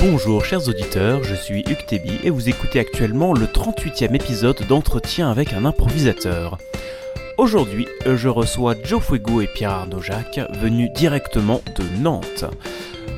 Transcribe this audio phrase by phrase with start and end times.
[0.00, 5.52] Bonjour chers auditeurs, je suis Hugues et vous écoutez actuellement le 38e épisode d'entretien avec
[5.52, 6.56] un improvisateur.
[7.36, 12.44] Aujourd'hui, je reçois Joe Fuego et Pierre Arnaud Jacques, venus directement de Nantes.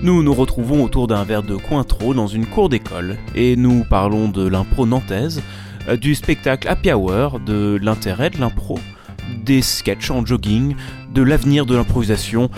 [0.02, 4.28] Nous nous retrouvons autour d'un verre de Cointreau dans une cour d'école et nous parlons
[4.28, 5.42] de l'impro nantaise,
[6.00, 8.78] du spectacle Happy Hour, de l'intérêt de l'impro,
[9.44, 10.76] des sketchs en jogging,
[11.12, 12.51] de l'avenir de l'improvisation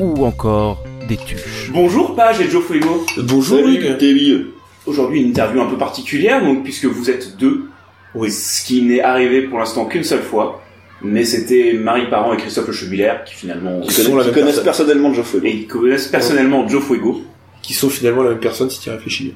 [0.00, 1.70] ou encore des tuches.
[1.72, 3.04] Bonjour Page et Joe Fuego.
[3.18, 4.46] Bonjour Hugues.
[4.86, 7.64] Aujourd'hui une interview un peu particulière donc puisque vous êtes deux.
[8.14, 8.30] Oui.
[8.30, 10.60] Ce qui n'est arrivé pour l'instant qu'une seule fois.
[11.02, 14.64] Mais c'était Marie Parent et Christophe Le Chebulaire qui finalement Qui connaissent personne.
[14.64, 15.46] personnellement Joe Fuego.
[15.46, 17.20] et qui connaissent personnellement Joe Fuego.
[17.62, 19.34] Qui sont finalement la même personne si tu y réfléchis.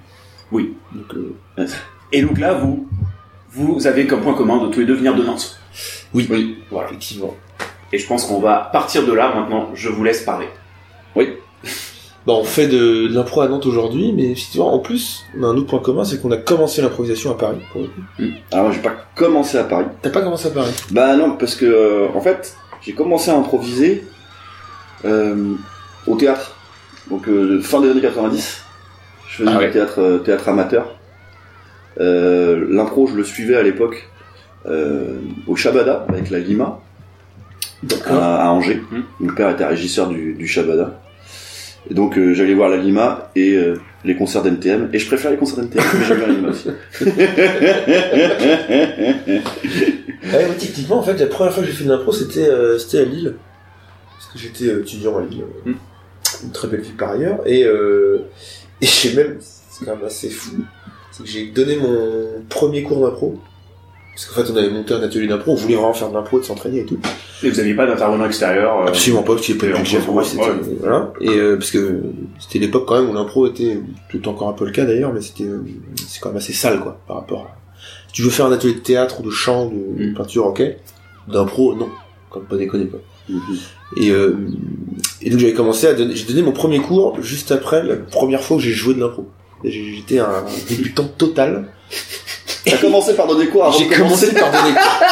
[0.53, 0.75] Oui.
[0.95, 1.15] Donc,
[1.59, 1.67] euh,
[2.13, 2.89] Et donc là vous
[3.51, 5.59] vous avez comme point commun de tous les deux venir de Nantes.
[6.15, 6.59] oui, Oui.
[6.71, 6.89] Voilà.
[6.89, 7.35] effectivement.
[7.93, 9.71] Et je pense qu'on va partir de là maintenant.
[9.75, 10.47] Je vous laisse parler.
[12.27, 15.57] Bah, on fait de, de l'impro à Nantes aujourd'hui, mais en plus, on a un
[15.57, 17.59] autre point commun, c'est qu'on a commencé l'improvisation à Paris.
[17.73, 18.33] pour le coup.
[18.53, 19.87] Alors, j'ai pas commencé à Paris.
[20.03, 20.73] T'as pas commencé à Paris?
[20.91, 24.05] Bah non, parce que euh, en fait, j'ai commencé à improviser
[25.07, 25.55] euh,
[26.07, 26.55] au théâtre.
[27.09, 28.63] Donc euh, fin des années 90.
[29.29, 29.67] Je faisais Ah ouais.
[29.69, 30.95] du théâtre, théâtre amateur.
[31.99, 34.09] L'impro, je le suivais à l'époque
[35.47, 36.79] au Shabada avec la Lima
[38.07, 38.83] à, à Angers.
[38.91, 39.03] Mhm.
[39.21, 41.01] Mon père était régisseur du, du Shabada.
[41.91, 44.91] Et donc euh, j'allais voir la Lima et euh, les concerts d'NTM.
[44.93, 46.69] Et je préfère les concerts d'NTM, mais j'aime bien la Lima aussi.
[50.31, 52.79] Ouais, moi, techniquement, en fait, la première fois que j'ai fait de l'impro, c'était euh,
[52.79, 53.35] c'était à Lille.
[54.11, 55.43] Parce que j'étais étudiant à Lille.
[55.67, 55.75] euh, Mm.
[56.45, 57.41] Une très belle ville par ailleurs.
[57.47, 58.19] Et, euh,
[58.81, 60.57] et j'ai même, c'est quand même assez fou,
[61.11, 63.39] c'est que j'ai donné mon premier cours d'impro.
[64.21, 66.41] Parce qu'en fait, on avait monté un atelier d'impro, on voulait vraiment faire de l'impro,
[66.41, 66.99] de s'entraîner et tout.
[67.45, 68.81] Et vous n'aviez pas d'intervenant extérieur.
[68.83, 70.77] euh, Absolument pas, parce qu'il n'y avait pas de et budget pour moi, c'était, ouais.
[70.81, 71.13] voilà.
[71.21, 72.01] Et euh, parce que
[72.41, 73.79] c'était l'époque quand même où l'impro était,
[74.11, 75.63] tout encore un peu le cas d'ailleurs, mais c'était, euh,
[76.09, 77.57] c'est quand même assez sale, quoi, par rapport à...
[78.09, 80.15] Si tu veux faire un atelier de théâtre ou de chant, de, de Mm.
[80.15, 80.63] peinture, ok.
[81.29, 81.89] D'impro, non.
[82.31, 82.99] Comme pas déconner, quoi.
[83.99, 84.35] Et, euh,
[85.23, 88.43] et donc j'avais commencé à donner, j'ai donné mon premier cours juste après la première
[88.43, 89.29] fois que j'ai joué de l'impro.
[89.63, 91.69] J'étais un débutant total.
[92.71, 95.07] T'as commencé par donner quoi avant J'ai commencé par donner cours.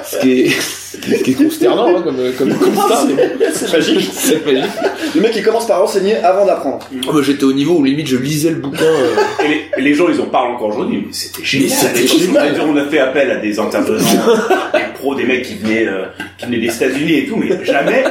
[0.04, 4.10] ce qui est, ce qui est consternant, hein, comme, comme constat, mais bon, C'est magique.
[4.12, 4.70] c'est magique.
[5.14, 6.78] Le mec il commence par enseigner avant d'apprendre.
[7.08, 8.82] Oh, bah, j'étais au niveau où limite je lisais le bouquin.
[8.84, 9.14] euh,
[9.44, 11.70] Et les, et les gens, ils en parlent encore aujourd'hui, mais c'était génial.
[11.70, 12.60] c'était On a- génial.
[12.68, 14.00] On a fait appel à des intervenants,
[14.74, 16.06] des pros, des mecs qui venaient, euh,
[16.38, 18.04] qui venaient des États-Unis et tout, mais jamais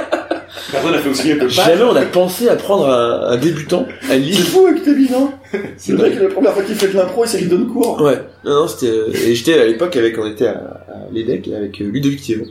[0.71, 1.47] personne n'a fait aussi que.
[1.47, 4.39] Jamais on a pensé à prendre un, un débutant à C'est lire.
[4.39, 5.31] fou avec tes non?
[5.51, 7.67] C'est C'est vrai que la première fois qu'il fait de l'impro, il s'est lui donne
[7.67, 8.01] cours.
[8.01, 8.21] Ouais.
[8.45, 8.87] Non, non, c'était.
[8.91, 10.53] euh, Et j'étais à l'époque avec, on était à,
[10.89, 12.45] à l'EDEC avec euh, Ludovic Thiebaud.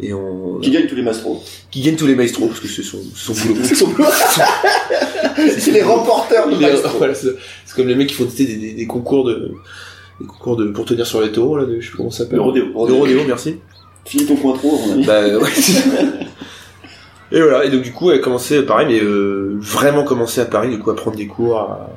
[0.00, 0.58] Et on.
[0.60, 1.42] Qui gagne tous les mastros.
[1.70, 3.60] Qui gagne tous les maestros, parce que c'est son, son boulot.
[3.62, 4.08] C'est son boulot.
[5.58, 6.92] C'est les remporteurs de maestros.
[6.98, 7.28] voilà, c'est
[7.66, 9.52] c'est comme les mecs qui font des, des, des concours de.
[10.20, 12.18] Des concours de, pour tenir sur les taureaux, là, de, je sais plus comment ça
[12.18, 12.36] s'appelle.
[12.36, 12.66] Le rodéo.
[12.86, 13.56] De rodéo, merci.
[14.04, 15.04] Finis ton coin trop, à mon avis.
[15.06, 15.48] Bah, ouais.
[17.34, 20.44] et voilà, et donc du coup, elle a commencé pareil, mais euh, vraiment commencé à
[20.46, 21.90] Paris, du coup, à prendre des cours, à,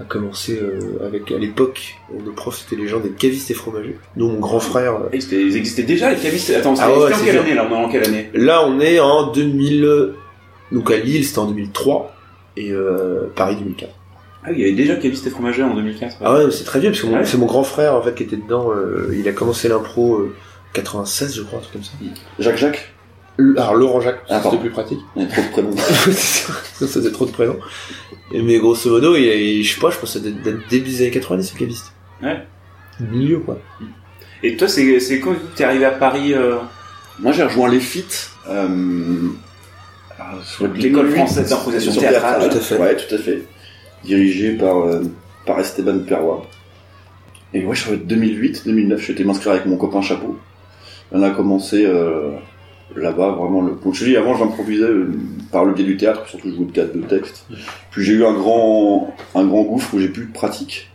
[0.00, 3.96] à commencer euh, avec, à l'époque, nos profs, c'était les gens des cavistes et fromagers.
[4.16, 4.94] Dont mon grand frère.
[4.96, 6.50] euh, Et c'était- Ils existaient déjà, les cavistes?
[6.50, 7.42] Attends, c'était Ah ouais, c'était en c'est quelle dur.
[7.44, 7.68] année, là?
[7.70, 8.30] On est en quelle année?
[8.34, 10.12] Là, on est en 2000.
[10.72, 12.12] Donc à Lille, c'était en 2003,
[12.56, 13.90] et euh, Paris 2004.
[14.46, 16.16] Ah, il y avait déjà cavistes et fromagers en 2004.
[16.22, 17.24] Ah ouais, mais c'est très vieux, parce que mon- Ouais.
[17.24, 18.70] c'est mon grand frère, en fait, qui était dedans.
[18.72, 20.34] euh, il a commencé l'impro euh,
[20.72, 21.92] 96, je crois, un truc comme ça.
[22.40, 22.93] Jacques Jacques?
[23.36, 25.00] Le- Alors Laurent Jacques, Ah, c'était plus pratique.
[25.16, 25.76] Il y a trop de prénoms.
[25.76, 27.58] C'est ça, faisait trop de prénoms.
[28.32, 30.56] Et Mais grosso modo, il, il- je sais pas, je pense que ça date date
[30.70, 31.92] début des années 90, le caviste.
[32.22, 32.46] Ouais.
[33.00, 33.58] Milieu, quoi.
[34.42, 36.56] Et toi, c'est c'est quand t'es arrivé à Paris, euh,
[37.18, 38.30] Moi, j'ai rejoint les FIT.
[38.48, 38.68] Euh,
[40.18, 42.48] alors, sur l'école française d'improvisation sur théâtrale.
[42.50, 42.76] Tout à fait.
[42.78, 43.42] Ouais, tout à fait.
[44.04, 45.02] Dirigé par, euh,
[45.46, 46.46] par Esteban Perrois.
[47.52, 50.36] Et ouais, je suis en 2008, 2009, j'étais m'inscrire avec mon copain Chapeau.
[51.12, 52.30] On a commencé euh,
[52.96, 53.72] là-bas, vraiment le.
[53.82, 55.08] Donc, je dis, avant, j'improvisais euh,
[55.52, 57.46] par le biais du théâtre, surtout je jouais de théâtre de texte.
[57.90, 60.90] Puis j'ai eu un grand, un grand gouffre où j'ai plus de pratique.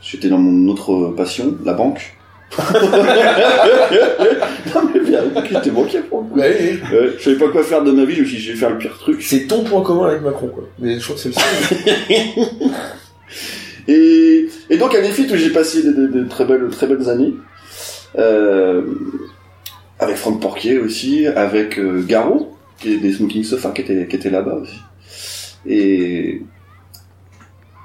[0.00, 2.14] J'étais dans mon autre passion, la banque.
[4.74, 6.38] non mais bien, j'étais banquier pour le coup.
[6.38, 8.52] Ouais, Ouais, je savais pas quoi faire de ma vie, je me suis dit, je
[8.52, 9.22] vais faire le pire truc.
[9.22, 10.64] c'est ton point commun avec Macron, quoi.
[10.78, 12.46] Mais je crois que c'est le seul.
[13.90, 17.08] Et, et donc à l'EFIT où j'ai passé de, de- de très belles très belles
[17.08, 17.32] années,
[18.18, 18.82] euh,
[19.98, 24.16] avec Franck Porquier aussi, avec euh, Garo, qui est des Smoking Sofa, qui était, qui
[24.16, 24.80] était là-bas aussi.
[25.66, 26.42] Et,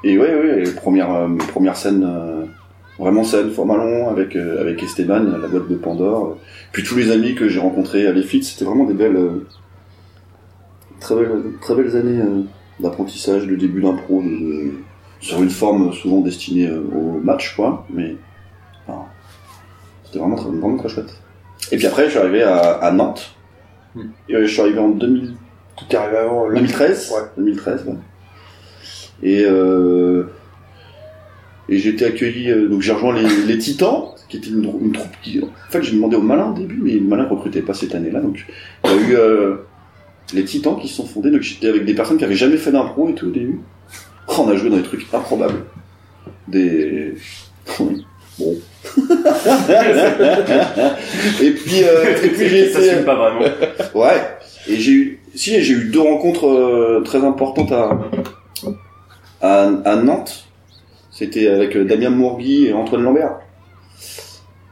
[0.04, 2.46] et ouais, ouais, les premières, euh, scènes, euh,
[3.00, 6.38] vraiment scène format long, avec, euh, avec Esteban, la boîte de Pandore.
[6.72, 9.48] Puis tous les amis que j'ai rencontrés à l'EFIT, c'était vraiment des belles, euh,
[11.00, 12.22] très belles, très belles années.
[12.80, 14.72] d'apprentissage, de début d'impro, de,
[15.22, 17.86] sur une forme souvent destinée au match, quoi.
[17.90, 18.16] Mais
[18.88, 19.06] enfin,
[20.04, 21.23] c'était vraiment vraiment très chouette.
[21.72, 23.36] Et puis après, je suis arrivé à, à Nantes.
[23.96, 24.08] Hmm.
[24.30, 25.34] Et, euh, je suis arrivé en 2000,
[25.78, 27.12] Tout est arrivé avant le 2013.
[27.12, 27.22] Ouais.
[27.38, 27.94] 2013, ouais.
[29.22, 30.26] Et, euh,
[31.70, 34.92] et j'ai été accueilli, euh, donc j'ai rejoint les, les Titans, qui était une, une
[34.92, 37.74] troupe qui, en fait, j'ai demandé au Malin au début, mais le Malin recrutait pas
[37.74, 38.46] cette année-là, donc
[38.84, 39.56] il y a eu euh,
[40.34, 42.72] les Titans qui se sont fondés, donc j'étais avec des personnes qui avaient jamais fait
[42.72, 43.60] d'impro et tout au début.
[44.28, 45.64] Oh, on a joué dans des trucs improbables.
[46.48, 47.16] Des...
[48.40, 48.56] Bon.
[51.42, 53.04] et puis, euh, et puis j'ai été...
[53.04, 53.46] pas vraiment.
[53.94, 54.22] Ouais.
[54.68, 58.00] Et j'ai eu, si, j'ai eu deux rencontres euh, très importantes à,
[59.42, 60.48] à, à Nantes.
[61.12, 63.40] C'était avec euh, Damien Mourgui et Antoine Lambert,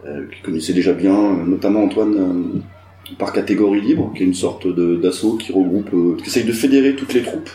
[0.08, 4.34] euh, qui connaissaient déjà bien, euh, notamment Antoine euh, par catégorie libre, qui est une
[4.34, 7.50] sorte d'assaut qui regroupe, euh, qui essaye de fédérer toutes les troupes,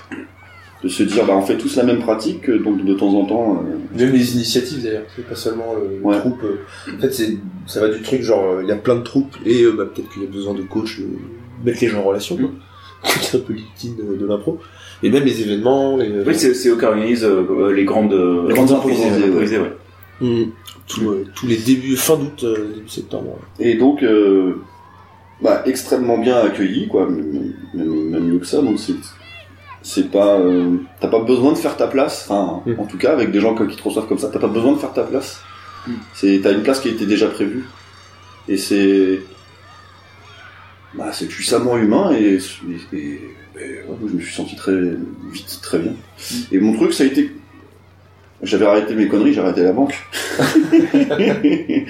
[0.87, 3.25] de se dire, bah on fait tous la même pratique, euh, donc de temps en
[3.25, 3.63] temps.
[3.65, 6.19] euh, Même les initiatives d'ailleurs, c'est pas seulement le, le Ouais.
[6.19, 6.43] troupe.
[6.45, 6.57] euh,
[6.97, 7.37] En fait, c'est
[7.67, 9.85] ça va du truc genre euh, il y a plein de troupes et euh, bah,
[9.85, 11.05] peut-être qu'il y a besoin de coach, euh,
[11.65, 12.37] mettre les gens en relation.
[12.37, 12.51] quoi.
[13.21, 14.59] C'est un peu l'ultime de, de l'impro.
[15.03, 18.47] Et même les événements, les, Oui, c'est c'est eux qui organisent euh, les grandes, euh,
[18.49, 19.11] Les grandes improvisées,
[19.59, 19.73] ouais.
[20.21, 20.47] Mhm.
[20.89, 23.39] Tout, euh, tous les débuts, fin d'août, euh, début septembre.
[23.61, 24.55] Et donc, euh,
[25.43, 28.63] bah, extrêmement bien accueilli, quoi, même, même- même mieux que ça.
[28.63, 28.95] Donc c'est,
[29.89, 32.27] c'est pas, euh, t'as pas besoin de faire ta place.
[32.29, 32.81] Enfin, Mm.
[32.81, 34.79] en tout cas, avec des gens qui te reçoivent comme ça, t'as pas besoin de
[34.79, 35.41] faire ta place.
[35.87, 35.93] Mm.
[36.13, 37.65] C'est, t'as une place qui été déjà prévue.
[38.49, 39.21] Et c'est,
[40.95, 42.39] bah, c'est puissamment humain et,
[42.93, 43.21] et, et-
[43.59, 44.75] et, ouais, je me suis senti très
[45.33, 45.93] vite, très bien.
[46.53, 47.31] Et mon truc, ça a été
[48.43, 49.95] j'avais arrêté mes conneries, j'ai arrêté la banque.
[51.45, 51.87] et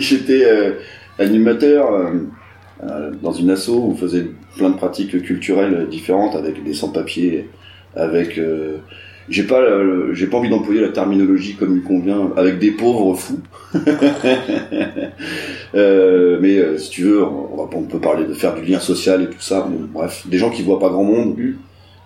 [0.00, 0.72] j'étais euh,
[1.18, 2.10] animateur euh,
[3.22, 4.26] dans une asso où on faisait
[4.56, 7.48] plein de pratiques culturelles différentes avec des sans-papiers,
[7.96, 8.78] avec euh,
[9.28, 13.14] j'ai pas euh, j'ai pas envie d'employer la terminologie comme il convient avec des pauvres
[13.14, 13.40] fous.
[15.74, 18.78] Euh, mais euh, si tu veux, on, va, on peut parler de faire du lien
[18.78, 19.68] social et tout ça.
[19.92, 21.34] Bref, des gens qui voient pas grand monde,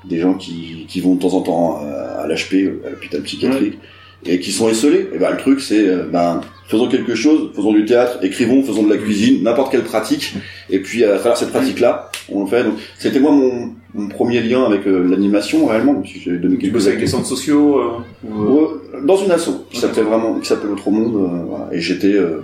[0.05, 0.09] Mm.
[0.09, 3.79] des gens qui, qui vont de temps en temps euh, à l'HP, à l'hôpital psychiatrique,
[4.25, 5.09] et qui sont esselés.
[5.15, 8.85] Et ben le truc c'est, euh, ben faisons quelque chose, faisons du théâtre, écrivons, faisons
[8.85, 10.35] de la cuisine, n'importe quelle pratique.
[10.71, 12.63] Et puis à travers cette pratique-là, on le fait.
[12.63, 16.03] Donc c'était moi mon, mon premier lien avec euh, l'animation réellement.
[16.05, 19.79] j'avais donné quelques avec les centres sociaux euh, ou, euh, Ouais, dans une asso qui
[19.79, 21.69] s'appelait vraiment qui s'appelle Autre Monde euh, voilà.
[21.73, 22.43] et j'étais euh,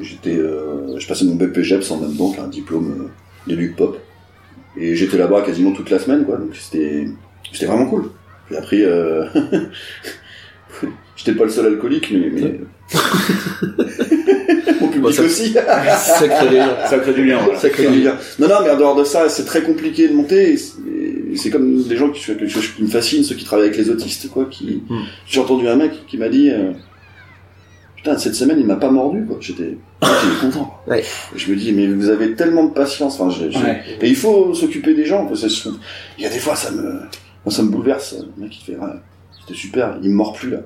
[0.00, 3.10] j'étais euh, je passais mon BPGEPS en même temps qu'un diplôme
[3.46, 3.98] de Luc Pop
[4.76, 7.06] et j'étais là-bas quasiment toute la semaine quoi donc c'était
[7.52, 8.10] c'était vraiment cool
[8.50, 9.26] j'ai appris euh...
[11.16, 12.60] j'étais pas le seul alcoolique mais, mais...
[14.80, 15.52] mon public Bon, ça- aussi.
[15.52, 16.56] Ça crée du
[17.26, 17.58] lien, voilà.
[17.58, 18.16] ça crée du lien.
[18.38, 20.56] Non, non, mais en dehors de ça, c'est très compliqué de monter.
[20.56, 23.78] c'est- comme des gens qui font quelque chose qui me fascine, ceux qui travaillent avec
[23.78, 24.44] les autistes, quoi.
[24.50, 24.82] Qui...
[24.88, 25.00] Hmm.
[25.26, 26.72] J'ai entendu un mec qui m'a dit, euh,
[27.96, 29.38] putain, cette semaine, il m'a pas mordu, quoi.
[29.40, 29.78] J'étais,
[30.42, 30.78] content.
[30.86, 31.02] Ouais.
[31.34, 33.18] Je me dis, mais vous avez tellement de patience.
[33.18, 33.34] Enfin,
[33.64, 33.80] Ouais.
[34.02, 35.24] et il faut s'occuper des gens.
[35.26, 35.70] Parce que c'est-
[36.18, 37.00] il y a des fois, ça me, moi,
[37.48, 38.14] ça me bouleverse.
[38.36, 38.78] Le mec, il fait,
[39.40, 40.58] c'était super, il me mord plus là.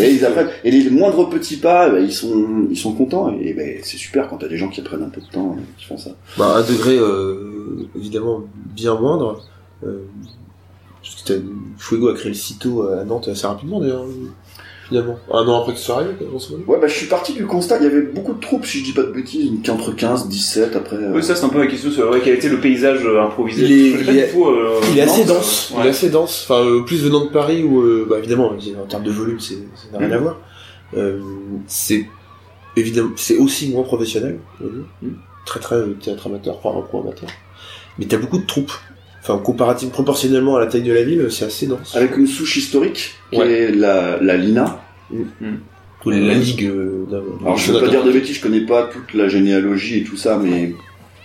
[0.00, 0.48] Et ils apprennent.
[0.64, 3.32] Et les moindres petits pas, bah, ils sont, ils sont contents.
[3.40, 5.80] Et ben, c'est super quand t'as des gens qui prennent un peu de temps, et
[5.80, 6.10] qui font ça.
[6.38, 8.42] Bah, à un degré euh, évidemment
[8.74, 9.42] bien moindre.
[9.84, 9.98] Euh,
[11.02, 11.40] parce que t'as-
[11.78, 14.04] Fuego a créé le CITO à Nantes assez rapidement d'ailleurs,
[14.92, 15.18] finalement.
[15.32, 16.64] Un an après que ce soit arrivé, quoi, grosso modo.
[16.70, 18.84] Ouais, bah, je suis parti du constat, il y avait beaucoup de troupes, si je
[18.84, 20.96] dis pas de bêtises, une- entre 15, 17, après.
[20.96, 23.04] euh, Oui, ça c'est un peu la question sur ouais, quel a été le paysage
[23.04, 23.64] euh, improvisé.
[23.64, 26.46] Il est- il euh, Il est assez dense, il est assez dense.
[26.48, 29.54] Enfin, euh, plus venant de Paris où, euh, bah, évidemment, en termes de volume, c'est,
[29.74, 30.14] ça n'a rien Mhm.
[30.14, 30.40] à voir.
[30.96, 31.20] Euh,
[31.66, 32.06] c'est
[32.76, 34.38] évidemment, c'est aussi moins professionnel.
[34.60, 34.84] Mhm.
[35.44, 37.28] très très théâtre amateur, enfin un pro amateur.
[37.98, 38.72] Mais t'as beaucoup de troupes.
[39.22, 41.94] Enfin, comparativement, proportionnellement à la taille de la ville, c'est assez dense.
[41.96, 43.48] Avec une souche historique, qui Ouais.
[43.52, 44.80] est la, la Lina.
[45.12, 46.64] Ou la ligue.
[46.64, 47.04] euh,
[47.42, 50.16] Alors, je veux pas dire de bêtises, je connais pas toute la généalogie et tout
[50.16, 50.74] ça, mais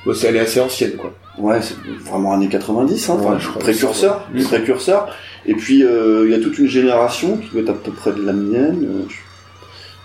[0.06, 1.14] Ouais, elle est assez ancienne, quoi.
[1.40, 1.76] ouais, c'est
[2.10, 5.10] vraiment années 90, hein, Ouais, je crois précurseur.
[5.48, 8.12] Et puis, euh, il y a toute une génération qui doit être à peu près
[8.12, 9.04] de la mienne, euh,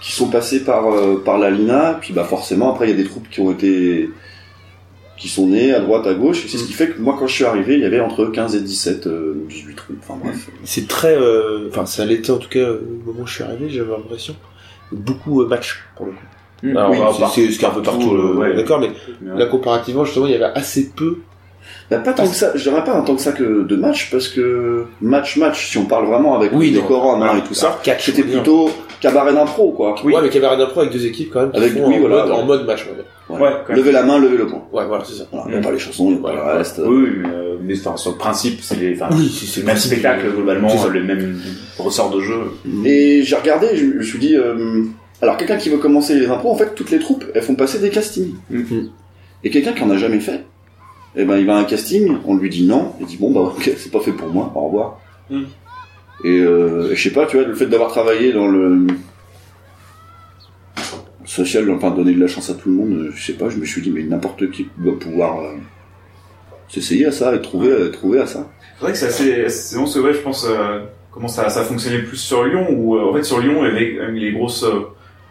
[0.00, 2.96] qui sont passés par, euh, par la Lina, puis bah, forcément, après, il y a
[2.96, 4.08] des troupes qui ont été,
[5.22, 7.32] qui sont nées à droite, à gauche, c'est ce qui fait que moi, quand je
[7.34, 10.48] suis arrivé, il y avait entre 15 et 17, euh, 18 troupes, enfin bref.
[10.64, 13.44] C'est très, euh, enfin, ça l'était en tout cas euh, au moment où je suis
[13.44, 14.34] arrivé, j'avais l'impression.
[14.90, 16.18] Beaucoup euh, match pour le coup.
[16.64, 16.76] Mmh.
[16.76, 16.98] Alors, Oui,
[17.32, 18.54] c'est, c'est ce qui est un peu partout, euh, le- ouais.
[18.56, 19.38] d'accord, mais Mais, ouais.
[19.38, 21.18] là comparativement justement, il y avait assez peu.
[21.90, 24.26] Bah, pas tant que ça, je dirais pas tant que ça que de match, parce
[24.28, 28.06] que match-match, si on parle vraiment avec Oui, les décorums hein, et tout ça, catch,
[28.06, 29.94] c'était plutôt cabaret d'impro, quoi.
[30.04, 30.12] Oui.
[30.14, 32.16] Ouais, mais cabaret d'impro avec deux équipes quand même qui Avec- font oui, en, voilà,
[32.24, 32.36] mode, ouais.
[32.38, 32.86] en mode match.
[32.90, 32.96] on
[33.40, 33.50] Ouais.
[33.74, 34.64] Lever la main, lever le poing.
[34.72, 35.24] Ouais, voilà, c'est ça.
[35.32, 36.80] Voilà, il y a pas les chansons, il y a pas le reste.
[36.84, 39.52] Oui, oui, mais, euh, mais enfin, sur le principe, c'est les, enfin, Oui, c'est- c'est
[39.52, 39.92] c'est le même principe.
[39.92, 41.40] spectacle C'est globalement, le même
[41.78, 42.38] ressort de jeu.
[42.84, 44.82] Et j'ai regardé, je, je me suis dit, euh,
[45.20, 47.78] alors quelqu'un qui veut commencer les impros, en fait, toutes les troupes, elles font passer
[47.78, 48.34] des castings.
[48.50, 48.90] Mhm.
[49.44, 50.44] Et quelqu'un qui en a jamais fait,
[51.16, 53.40] eh ben, il va à un casting, on lui dit non, il dit bon bah
[53.56, 54.98] ok, c'est pas fait pour moi, au revoir.
[56.24, 58.86] Et euh, je sais pas, tu vois, le fait d'avoir travaillé dans le
[61.32, 63.56] social, enfin donner de la chance à tout le monde, euh, je sais pas, je
[63.56, 65.54] me suis dit mais n'importe qui doit pouvoir euh,
[66.68, 68.50] s'essayer à ça et trouver, euh, trouver à ça.
[68.76, 71.62] C'est vrai que c'est assez, c'est bon, c'est vrai, je pense, euh, comment ça, ça
[71.62, 74.16] fonctionnait plus sur Lyon, où, euh, en fait, sur Lyon, il y avait quand même
[74.16, 74.64] les grosses,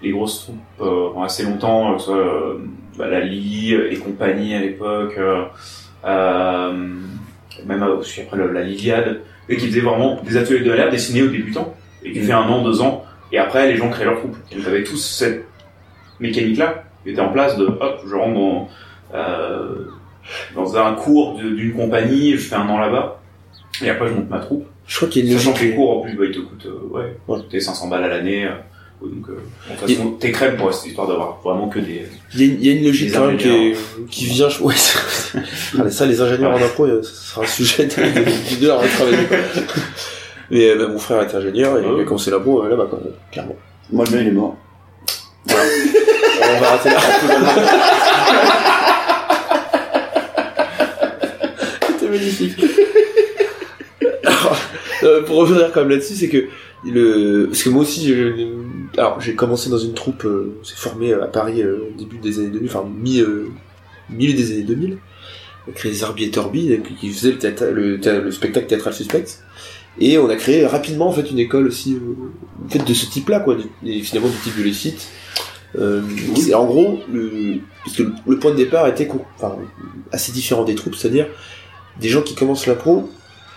[0.01, 2.58] les grosses troupes, pendant assez longtemps, que ce soit,
[2.98, 5.20] bah, la Lille et compagnie à l'époque,
[7.65, 11.27] même après la, la Liliade, et qui faisaient vraiment des ateliers de l'air dessinés aux
[11.27, 14.36] débutants, et qui fait un an, deux ans, et après, les gens créaient leur troupe.
[14.55, 15.46] Donc, avait tous cette
[16.22, 18.70] mécanique-là, qui était en place de, hop, je rentre dans,
[19.13, 19.86] euh,
[20.56, 23.20] dans un cours d'une compagnie, je fais un an là-bas,
[23.84, 24.66] et après je monte ma troupe.
[24.88, 25.75] Je crois qu'il y a une Sachant que les logique.
[25.78, 27.40] cours en plus, bah, ils te coûtent euh, ouais, Ouais.
[27.50, 28.46] t'es 500 balles à l'année.
[28.46, 28.51] euh,
[29.01, 32.04] donc, euh, de toute façon, t'es crème pour cette histoire d'avoir vraiment que des.
[32.36, 33.75] Il y, a, il y a une logique quand même qui, est-
[34.12, 34.48] qui vient.
[34.62, 35.40] Ouais, c'est-
[35.80, 39.16] Ah, ça, les ingénieurs en impro, ce sera un sujet de, de, de leur travail.
[40.51, 41.94] Mais bah, mon frère est ingénieur et Ouais.
[41.98, 42.90] il a commencé l'impro là-bas,
[43.32, 43.56] clairement.
[43.92, 44.56] Moi le mien il est mort.
[46.53, 47.00] On va arrêter là.
[51.88, 52.58] C'était magnifique.
[54.24, 54.58] Alors,
[55.03, 56.46] euh, pour revenir quand même là-dessus, c'est que
[56.86, 58.48] le, parce que moi aussi, je-
[58.98, 62.17] alors j'ai commencé dans une troupe, euh, on s'est formé à Paris euh, au début
[62.17, 63.50] des années 2000, enfin mi, euh,
[64.10, 64.98] milieu des années 2000,
[65.67, 68.93] on a créé Zarbi et Torbi, qui faisait le, théâtre- le, thé- le spectacle théâtral
[68.93, 69.25] suspect.
[70.00, 72.15] Et on a créé rapidement en fait une école aussi euh,
[72.65, 75.08] en fait, de ce type-là, quoi, et finalement du type de Lécite.
[75.78, 76.01] Euh,
[76.54, 79.56] en gros, le, parce que le point de départ était enfin,
[80.12, 81.28] assez différent des troupes, c'est-à-dire
[82.00, 83.10] des gens qui commencent l'impro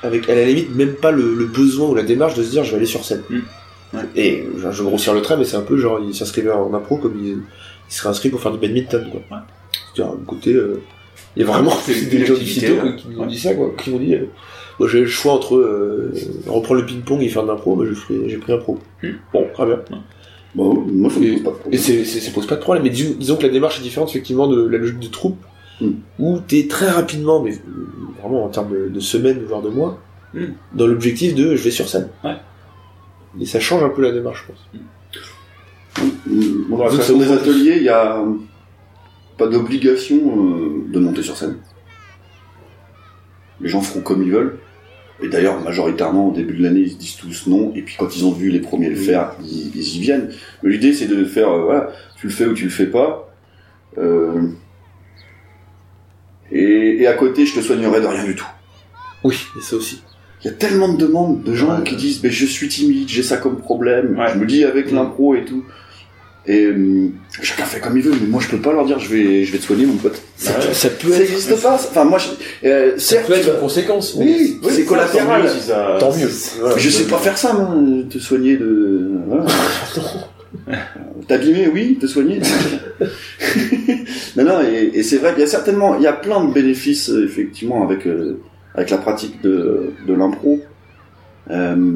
[0.03, 2.63] avec à la limite même pas le, le besoin ou la démarche de se dire
[2.63, 3.23] je vais aller sur scène.
[3.29, 3.41] Mm.
[4.17, 6.73] Et je, je vais grossir le trait, mais c'est un peu genre ils s'inscrivaient en
[6.75, 7.39] impro comme ils,
[7.89, 9.09] ils seraient inscrits pour faire du badminton.
[9.11, 9.21] Quoi.
[9.95, 10.83] C'est-à-dire du côté, euh,
[11.37, 12.97] il y a vraiment des gens ouais.
[12.97, 14.27] qui nous ont dit ça, quoi, qui m'ont dit euh,
[14.79, 16.13] moi j'ai le choix entre euh,
[16.47, 18.79] reprendre le ping-pong et faire de l'impro, mais j'ai pris, pris impro.
[19.03, 19.09] Mm.
[19.33, 19.81] Bon, très bien.
[20.55, 21.81] Bon, moi ça me Et- pose pas de Et problème.
[21.81, 22.85] c'est, c'est, ça pose pas de problème.
[22.85, 25.39] Mais disons, disons que la démarche est différente effectivement de la logique de troupe,
[25.81, 25.91] Mm.
[26.21, 27.61] où t'es très rapidement, mais euh,
[28.21, 30.01] vraiment en termes de, de semaines, voire de mois,
[30.33, 30.45] Mm.
[30.75, 32.09] dans l'objectif de je vais sur scène.
[32.23, 32.37] Ouais.
[33.41, 36.11] Et ça change un peu la démarche, je pense.
[36.69, 38.23] Bon, Dans la sur façon des de- ateliers, il y a
[39.39, 41.57] pas d'obligation euh, de monter sur scène.
[43.61, 44.59] Les gens feront comme ils veulent.
[45.23, 47.73] Et d'ailleurs, majoritairement, au début de l'année, ils se disent tous non.
[47.77, 50.31] Et puis quand ils ont vu les premiers le faire, ils, ils y viennent.
[50.63, 53.33] Mais l'idée, c'est de faire, euh, voilà, tu le fais ou tu le fais pas.
[53.97, 54.49] Euh,
[56.51, 58.47] et, et à côté, je te soignerai de rien du tout.
[59.23, 60.03] Oui, et ça aussi.
[60.43, 61.85] Il y a tellement de demandes de gens Ouais.
[61.85, 64.19] qui disent mais je suis timide, j'ai ça comme problème.
[64.19, 64.27] Ouais.
[64.35, 65.65] Je me dis avec l'impro et tout.
[66.47, 67.09] Et euh,
[67.41, 69.53] chacun fait comme il veut, mais moi je peux pas leur dire je vais je
[69.53, 70.21] vais te soigner mon pote.
[70.37, 70.75] Ça, Ouais.
[70.75, 71.79] ça peut Ça être, n'existe pas.
[71.79, 71.89] ça.
[71.91, 74.17] Enfin moi je, euh, ça certes, peut être une conséquence.
[74.19, 75.41] mais Oui, Oui, c'est collatéral.
[75.43, 75.97] Tant mieux si ça.
[75.99, 76.29] Tant mieux.
[76.61, 76.77] Voilà.
[76.77, 77.75] Je sais pas faire ça moi,
[78.11, 79.47] te soigner de voilà.
[81.29, 82.41] T'abîmer, oui, te soigner.
[84.37, 86.53] non, non, et, et c'est vrai qu'il y a certainement, il y a plein de
[86.53, 88.39] bénéfices euh, effectivement avec euh,
[88.75, 90.61] avec la pratique de, de l'impro.
[91.51, 91.95] Euh,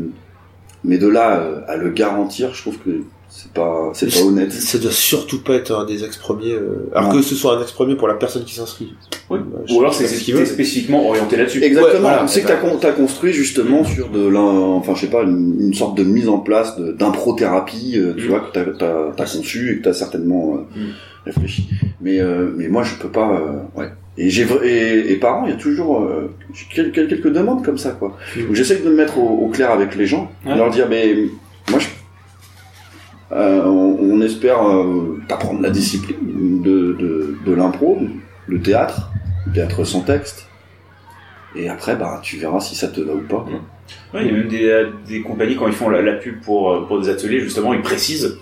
[0.84, 2.90] mais de là euh, à le garantir, je trouve que
[3.30, 4.50] c'est pas c'est pas honnête.
[4.52, 6.52] Ça doit surtout pas être un des ex premiers.
[6.54, 7.16] euh, Alors Non.
[7.18, 8.94] que ce soit un ex premier pour la personne qui s'inscrit.
[9.30, 9.38] Oui.
[9.66, 10.46] Je Ou alors sais c'est pas ce veut.
[10.46, 11.62] spécifiquement orienté là-dessus.
[11.62, 11.92] Exactement.
[11.94, 15.06] Ouais, voilà, c'est que t'as, con- t'as construit justement sur de l'in, enfin je sais
[15.10, 16.78] pas une, une sorte de mise en place
[17.22, 18.28] d'improthérapie, euh, tu Mm.
[18.28, 20.90] vois que t'as, t'as, t'as conçu et que t'as certainement euh, Mm.
[21.26, 21.68] réfléchi.
[22.00, 23.30] Mais euh, mais moi je peux pas.
[23.32, 23.88] euh, ouais.
[24.16, 26.30] Et j'ai et, et par an il y a toujours euh,
[26.74, 28.16] quelques demandes comme ça quoi.
[28.36, 28.46] Mm.
[28.46, 30.56] Donc j'essaye de me mettre au, au clair avec les gens, Ouais.
[30.56, 31.14] leur dire mais
[31.70, 31.86] moi je
[33.32, 38.00] euh, on, on espère euh, t'apprendre la discipline de, de, de l'impro,
[38.46, 39.10] le théâtre,
[39.46, 40.46] le théâtre sans texte.
[41.54, 43.44] Et après, bah, tu verras si ça te va ou pas.
[43.48, 44.20] quoi.
[44.20, 46.86] Il y a même des, des compagnies quand ils font la, la pub pour euh,
[46.86, 48.36] pour des ateliers justement ils précisent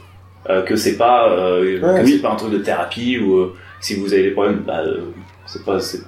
[0.50, 2.12] euh, que c'est pas euh, Ouais, que oui.
[2.16, 5.02] c'est pas un truc de thérapie ou euh, si vous avez des problèmes bah euh,
[5.46, 6.00] c'est pas c'est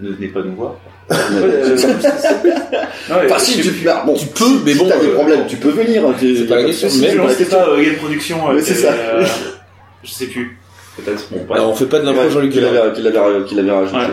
[0.00, 0.76] ne venez pas nous voir.
[1.10, 5.08] Euh, c'est- c'est- Enfin, si, tu, bah, bon, Tu peux, mais si bon, t'as des
[5.08, 6.06] euh, problèmes, tu peux venir.
[6.06, 7.46] hein, c'est pas la question, mais c'est non, question.
[7.58, 8.50] pas euh, Game Production.
[8.50, 8.92] euh, c'est qui ça.
[8.92, 9.24] euh,
[10.04, 10.58] je sais plus.
[10.96, 11.28] Peut-être.
[11.52, 14.12] Alors, on fait pas de l'impro Jean-Luc qu'il avait, qu'il avait, qu'il avait rajouté.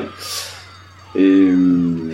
[1.15, 1.55] Et euh,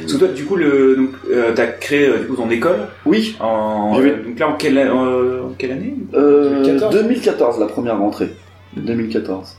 [0.01, 2.77] Parce que toi, du coup, le, donc, euh, t'as créé euh, du coup ton école
[3.05, 6.93] oui, en, euh, donc là en quelle, euh, en quelle année euh, 2014.
[6.95, 8.29] 2014, la première rentrée.
[8.77, 9.57] 2014.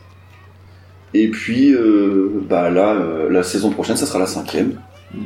[1.15, 4.81] Et puis, euh, bah là, euh, la saison prochaine, ça sera la cinquième.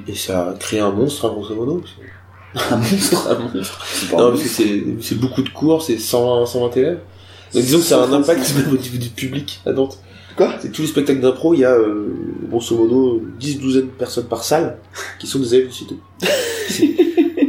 [0.07, 1.83] Et ça a créé un monstre, hein, grosso modo.
[2.71, 3.29] Un monstre.
[3.31, 3.79] Un monstre.
[4.13, 4.49] Non, parce que
[5.01, 6.99] c'est beaucoup de cours, c'est 120, 120 élèves.
[7.55, 9.99] Donc disons que ça a un impact même au niveau du public à Nantes.
[10.37, 10.55] Quoi?
[10.61, 12.15] C'est tous les spectacles d'impro, il y a euh,
[12.49, 14.79] grosso modo 10-12 de personnes par salle
[15.19, 15.93] qui sont des élèves du site.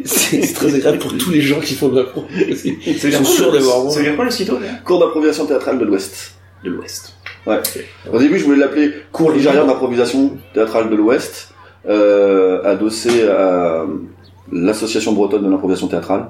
[0.03, 2.24] C'est très agréable pour tous les gens qui font de l'impro.
[2.31, 3.91] dire sont quoi, sûrs le- d'avoir.
[3.91, 6.33] Ça veut dire quoi le site d'ailleurs Cours d'improvisation théâtrale de l'Ouest.
[6.63, 7.13] De l'Ouest.
[8.12, 11.50] Au début, je voulais l'appeler Cours ligérien d'improvisation théâtrale de l'Ouest,
[11.85, 13.85] adossé à
[14.51, 16.27] l'association bretonne de l'improvisation théâtrale.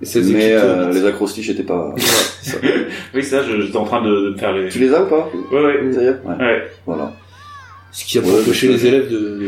[0.00, 1.94] Mais euh, euh, les acrostiches étaient pas.
[3.14, 4.68] Oui, ça, j'étais en train de, de me faire les.
[4.68, 5.30] tu les as ou pas?
[5.52, 5.92] Ouais, ouais.
[5.94, 6.10] Ça y est?
[6.24, 6.36] Ouais.
[6.38, 6.62] Ouais.
[6.84, 7.12] Voilà.
[7.90, 9.40] Ce qui a Ouais, mais- les élèves de,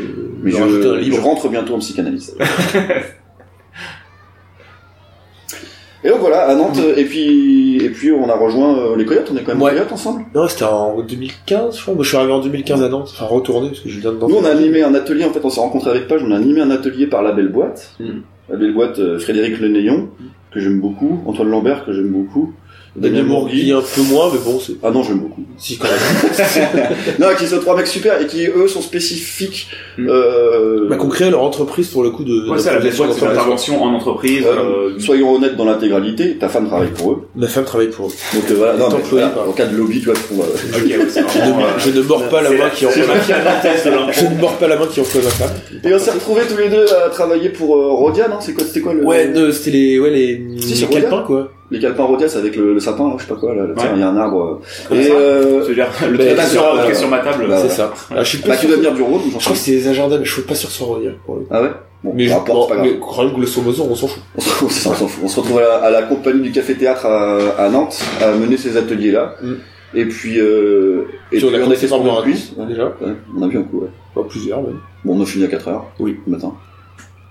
[0.43, 0.69] Mais de un
[1.03, 2.35] je, je rentre bientôt en psychanalyse.
[6.05, 9.31] et donc voilà, à Nantes, et puis, et puis on a rejoint euh, les Coyotes,
[9.33, 9.71] on est quand même Ouais.
[9.71, 10.27] Coyotes ensemble.
[10.35, 11.95] Non, c'était en 2015, je crois.
[11.95, 13.11] Moi, je suis arrivé en 2015 à Nantes.
[13.15, 14.29] Enfin, retourné, parce que je viens de Nantes.
[14.29, 16.37] Nous, on a animé un atelier, en fait, on s'est rencontrés avec Page, on a
[16.37, 17.95] animé un atelier par la Belle Boîte.
[17.99, 18.19] Mm.
[18.51, 20.11] La Belle Boîte, euh, Frédéric Lenéon,
[20.53, 22.53] que j'aime beaucoup, Antoine Lambert, que j'aime beaucoup,
[22.97, 24.75] Daniel Mourgui un peu moins, mais bon, c'est...
[24.83, 25.43] Ah non, j'aime beaucoup.
[25.59, 26.87] Si, quand même.
[27.19, 29.69] non, qui sont trois mecs super et qui, eux, sont spécifiques.
[29.99, 30.09] Mm.
[30.09, 32.49] Euh, bah, qu'on crée leur entreprise pour le coup de...
[32.49, 33.27] Ouais, ça, la d'improvisation.
[33.27, 34.45] l'intervention en entreprise.
[34.47, 37.29] euh, euh, soyons honnêtes dans l'intégralité, ta femme travaille pour eux.
[37.35, 38.13] Ma femme travaille pour eux.
[38.35, 40.85] Donc euh, voilà, non, mais voilà, en cas de lobby, tu vois, on va- Ok,
[40.85, 43.91] ouais, c'est Je vraiment, ne, euh, je ne mords pas la main qui emploie de
[43.91, 44.13] l'impro.
[44.13, 45.51] Je ne mords pas la main qui emploie ma femme.
[45.85, 48.65] Et on s'est retrouvés tous les deux à travailler pour euh, Rodia, non C'est quoi,
[48.65, 49.05] c'était quoi le...
[49.05, 50.87] Ouais, c'était les, ouais, les, Si,
[51.27, 51.51] quoi.
[51.71, 53.73] Les calepins Rodia, c'est avec le, le sapin, là, je sais pas quoi, là, Ouais.
[53.95, 54.61] il y a un arbre.
[54.89, 57.47] Comme et ça euh, C'est-à-dire, le Bah, sur, ça, qui est euh, sur ma table.
[57.49, 57.93] bah, c'est ça.
[58.15, 58.69] Ah, je suis pas bah, tu sûr.
[58.69, 60.55] dois venir du Rhône, j'en Je crois que c'est les agendas, mais je suis pas
[60.55, 61.11] sûr que ce soit Rodia.
[61.25, 61.47] pour le coup.
[61.51, 61.71] Ah ouais?
[62.05, 62.45] Bon, Mais je, c'est pas
[62.77, 62.79] grave.
[62.83, 64.23] mais quand même, on s'en fout.
[64.37, 65.23] On se, retrouve- c'est ça, on s'en fout.
[65.25, 68.33] On se retrouve à la, à la compagnie du Café Théâtre à, à Nantes à
[68.33, 69.35] mener ces ateliers-là.
[69.43, 69.53] Mm.
[69.95, 72.53] Et puis, euh, et Puis on a puis on a commencé fait un quiz.
[72.57, 72.85] coup, déjà.
[73.01, 73.89] Ouais, on a vu un coup, ouais.
[74.15, 74.79] Pas plusieurs, même.
[75.05, 75.87] Bon, on a fini à 4 heures.
[75.99, 76.17] Oui.
[76.27, 76.53] Le matin.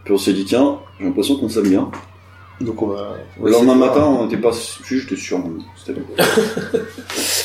[0.03, 1.89] Puis on s'est dit, tiens, j'ai l'impression qu'on s'aime bien.
[2.61, 3.15] Donc on va...
[3.39, 5.39] on Le lendemain matin, on n'était pas sûr, j'étais sûr.
[5.39, 6.05] mais C'était bon.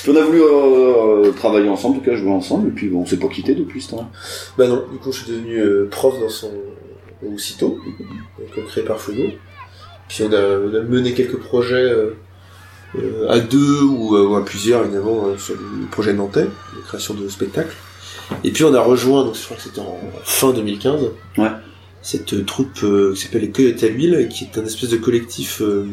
[0.02, 3.00] puis on a voulu euh, travailler ensemble, en tout cas jouer ensemble, et puis bon,
[3.00, 4.10] on s'est pas quitté depuis ce temps.
[4.56, 6.50] Bah non, du coup, je suis devenu euh, prof dans son...
[7.26, 7.78] au CITO,
[8.38, 9.24] donc euh, créé par Fugo.
[10.08, 11.90] Puis on a, on a mené quelques projets
[12.96, 17.14] euh, à deux ou, ou à plusieurs, évidemment, euh, sur le projet nantais, de création
[17.14, 17.76] de spectacles.
[18.44, 21.00] Et puis on a rejoint, donc je crois que c'était en fin 2015,
[21.38, 21.48] Ouais.
[22.02, 25.60] Cette troupe euh, qui s'appelle les Coyotes à l'huile, qui est un espèce de collectif,
[25.60, 25.86] euh,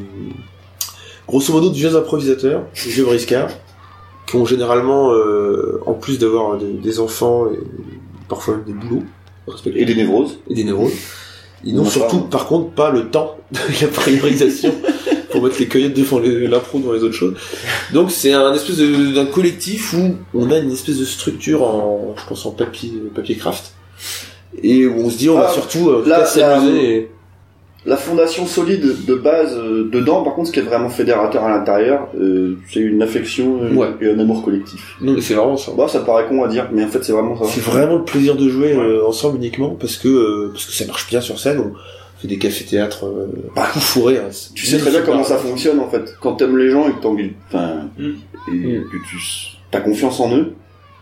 [1.27, 3.51] grosso modo, de vieux improvisateurs, de vieux briscards,
[4.27, 7.59] qui ont généralement, euh, en plus d'avoir des, des enfants et
[8.27, 9.03] parfois même des boulots,
[9.65, 10.39] Et des névroses.
[10.49, 10.91] et des neurones.
[11.63, 14.73] Ils n'ont surtout, par contre, pas le temps de la priorisation
[15.31, 17.35] pour mettre les cueillettes devant l'impro dans les autres choses.
[17.93, 22.25] Donc c'est un espèce d'un collectif où on a une espèce de structure en, je
[22.27, 23.73] pense en papier, papier craft.
[24.63, 26.95] Et où on se dit on va Ah, surtout euh, cas, s'amuser.
[26.95, 27.11] et-
[27.85, 31.49] La fondation solide de base euh, dedans, par contre, ce qui est vraiment fédérateur à
[31.49, 33.87] l'intérieur, euh, c'est une affection euh, Ouais.
[34.01, 34.97] et un amour collectif.
[34.99, 35.71] Non mais c'est vraiment ça.
[35.71, 37.45] Bon, ça paraît con à dire, mais en fait, c'est vraiment ça.
[37.49, 40.85] C'est vraiment le plaisir de jouer euh, ensemble uniquement parce que euh, parce que ça
[40.85, 41.59] marche bien sur scène.
[41.61, 44.17] On fait des cafés théâtres euh, Bah, fourrés.
[44.17, 44.29] hein.
[44.55, 46.15] Tu sais très bien comment ça fonctionne en fait.
[46.19, 47.09] Quand t'aimes les gens et que t'as
[47.47, 48.03] enfin, Mm.
[48.49, 48.83] et Mm.
[48.91, 49.17] que tu
[49.71, 50.53] as confiance en eux,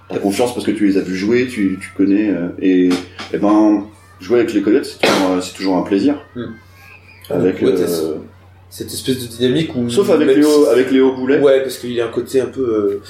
[0.10, 2.90] t'as confiance parce que tu les as vus jouer, tu, tu connais, euh, et,
[3.34, 3.86] et ben
[4.22, 6.16] jouer avec les Coyotes, c'est toujours, euh, toujours un plaisir.
[6.36, 6.44] Mm.
[7.32, 8.16] Avec, Ouais, euh,
[8.70, 11.40] cette espèce de dynamique où sauf avec Léo, si- avec Léo Boulet.
[11.40, 12.62] Ouais, parce qu'il y a un côté un peu.
[12.62, 13.02] Euh...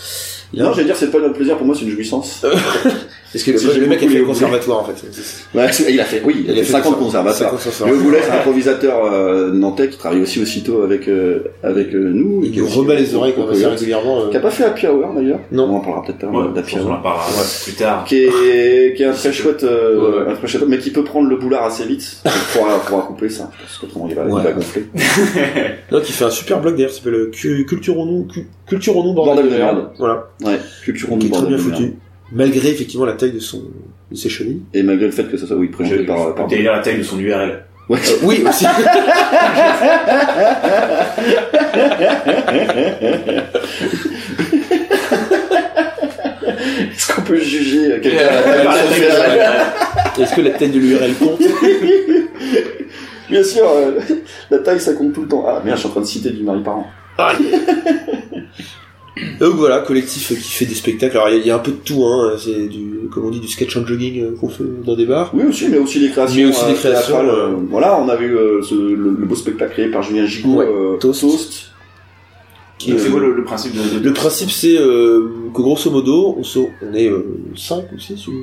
[0.54, 2.46] Non, j'allais dire c'est pas notre plaisir pour moi, c'est une jouissance.
[3.36, 4.94] Parce que le, le mec a fait le conservatoire en fait.
[5.54, 7.38] Ouais, c'est- il a fait, oui, il, a fait 50 conservateurs.
[7.52, 7.88] 50 conservateurs.
[7.88, 12.12] Léo Boulet, c'est un improvisateur euh, nantais qui travaille aussi aussitôt avec euh, avec euh,
[12.14, 12.44] nous.
[12.44, 14.22] et Il qui nous rebat les au- oreilles au quand même régulièrement.
[14.22, 14.30] euh.
[14.30, 15.40] Qui a pas fait Happy Hour d'ailleurs.
[15.52, 15.66] Non.
[15.66, 16.92] On en parlera peut-être Ouais, d'Happy on Hour.
[16.94, 17.44] en parlera Ouais.
[17.64, 18.06] plus tard.
[18.06, 21.04] qui est, qui est un très chouette, euh, Ouais, un très chouette, mais qui peut
[21.04, 24.42] prendre le boulard assez vite pour pouvoir, pouvoir couper ça, parce qu'autrement il va, Ouais.
[24.42, 24.86] il va gonfler.
[25.92, 29.36] Non, qui fait un super blog d'ailleurs, ça s'appelle euh, Cu- Culturons-nous, Cu- Culturons-nous bordel,
[29.36, 29.76] Bordel de de merde.
[29.78, 29.90] merde.
[30.00, 30.28] Voilà.
[30.44, 31.94] Ouais, culture Qui est très bien foutu.
[32.32, 33.64] Malgré effectivement la taille de son,
[34.12, 34.62] de ses chevilles.
[34.74, 37.20] Et malgré le fait que ça soit, oui, présenté par, par la taille de son
[37.20, 37.64] URL.
[37.88, 38.00] Ouais.
[38.00, 38.66] Euh, oui, aussi.
[46.46, 49.64] Est-ce qu'on peut juger quelqu'un Euh.
[50.20, 51.42] Est-ce que la taille de l'URL compte?
[53.30, 54.00] Bien sûr, euh,
[54.50, 55.46] la taille ça compte tout le temps.
[55.48, 56.88] Ah merde, je suis en train de citer du mari parent.
[59.40, 61.16] Donc voilà, collectif euh, qui fait des spectacles.
[61.18, 62.34] Alors il y a- il y, a un peu de tout, hein.
[62.38, 65.32] C'est du, comme on dit, du sketch and jogging euh, qu'on fait dans des bars.
[65.34, 66.36] Oui aussi, mais aussi les créations.
[66.36, 68.96] Mais aussi euh, des créations, théâtrales, euh, euh, Voilà, on a vu euh, ce- le,
[69.18, 71.26] le beau spectacle créé par Julien Gigot, Ouais, euh, Toast.
[72.78, 76.36] C'est euh, quoi le, le principe de, de- Le principe, c'est euh, que grosso modo,
[76.38, 77.10] on, se- on est
[77.56, 78.34] 5 ou 6 ou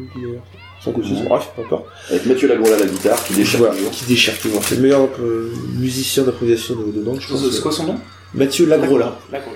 [0.83, 1.17] 5 ou 6, Ouais.
[1.29, 1.85] bref, peu importe.
[2.11, 3.91] Avec Mathieu Lagrola à la guitare, qui déchire Voilà, toujours.
[3.91, 4.65] qui déchire toujours.
[4.65, 7.51] C'est le meilleur euh, musicien d'improvisation de, de Nantes, je pense.
[7.51, 7.97] C'est quoi son nom?
[8.35, 9.16] Mathieu Lagrola.
[9.31, 9.53] D'accord.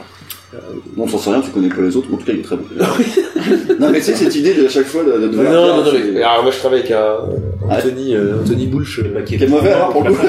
[0.97, 2.57] Non, t'en sais rien, tu connais pas les autres, en tout cas, il est très
[2.57, 2.65] bon.
[3.81, 5.93] non, mais tu sais, cette idée de à chaque fois de, de Non, non, non,
[5.93, 7.17] mais, alors moi je travaille avec un,
[7.69, 9.01] Anthony, euh, Anthony Boulch.
[9.01, 10.27] euh, Qui Qui est mauvais, alors, pour le coup.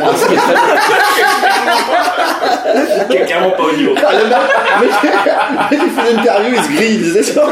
[3.10, 3.94] Qui est clairement pas au niveau.
[4.06, 4.92] Ah, le mec,
[5.72, 7.46] il fait une interview, il se grille, il disait ça.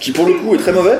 [0.00, 0.98] qui pour le coup est très mauvais.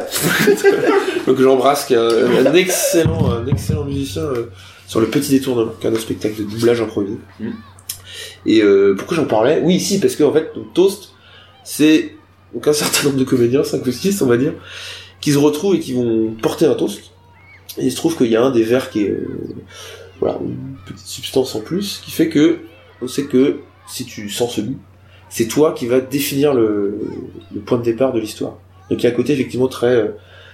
[1.27, 4.51] Donc j'embrasse, qui est un, un excellent, un excellent musicien euh,
[4.87, 7.19] sur le Petit Détournement, qui est un spectacle de doublage improvisé.
[7.41, 7.49] Mm.
[8.47, 9.61] Et euh, pourquoi j'en parlais?
[9.63, 11.11] Oui, ici, parce qu'en fait, donc, Toast,
[11.65, 12.15] c'est
[12.53, 14.53] donc un certain nombre de comédiens, 5 ou 6 on va dire,
[15.21, 17.01] qui se retrouvent et qui vont porter un toast.
[17.79, 19.27] Et il se trouve qu'il y a un des verres qui est euh,
[20.21, 22.59] voilà, une petite substance en plus, qui fait que
[23.03, 23.57] on sait que
[23.89, 24.77] si tu sens ce goût,
[25.29, 26.99] c'est toi qui va définir le,
[27.53, 28.57] le point de départ de l'histoire.
[28.91, 30.09] Donc il y a un côté effectivement très euh,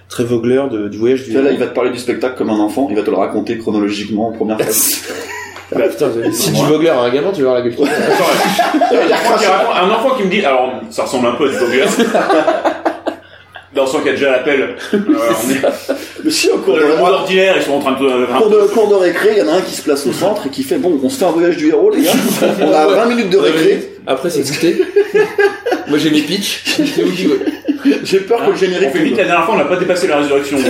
[0.09, 2.49] très vogleur de- du voyage du vois, là, il va te parler du spectacle comme
[2.51, 5.03] un enfant, il va te le raconter chronologiquement en première phase.
[5.75, 7.75] Ah, putain, si du vogleur à un gamin, tu vas voir la gueule.
[7.81, 8.25] Attends,
[8.93, 11.49] un enfant qui raconte- un enfant qui me dit, alors ça ressemble un peu à
[11.53, 11.85] du Vogler.
[13.73, 15.63] Dans son qui a déjà l'appel, euh, est
[16.25, 18.05] Mais si, au cours de, le monde ordinaire, ils sont en train de.
[18.05, 20.13] euh, cours de, cours de récré, il y en a un qui se place au
[20.13, 22.11] centre et qui fait bon, on se fait un voyage du héros, les gars.
[22.61, 23.93] On a 20 minutes de récré.
[24.09, 24.83] Après, c'est écouté.
[25.87, 26.65] Moi, j'ai mes pitchs.
[28.03, 28.89] J'ai peur que le générique.
[28.91, 30.59] On fait vite, la dernière fois, on n'a pas dépassé la résurrection.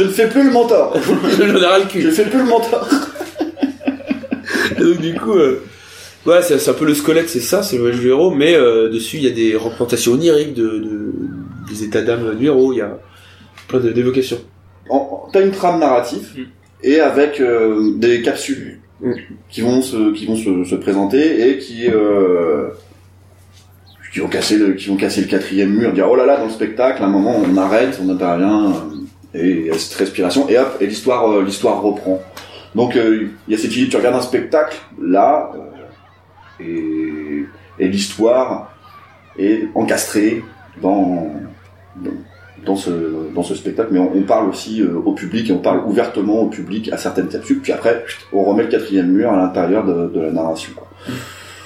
[0.00, 0.96] Je ne fais plus le mentor.
[1.38, 2.88] Je ne fais plus le mentor.
[4.78, 5.62] Et donc, du coup, euh,
[6.26, 8.88] ouais, c'est un peu le squelette, c'est ça, c'est le voyage du héros, mais euh,
[8.88, 11.12] dessus, il y a des représentations oniriques de, de-
[11.68, 12.98] des états d'âme du héros, il y a
[13.68, 14.38] plein de- d'évocations.
[14.88, 16.42] En- T'as une trame narrative Mm.
[16.82, 19.12] et avec euh, des capsules Mm.
[19.50, 22.68] qui vont se qui vont se, se présenter et qui euh,
[24.12, 26.46] qui vont casser le qui vont casser le quatrième mur, dire oh là là dans
[26.46, 28.72] le spectacle, à un moment on arrête, on intervient
[29.34, 32.20] et cette respiration et hop et l'histoire euh, l'histoire reprend.
[32.74, 37.44] Donc euh, il y a cette idée, tu regardes un spectacle là euh, et
[37.78, 38.72] et l'histoire
[39.38, 40.42] est encastrée
[40.82, 41.32] dans
[41.96, 42.10] dans,
[42.66, 42.90] dans ce
[43.34, 46.48] dans ce spectacle, mais on, on parle aussi au public et on parle ouvertement au
[46.48, 47.60] public à certaines capsules.
[47.60, 50.72] Puis après, on remet le quatrième mur à l'intérieur de, de la narration.
[50.76, 50.88] quoi.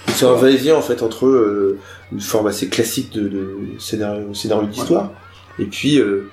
[0.09, 1.79] C'est un va-et-vient, en fait, entre euh,
[2.13, 5.11] une forme assez classique de, de scénario, scénario d'histoire,
[5.59, 6.31] et puis, euh,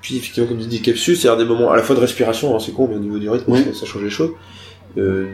[0.00, 2.58] puis, effectivement, comme tu dis, capsule, c'est-à-dire des moments à la fois de respiration, hein,
[2.60, 3.64] c'est con, mais au niveau du rythme, Oui.
[3.72, 4.30] ça, ça change les choses,
[4.98, 5.26] euh,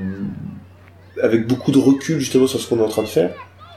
[1.22, 3.30] avec beaucoup de recul, justement, sur ce qu'on est en train de faire,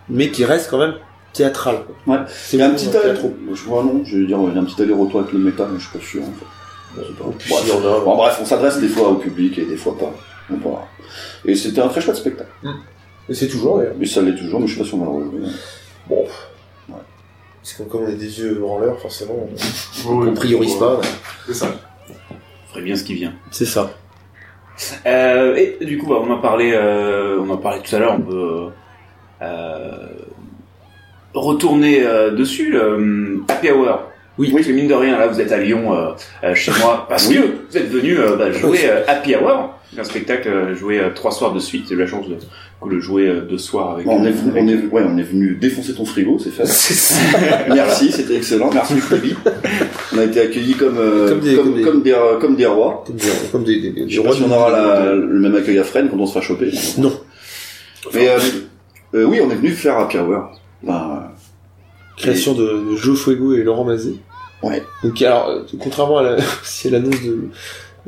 [0.09, 0.95] mais qui reste quand même
[1.33, 1.77] théâtral.
[2.05, 2.15] quoi.
[2.15, 2.21] Ouais.
[2.27, 3.17] C'est Il y a un petit aller,
[3.53, 5.67] je vois non, je vais dire, il y a un petit aller-retour avec le méta,
[5.71, 6.21] mais je suis pas sûr.
[6.23, 7.03] En fait.
[7.13, 7.23] Pas.
[7.39, 10.13] Puis, a- Bon, bref, on s'adresse des fois au public et des fois pas.
[11.45, 12.49] Et c'était un très chouette spectacle.
[13.29, 13.93] Et c'est toujours, d'ailleurs.
[14.01, 15.23] Et ça l'est toujours, mais je sais pas le revoir.
[16.09, 16.25] Bon.
[17.61, 19.47] Parce que comme on a des yeux branleurs, forcément,
[20.07, 20.99] on, on priorise pas.
[21.45, 21.67] C'est ça.
[22.09, 23.33] On ferait bien ce qui vient.
[23.51, 23.91] C'est ça.
[25.05, 27.99] Euh, et du coup, bah, on en a parlé, euh, on en parlait tout à
[27.99, 28.15] l'heure.
[28.17, 28.69] On peut
[29.43, 30.07] euh,
[31.33, 32.75] retourner euh, dessus.
[33.47, 33.99] Happy Hour.
[34.37, 34.51] Oui.
[34.51, 36.15] Parce que mine de rien, là, vous êtes à Lyon,
[36.55, 40.73] chez moi, parce que vous êtes venu euh, bah, jouer euh, Happy Hour, un spectacle
[40.73, 41.85] joué trois soirs de suite.
[41.89, 42.37] J'ai eu la chance de
[42.87, 44.05] le jouer euh, deux soirs avec.
[44.05, 46.49] Bon, on, est venu, avec- on, est, ouais, on est venu défoncer ton frigo, c'est
[46.49, 46.63] fait.
[47.73, 48.69] Merci, c'était excellent.
[48.73, 49.35] Merci Fluby.
[50.13, 52.55] On a été accueillis comme, euh, Comme des- comme, comme des- comme des, euh, comme
[52.55, 53.03] des rois.
[53.51, 55.77] Comme des, des, des, des Je sais pas si on aura la- le même accueil
[55.79, 56.71] à Fresnes quand on se fera choper.
[56.97, 57.13] Non.
[58.13, 58.39] Mais euh,
[59.13, 60.59] euh, oui, on est venu faire Happy Hour.
[60.83, 61.27] Ben,
[62.17, 64.13] Création de, de Joe Fuego et Laurent Mazet.
[64.63, 64.83] Ouais.
[65.03, 67.47] Donc alors, euh, contrairement à la- si à l'annonce de,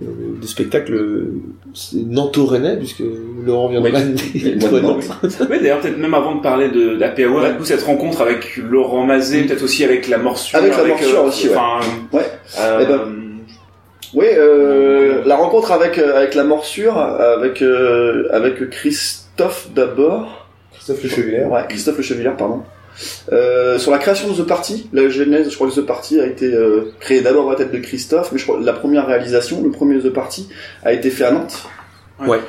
[0.01, 0.05] euh,
[0.41, 1.33] du spectacle, euh,
[1.73, 3.03] c'est Nanto-Rennais, puisque
[3.45, 5.03] Laurent vient de Et et moi, Oui, Nantes.
[5.61, 9.05] d'ailleurs, peut-être même avant de parler de d'Happy Hour, du coup, cette rencontre avec Laurent
[9.05, 10.57] Mazet, peut-être aussi avec la morsure.
[10.57, 11.55] Avec la morsure aussi, ouais.
[11.55, 11.79] enfin,
[12.11, 12.25] Ouais.
[12.59, 13.01] euh, Eh ben,
[14.15, 20.47] Oui, euh, la rencontre avec euh, avec la morsure, avec euh, avec Christophe d'abord.
[20.73, 21.51] Christophe Le Chevillère.
[21.51, 22.61] Ouais, Christophe Le Chevillard, pardon.
[23.31, 26.25] Euh, sur la création de The Party, la genèse, je crois que The Party a
[26.27, 29.07] été euh, créé d'abord à la tête de Christophe, mais je crois que la première
[29.07, 30.47] réalisation, le premier The Party,
[30.83, 31.63] a été fait à Nantes.
[32.25, 32.39] Ouais.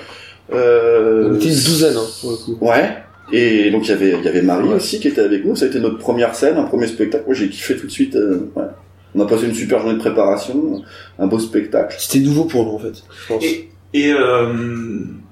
[0.52, 2.59] Euh, On était une douzaine, hein, pour le coup.
[2.61, 2.96] Ouais.
[3.33, 4.74] Et donc il y avait il y avait Marie Ouais.
[4.74, 5.57] aussi qui était avec nous.
[5.57, 7.24] Ça a été notre première scène, un premier spectacle.
[7.26, 8.14] Moi j'ai kiffé tout de suite.
[8.16, 8.64] euh, ouais.
[9.14, 10.83] On a passé une super journée de préparation,
[11.18, 11.94] un beau spectacle.
[11.98, 13.02] C'était nouveau pour nous, en fait.
[13.22, 13.44] Je pense.
[13.44, 14.52] Et, et euh,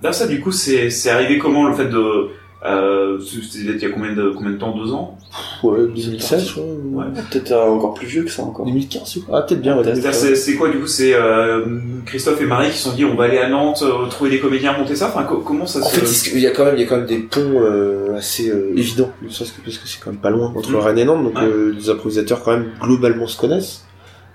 [0.04, 2.28] là, ça, du coup, c'est c'est arrivé comment le fait de
[2.64, 4.76] Euh, C'était il y a combien de, combien de temps?
[4.76, 5.18] Deux ans?
[5.64, 6.64] Ouais, 2016, je crois.
[6.64, 7.04] ou- Ouais.
[7.30, 8.66] Peut-être encore plus vieux que ça encore.
[8.66, 10.34] 2015 ou- Ah, peut-être bien, ouais, 2015.
[10.34, 10.86] C'est quoi du coup?
[10.86, 11.64] C'est euh,
[12.06, 14.38] Christophe et Marie qui se sont dit on va aller à Nantes, euh, trouver des
[14.38, 15.08] comédiens, monter ça?
[15.08, 16.86] Enfin, co- comment ça En se fait, il y a quand même, il y a
[16.86, 20.20] quand même des ponts euh, assez euh, évidents, ne que parce que c'est quand même
[20.20, 20.76] pas loin entre Mhm.
[20.76, 21.42] Rennes et Nantes, donc Ouais.
[21.44, 23.84] euh, les improvisateurs quand même globalement se connaissent.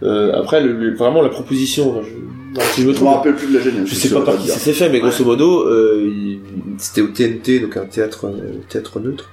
[0.04, 3.16] Euh, après, le, le- vraiment la proposition, enfin, je, si je me Je me trompe,
[3.18, 3.88] rappelle plus de la générique.
[3.88, 6.40] je sais pas par qui ça s'est fait, mais grosso modo, euh, il-
[6.78, 9.30] c'était au TNT, donc un théâtre, euh, théâtre neutre,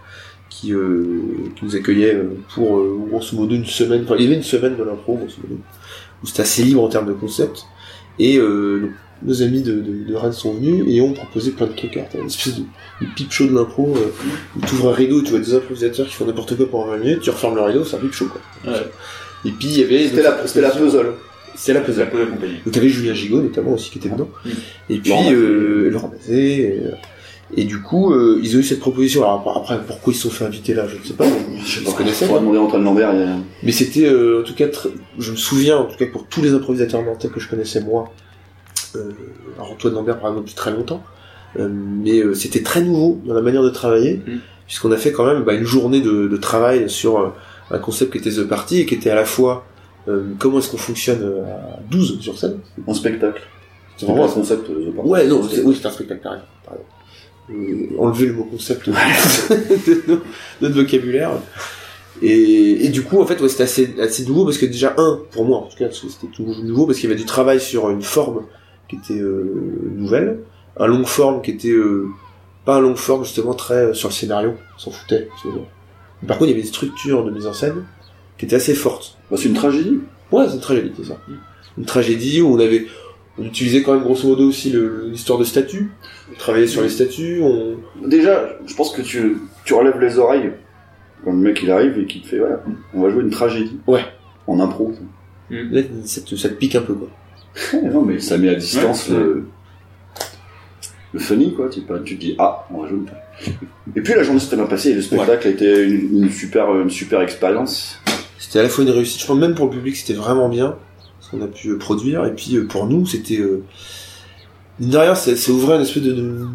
[0.51, 1.21] qui, euh,
[1.57, 4.03] qui nous accueillait euh, pour grosso modo une semaine.
[4.05, 5.61] Enfin, il y avait une semaine de l'impro, grosso modo,
[6.23, 7.65] où c'était assez libre en termes de concept.
[8.19, 8.91] Et donc,
[9.23, 11.97] nos amis de, de, de Rennes sont venus et ont proposé plein de trucs.
[11.97, 12.63] Alors, une espèce de,
[13.01, 14.13] de pipe show de l'impro euh,
[14.57, 16.87] où tu ouvres un rideau et tu vois des improvisateurs qui font n'importe quoi pendant
[16.89, 18.41] 20 minutes, tu refermes le rideau, c'est un pipe show quoi.
[18.73, 18.79] Ouais.
[19.47, 21.13] Et puis il y avait C'était la, c'était la puzzle.
[21.57, 22.01] C'était la puzzle.
[22.01, 22.59] la compagnie.
[22.65, 24.29] Donc t'avais Julien Gigot notamment aussi qui était dedans.
[24.45, 24.51] Mm.
[24.91, 25.35] Et puis Laurent Bazet.
[25.35, 26.81] euh, Laurent Bazet.
[27.57, 29.23] Et, et du coup, euh, ils ont eu cette proposition.
[29.23, 31.27] Alors après, pourquoi ils se sont fait inviter là, je ne sais pas.
[31.27, 32.27] mais Je les connaissais.
[32.29, 33.13] On va demander à Antoine Lambert.
[33.15, 34.67] il y a- Mais c'était euh, en tout cas,
[35.19, 38.11] je me souviens en tout cas pour tous les improvisateurs nantais que je connaissais moi.
[38.97, 39.11] Euh,
[39.57, 41.03] alors Antoine Lambert par exemple depuis très longtemps.
[41.59, 44.39] Euh, mais euh, c'était très nouveau dans la manière de travailler, Mm.
[44.67, 47.29] puisqu'on a fait quand même bah, une journée de, de travail sur euh,
[47.71, 49.65] un concept qui était The Party et qui était à la fois
[50.09, 52.59] euh, comment est-ce qu'on fonctionne à 12 sur scène.
[52.87, 53.41] En spectacle.
[53.97, 54.69] C'est vraiment un concept.
[54.69, 56.73] euh, de Ouais, non, c'est- oui, c'est un spectacle, t'as
[57.99, 58.93] enlever le mot concept de
[60.09, 60.21] nos-
[60.63, 61.31] notre vocabulaire.
[62.23, 65.21] Et, et du coup, en fait, ouais, c'était assez, assez nouveau parce que déjà, un,
[65.33, 67.91] pour moi, en tout cas, c'était tout nouveau parce qu'il y avait du travail sur
[67.91, 68.43] une forme
[68.89, 70.39] qui était euh, nouvelle,
[70.79, 72.07] un long forme qui était euh,
[72.65, 75.29] pas un long forme justement très euh, sur le scénario, on s'en foutait.
[76.23, 77.85] Mais Par contre, il y avait une structure de mise en scène
[78.39, 79.19] qui était assez forte.
[79.31, 79.99] Bah, c'est une tragédie.
[80.31, 81.19] Ouais, c'est une tragédie, c'est ça.
[81.77, 82.87] Une tragédie où on avait,
[83.39, 84.73] on utilisait quand même grosso modo aussi
[85.11, 85.91] l'histoire de statues.
[86.33, 90.53] On travaillait sur les statues, on, Déjà, je pense que tu, tu relèves les oreilles
[91.25, 92.63] quand le mec il arrive et qu'il te fait voilà,
[92.95, 93.79] on va jouer une tragédie.
[93.87, 94.05] Ouais.
[94.47, 94.93] En impro.
[95.51, 97.09] là, ça te, ça te pique un peu, quoi.
[97.83, 99.47] Non, mais ça met à distance Ouais, le,
[101.13, 101.69] le funny, quoi.
[101.69, 102.99] Tu, pas- tu te dis, ah, on va jouer.
[103.97, 106.75] Et puis la journée s'était bien passée et le spectacle a été une, une super,
[106.81, 108.01] une super expérience.
[108.39, 110.77] C'était à la fois une réussite, je pense même pour le public c'était vraiment bien,
[111.21, 113.39] ce qu'on a pu produire, et puis euh, pour nous c'était...
[113.39, 113.63] Euh...
[114.81, 116.13] mine de rien, ça, ça ouvrait une espèce de...
[116.13, 116.47] de...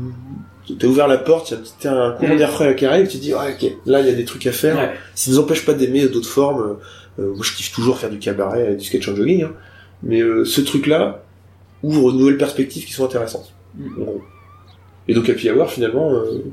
[0.78, 2.38] T'as ouvert la porte, il y a un petit- un courant Mm.
[2.38, 4.46] d'air frais qui arrive, tu te dis, ouais, ok, là il y a des trucs
[4.46, 4.76] à faire.
[4.78, 4.92] Ouais.
[5.16, 6.78] Ça nous empêche pas d'aimer d'autres formes.
[7.20, 9.52] Euh, moi je kiffe toujours faire du cabaret, du sketch en jogging, hein.
[10.04, 11.24] mais euh, ce truc-là
[11.82, 13.52] ouvre de nouvelles perspectives qui sont intéressantes.
[13.76, 13.88] Mm.
[14.00, 14.22] en gros.
[15.08, 16.44] Et donc Happy Hour finalement, euh,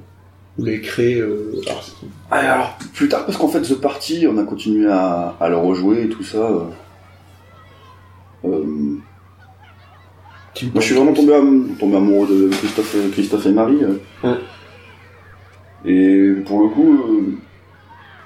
[0.56, 1.16] vous l'avez créé...
[1.20, 1.52] Euh...
[1.66, 4.90] alors, c'est- Ah, et alors, plus tard, parce qu'en fait, The Party, on a continué
[4.90, 6.50] à, à le rejouer et tout ça.
[8.46, 8.96] euh,
[10.62, 13.78] euh, Moi, je suis vraiment tombé, am- tombé amoureux de Christophe, Christophe et Marie.
[13.84, 14.28] euh.
[14.28, 14.36] Ouais.
[15.84, 17.32] Et pour le coup, euh,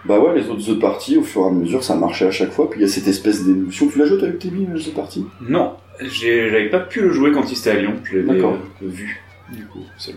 [0.06, 2.52] bah ouais, les autres The Party, au fur et à mesure, ça marchait à chaque
[2.52, 2.70] fois.
[2.70, 3.88] Puis il y a cette espèce d'évolution.
[3.88, 5.26] Tu l'as joué avec Tébi, euh, The Party?
[5.48, 7.94] Non, j'avais pas pu le jouer quand il était à Lyon.
[8.04, 8.54] Je l'avais D'accord.
[8.82, 9.20] euh, vu.
[9.52, 10.14] Du coup, lui.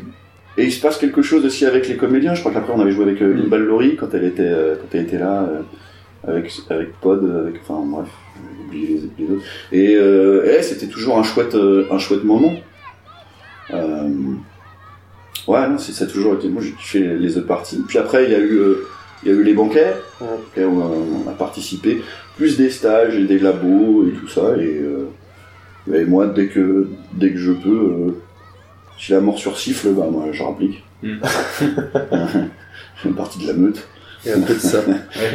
[0.58, 2.36] Et il se passe quelque chose aussi avec les comédiens.
[2.36, 3.46] Je crois qu'après, on avait joué avec euh, Mm.
[3.48, 5.62] Inbal Laurie quand elle était, euh, quand elle était là, euh,
[6.32, 8.08] avec, avec Pod, avec, enfin bref,
[8.74, 9.44] les, autres.
[9.72, 12.54] Et, euh, et c'était toujours un chouette, euh, un chouette moment.
[13.72, 14.10] Euh,
[15.48, 16.50] ouais, non, ça a toujours été.
[16.50, 17.84] Moi, j'ai kiffé les, The Party.
[17.88, 18.60] Puis après, il y a eu,
[19.24, 20.66] il y a eu les banquets, Ouais.
[20.66, 22.02] on, a participé,
[22.38, 24.58] plus des stages et des labos et tout ça.
[24.58, 24.82] Et,
[25.94, 28.16] et moi, dès que, dès que je peux.
[28.98, 30.84] si la morsure siffle, bah moi je rapplique.
[31.02, 31.18] Mm.
[31.62, 33.88] je fais partie de la meute.
[34.26, 34.80] Il y a un peu de ça.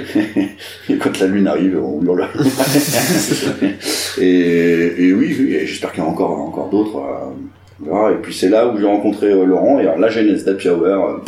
[0.89, 2.27] Et quand la lune arrive, on hurle.
[4.19, 6.97] et, et oui, j'espère qu'il y en a encore, encore d'autres.
[6.97, 8.11] euh.
[8.15, 9.79] Et puis c'est là où j'ai rencontré euh, Laurent.
[9.79, 11.19] Et alors la genèse d'Happy Hour, euh,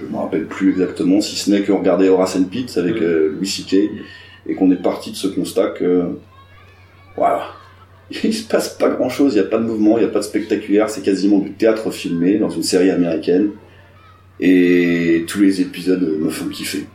[0.00, 3.46] je me rappelle plus exactement, si ce n'est que regarder Horace and Pete avec Louis
[3.46, 3.90] C.K.
[4.48, 6.18] et qu'on est parti de ce constat que
[7.16, 7.46] voilà,
[8.24, 10.12] il se passe pas grand chose, il n'y a pas de mouvement, il n'y a
[10.12, 13.50] pas de spectaculaire, c'est quasiment du théâtre filmé dans une série américaine.
[14.40, 16.86] Et tous les épisodes me font kiffer.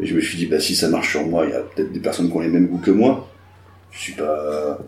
[0.00, 1.92] Et je me suis dit, bah si ça marche sur moi, il y a peut-être
[1.92, 3.28] des personnes qui ont les mêmes goûts que moi.
[3.90, 4.78] Je suis pas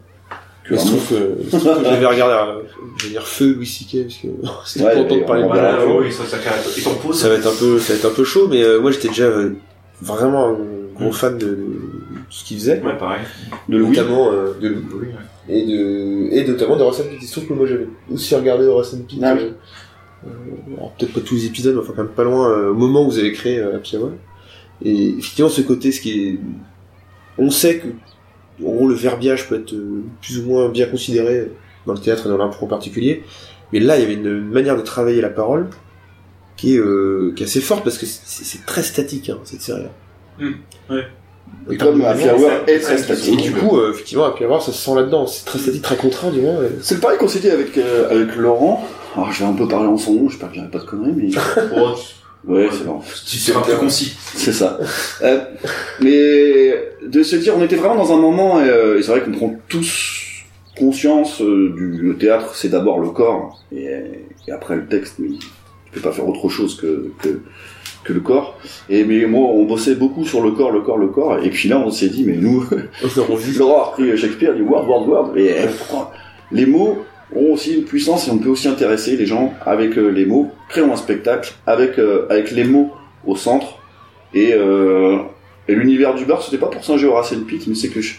[0.64, 1.38] que se trouve que,
[1.82, 2.62] j'avais regardé, euh,
[2.98, 4.02] je vais dire feu Louis C.K.
[4.02, 4.28] parce que
[4.66, 5.88] c'était Ouais, content de parler de va mal la à voir.
[5.98, 6.04] l'eau.
[6.04, 6.36] oui, ça, ça
[7.14, 9.08] Ça va être un peu, ça va être un peu chaud, mais euh, moi j'étais
[9.08, 9.54] déjà euh,
[10.02, 10.56] vraiment un
[10.94, 11.80] gros fan de, de
[12.28, 13.20] ce qu'il faisait, Ouais, pareil.
[13.70, 13.88] de Louis.
[13.96, 14.82] notamment euh, de Louis.
[15.00, 15.08] Oui,
[15.48, 17.18] et de et notamment de and Pete.
[17.22, 19.20] Il se trouve que moi j'avais aussi regardé Horace and Pete.
[20.26, 20.30] Euh,
[20.76, 23.02] alors peut-être pas tous les épisodes, mais enfin quand même pas loin euh, au moment
[23.06, 24.12] où vous avez créé euh, Happy Hour.
[24.84, 26.38] Et effectivement ce côté, ce qui est,
[27.38, 27.86] on sait que
[28.64, 29.74] en gros le verbiage peut être
[30.20, 31.50] plus ou moins bien considéré
[31.86, 33.22] dans le théâtre et dans l'impro en particulier,
[33.72, 35.68] mais là il y avait une manière de travailler la parole
[36.56, 39.82] qui est, euh, qui est assez forte parce que c'est très statique hein, cette série.
[41.70, 43.40] Et comme Happy Hour est très ça, Et statique.
[43.40, 45.26] du coup, euh, effectivement, Happy Hour, ça se sent là-dedans.
[45.26, 46.62] C'est très statique, très contraint, du moins.
[46.62, 48.86] et- C'est le pareil qu'on s'est dit avec, euh, avec Laurent.
[49.14, 51.14] Alors je vais un peu parler en son nom, j'espère que j'aurai pas de conneries,
[51.16, 51.30] mais...
[52.46, 53.00] Oh, ouais, c'est bon.
[53.26, 54.14] tu seras plus concis.
[54.34, 54.78] C'est ça.
[55.22, 55.40] Euh,
[56.00, 56.72] mais
[57.06, 59.32] de se dire, on était vraiment dans un moment, et, euh, et c'est vrai qu'on
[59.32, 60.24] prend tous
[60.78, 63.88] conscience euh, du le théâtre, c'est d'abord le corps, et,
[64.46, 65.48] et après le texte, mais tu
[65.92, 67.40] peux pas faire autre chose que, que,
[68.04, 68.56] que le corps.
[68.88, 71.68] Et mais moi, on bossait beaucoup sur le corps, le corps, le corps, et puis
[71.68, 72.64] là, on s'est dit, mais nous.
[73.58, 76.12] Laurent a repris Shakespeare, il dit word, word, word, et pourquoi
[76.52, 80.08] les mots ont aussi une puissance et on peut aussi intéresser les gens avec euh,
[80.08, 80.50] les mots.
[80.68, 82.90] Créons un spectacle avec euh, avec les mots
[83.26, 83.78] au centre
[84.34, 85.18] et euh,
[85.70, 88.14] et l'univers du bar, c'était pas pour singer Horace and Pete, mais c'est que je-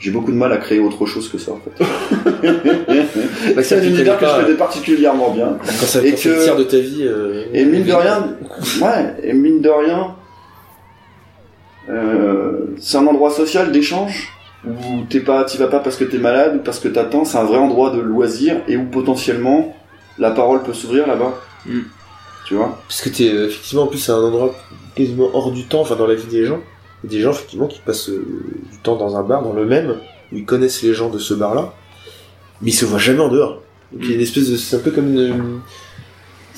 [0.00, 1.84] j'ai beaucoup de mal à créer autre chose que ça en fait.
[3.54, 5.58] Bah, c'est un univers que je connais particulièrement bien.
[5.64, 7.02] Quand ça, Et que- de ta vie.
[7.04, 8.36] euh, Et mine de rien,
[8.82, 10.16] ouais, et mine de rien,
[11.88, 14.32] euh, c'est un endroit social d'échange
[14.66, 17.24] où t'es pas, t'y vas pas parce que t'es malade ou parce que t'attends.
[17.24, 19.74] C'est un vrai endroit de loisir et où potentiellement
[20.18, 21.34] la parole peut s'ouvrir là-bas.
[21.66, 21.80] Mm.
[22.46, 22.80] Tu vois?
[22.88, 24.54] Parce que t'es, euh, effectivement, en plus, c'est un endroit
[24.94, 26.60] quasiment hors du temps, enfin, dans la vie des gens.
[27.04, 28.24] Il y a des gens, effectivement, qui passent euh,
[28.72, 29.96] du temps dans un bar, dans le même,
[30.32, 31.74] où ils connaissent les gens de ce bar-là,
[32.62, 33.62] mais ils se voient jamais en dehors.
[33.92, 35.60] Donc, il y a une espèce de, c'est un peu comme une,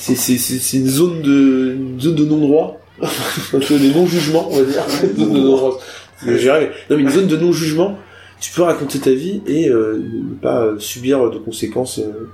[0.00, 2.78] c'est, c'est, c'est, c'est une zone de, une zone de non-droit.
[3.02, 4.82] un peu de non-jugement, on va dire.
[5.02, 5.78] Une zone de non-droit.
[6.26, 7.98] Je dirais, Non, mais une zone de non-jugement.
[8.40, 12.30] Tu peux raconter ta vie et euh, ne pas euh, subir de conséquences euh,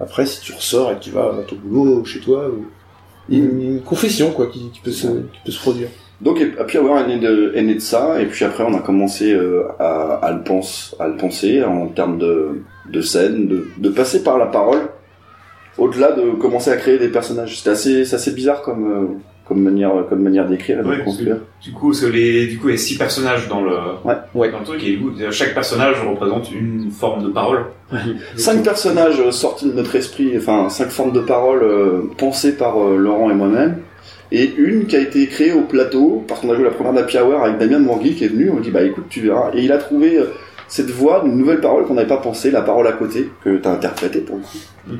[0.00, 2.48] après si tu ressors et que tu vas à ton boulot ou chez toi.
[2.48, 2.66] Ou...
[3.28, 5.88] Il a une, une confession quoi qui, qui peut se, qui peut se produire.
[6.20, 9.32] Donc, et, et puis avoir né de, de ça, et puis après on a commencé
[9.32, 13.88] euh, à, à, le pense, à le penser en termes de, de scène, de, de
[13.88, 14.88] passer par la parole,
[15.76, 17.62] au-delà de commencer à créer des personnages.
[17.66, 19.06] Assez, c'est assez bizarre comme, euh,
[19.48, 21.36] comme manière, comme manière d'écrire et de Ouais, construire.
[21.62, 23.72] Du coup, les, du coup, il y a six personnages dans le,
[24.04, 24.14] Ouais.
[24.34, 24.50] Ouais.
[24.50, 27.64] dans le truc, et du coup, chaque personnage représente une forme de parole.
[28.36, 32.96] Cinq personnages sortis de notre esprit, enfin cinq formes de parole euh, pensées par euh,
[32.98, 33.78] Laurent et moi-même,
[34.30, 37.16] et une qui a été créée au plateau parce qu'on a joué la première d'Happy
[37.18, 38.50] Hour avec Damien Morgui qui est venu.
[38.50, 40.26] On dit bah écoute tu verras, et il a trouvé euh,
[40.68, 43.72] cette voix d'une nouvelle parole qu'on n'avait pas pensé, la parole à côté que t'as
[43.72, 44.58] interprétée pour le coup.
[44.86, 44.96] Mm.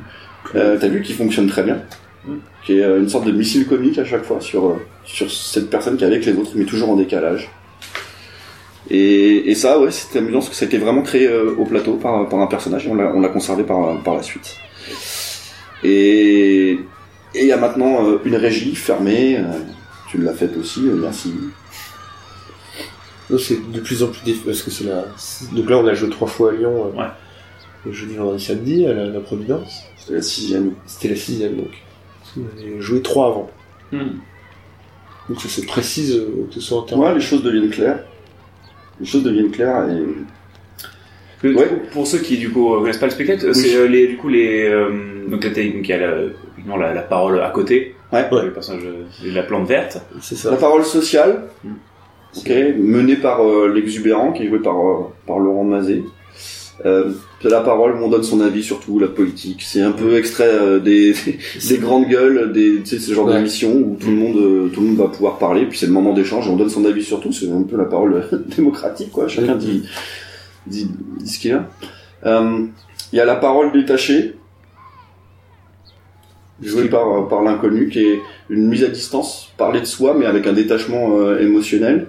[0.57, 1.79] Euh, t'as vu qui fonctionne très bien.
[2.65, 5.71] Qui est euh, une sorte de missile comique à chaque fois sur euh, sur cette
[5.71, 7.51] personne qui est avec les autres mais toujours en décalage.
[8.91, 11.67] Et, et ça, ouais, c'était amusant parce que ça a été vraiment créé euh, au
[11.67, 14.57] plateau par, par un personnage et on l'a, on l'a conservé par, par la suite.
[15.85, 16.79] Et
[17.35, 19.37] et il y a maintenant euh, une régie fermée.
[19.39, 19.43] euh,
[20.11, 21.35] tu l'as faite aussi, euh, merci.
[23.39, 25.05] C'est de plus en plus défi- parce que c'est la.
[25.53, 26.87] Donc là on a joué trois fois à Lyon.
[26.95, 27.09] euh, Ouais.
[27.85, 29.83] Le jeudi, vendredi, samedi à la, la Providence.
[29.99, 30.73] C'était la sixième.
[30.87, 31.71] C'était la sixième donc.
[32.37, 33.51] Avait joué trois avant.
[33.93, 37.01] Donc ça se précise euh, que ce soit en termes.
[37.03, 38.01] Ouais, les choses deviennent claires.
[39.01, 39.99] Les choses deviennent claires et
[41.43, 41.69] Le- Ouais.
[41.69, 44.09] du coup, Pour ceux qui du coup euh, connaissent pas le spectacle, c'est euh, les
[44.09, 46.15] du coup les euh, donc la il y a la,
[46.67, 48.27] non, la, la parole à côté, Ouais.
[48.45, 50.01] le personnage de la plante verte.
[50.21, 50.57] C'est la ça.
[50.57, 51.73] parole sociale, Mm.
[52.39, 56.03] ok, menée par euh, l'exubérant qui est joué par euh, par Laurent Mazet.
[57.41, 59.63] Euh, c'est la parole où on donne son avis sur tout, la politique.
[59.63, 61.15] C'est un peu extrait euh, des,
[61.69, 63.37] des grandes gueules, des, tu sais, ce genre Ouais.
[63.37, 65.67] d'émission où tout le monde, euh, tout le monde va pouvoir parler.
[65.67, 67.33] Puis c'est le moment d'échange et on donne son avis sur tout.
[67.33, 69.29] C'est un peu la parole démocratique, quoi.
[69.29, 69.85] Chacun dit,
[70.67, 71.69] dit, dit ce qu'il a.
[72.27, 72.65] Euh,
[73.13, 74.35] Il y a la parole détachée,
[76.61, 78.21] jouée par, par l'inconnu, qui est
[78.51, 82.09] une mise à distance, parler de soi, mais avec un détachement euh, émotionnel.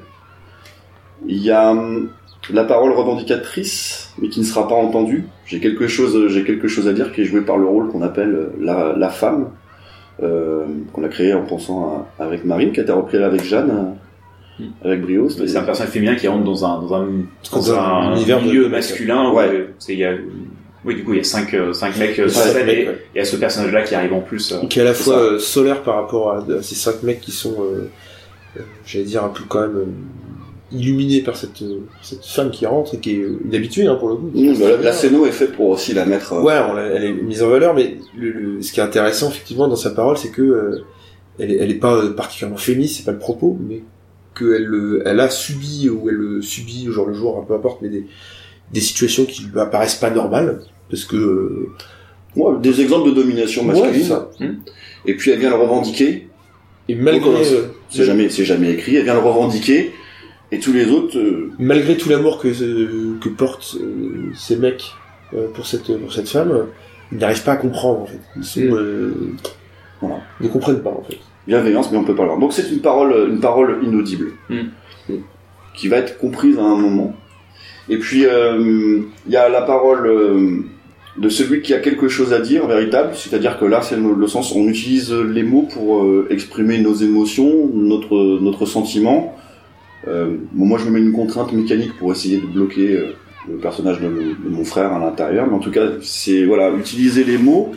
[1.28, 2.10] Il y a hum,
[2.52, 5.26] la parole revendicatrice, mais qui ne sera pas entendue.
[5.46, 8.02] J'ai quelque chose, j'ai quelque chose à dire, qui est joué par le rôle qu'on
[8.02, 9.50] appelle euh, la, la femme,
[10.24, 13.96] euh, qu'on a créé en pensant à- avec Marine, qui a été repris avec Jeanne,
[14.62, 15.30] euh, avec brio.
[15.30, 18.42] C'est un personnage féminin qui rentre dans un dans un, dans Dans un un univers
[18.42, 19.30] de- milieu masculin.
[19.32, 19.48] où, Ouais.
[19.48, 20.14] euh, c'est- il y a
[20.86, 22.74] oui du coup il y a cinq euh, cinq mecs euh, sur la scène cinq
[22.74, 23.00] et ouais.
[23.16, 24.52] il y a ce personnage là qui arrive en plus.
[24.54, 25.20] euh, Qui est à la fois ça.
[25.20, 27.90] euh, solaire par rapport à, ces cinq mecs qui sont, euh,
[28.58, 29.86] euh, j'allais dire, un peu quand même
[30.72, 33.96] illuminés par cette, euh, cette femme qui rentre et qui est euh, une habituée hein,
[33.96, 34.32] pour le coup.
[34.34, 36.34] Mmh, bah, la, la scéno est faite pour aussi la mettre.
[36.34, 39.30] euh, Ouais, on elle est mise en valeur, mais le, le- ce qui est intéressant
[39.30, 40.84] effectivement dans sa parole, c'est que euh,
[41.40, 43.82] elle, est, elle est pas euh, particulièrement féministe, c'est pas le propos, mais
[44.38, 47.82] qu'elle euh, elle a subi ou elle euh, subit au jour le jour, peu importe,
[47.82, 48.06] mais des,
[48.72, 50.60] des situations qui lui apparaissent pas normales,
[50.90, 51.70] parce que euh,
[52.36, 54.02] ouais, des exemples de domination ouais, masculine.
[54.04, 54.30] c'est ça.
[55.08, 56.28] et puis elle vient le revendiquer.
[56.88, 57.44] Et malgré
[57.92, 58.96] C'est jamais, c'est jamais écrit.
[58.96, 59.92] Elle vient le revendiquer.
[60.52, 64.92] Et tous les autres, euh, malgré tout l'amour que euh, que portent euh, ces mecs
[65.34, 66.66] euh, pour cette pour cette femme,
[67.12, 68.20] ils n'arrivent pas à comprendre en fait.
[68.36, 68.74] Ils sont, Mm.
[68.74, 69.12] euh,
[70.02, 70.18] Voilà.
[70.40, 71.18] ils ne comprennent pas en fait.
[71.48, 72.40] bienveillance, mais on peut pas l'avoir.
[72.40, 75.14] Donc c'est une parole, une parole inaudible, Mm.
[75.76, 77.14] qui va être comprise à un moment.
[77.88, 80.58] Et puis euh, il y a la parole euh,
[81.18, 84.28] de celui qui a quelque chose à dire, véritable, c'est-à-dire que là c'est le, le
[84.28, 89.36] sens, on utilise les mots pour euh, exprimer nos émotions, notre notre sentiment.
[90.08, 93.14] Euh, bon, moi je me mets une contrainte mécanique pour essayer de bloquer euh,
[93.50, 97.24] le personnage de, de mon frère à l'intérieur, mais en tout cas c'est voilà utiliser
[97.24, 97.74] les mots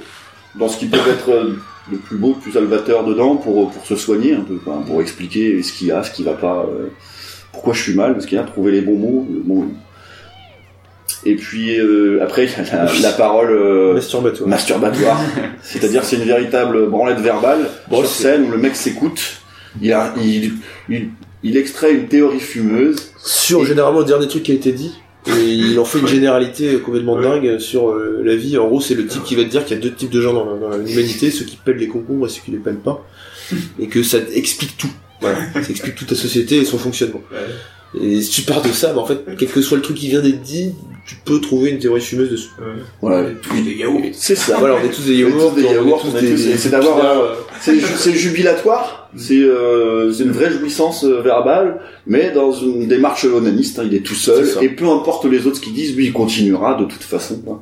[0.55, 1.57] dans ce qui peut être euh,
[1.91, 4.57] le plus beau, le plus salvateur dedans pour pour se soigner un peu,
[4.87, 6.89] pour expliquer ce qu'il y a, ce qui va pas, euh,
[7.53, 9.27] pourquoi je suis mal, parce qu'il y a trouver les bons mots.
[9.29, 9.67] le bon-
[11.25, 14.49] Et puis euh, après il y a la, la parole euh, Masturbatoire.
[14.49, 15.21] masturbatoire,
[15.63, 19.41] c'est-à-dire c'est une véritable branlette verbale Bon, sur scène où le mec s'écoute,
[19.81, 20.53] il, a, il,
[20.89, 21.09] il,
[21.43, 22.97] il extrait une théorie fumeuse.
[23.25, 24.93] sur généralement le dernier truc qui a été dit.
[25.29, 28.59] Et il en fait une généralité complètement dingue sur euh, la vie.
[28.59, 30.21] En gros, c'est le type qui va te dire qu'il y a deux types de
[30.21, 32.81] gens dans, la- dans l'humanité, ceux qui pèlent les concombres et ceux qui les pèlent
[32.81, 33.07] pas.
[33.79, 34.91] Et que ça explique tout.
[35.21, 35.39] Voilà.
[35.55, 37.21] Ça explique toute ta société et son fonctionnement.
[38.01, 40.09] Et si tu pars de ça, bah, en fait, quel que soit le truc qui
[40.09, 40.73] vient d'être dit,
[41.07, 42.49] tu peux trouver une théorie fumeuse dessus.
[43.01, 43.29] Voilà,
[43.65, 44.01] des yaourts.
[44.15, 44.57] c'est ça.
[44.59, 46.71] Voilà, on est tous des yaourts, des yaourts, tous on est des- tous- des- c'est
[46.71, 47.35] d'avoir, euh,
[47.65, 52.89] C'est ju- c'est jubilatoire, c'est euh, c'est une vraie jouissance euh, verbale, mais dans une
[52.89, 55.95] démarche onaniste, hein, il est tout seul, et peu importe les autres ce qu'ils disent,
[55.97, 57.41] lui il continuera de toute façon.
[57.49, 57.59] hein.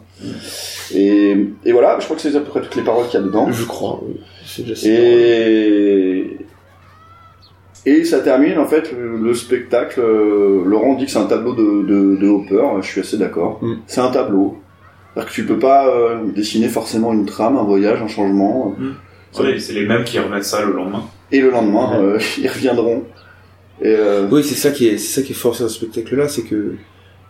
[0.95, 1.37] Et,
[1.67, 3.27] et voilà, je crois que c'est à peu près toutes les paroles qu'il y a
[3.27, 3.53] dedans.
[3.53, 4.17] Je crois, oui.
[4.89, 6.37] Et
[7.87, 10.01] et ça termine en fait le, le spectacle.
[10.01, 12.63] euh, Laurent dit que c'est un tableau de, de, de Hopper.
[12.83, 13.59] Je suis assez d'accord.
[13.63, 13.75] Mm.
[13.87, 14.57] C'est un tableau.
[15.15, 18.75] C'est-à-dire que tu peux pas euh, dessiner forcément une trame, un voyage, un changement.
[19.33, 21.05] C'est les mêmes qui remettent ça le lendemain.
[21.33, 22.05] Et le lendemain, Ouais.
[22.15, 23.05] euh, ils reviendront.
[23.83, 26.29] Et euh, Oui, c'est ça qui est, c'est ça qui est forcé dans ce spectacle-là,
[26.29, 26.75] c'est que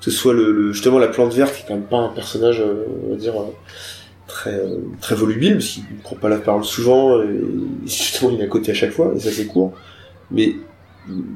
[0.01, 2.09] que ce soit le, le- justement la plante verte, qui est quand même pas un
[2.09, 3.45] personnage, euh, on va dire euh,
[4.27, 7.27] très euh, très volubile, parce qu'il ne prend pas la parole souvent, et
[7.85, 9.73] justement il est à côté à chaque fois, et ça c'est court.
[10.31, 10.55] Mais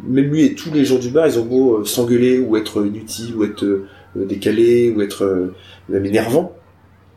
[0.08, 2.86] même lui et tous les gens du bar, ils ont beau euh, s'engueuler ou être
[2.86, 3.86] inutiles, ou être euh,
[4.16, 5.54] décalés, ou être euh,
[5.90, 6.56] même énervants,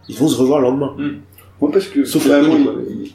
[0.10, 0.96] ils vont se revoir le lendemain.
[1.62, 2.58] moi parce que Sauf finalement,
[2.90, 3.12] il-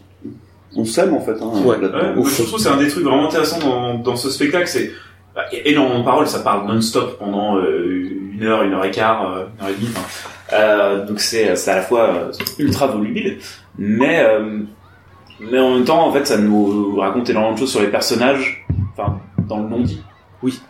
[0.77, 1.33] on s'aime en fait.
[1.41, 1.79] Hein, Ouais.
[1.81, 1.99] là-dedans.
[1.99, 4.67] Ouais, moi, je trouve que c'est un des trucs vraiment intéressants dans, dans ce spectacle,
[4.67, 4.91] c'est
[5.35, 9.31] bah, énormément de paroles, ça parle non-stop pendant euh, une heure, une heure et quart,
[9.31, 9.91] euh, une heure et demie.
[10.53, 13.39] Euh, donc c'est c'est à la fois euh, ultra volubile,
[13.79, 14.59] mais euh,
[15.41, 18.67] mais en même temps en fait ça nous raconte énormément de choses sur les personnages,
[18.93, 19.19] enfin
[19.49, 20.03] dans le non-dit.
[20.43, 20.61] Oui.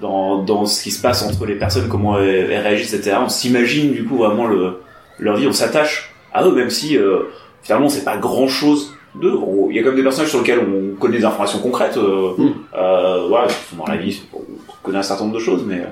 [0.00, 3.16] Dans dans ce qui se passe entre les personnes, comment elles, elles réagissent, etc.
[3.22, 4.80] On s'imagine du coup vraiment le
[5.18, 7.24] leur vie, on s'attache à eux, même si euh,
[7.62, 9.34] finalement c'est pas grand chose d'eux.
[9.34, 11.96] On- Il y a comme des personnages sur lesquels on connaît des informations concrètes.
[11.96, 12.52] Euh, Mm.
[12.76, 14.40] euh, voilà, dans la vie, on
[14.82, 15.84] connaît un certain nombre de choses, mais euh,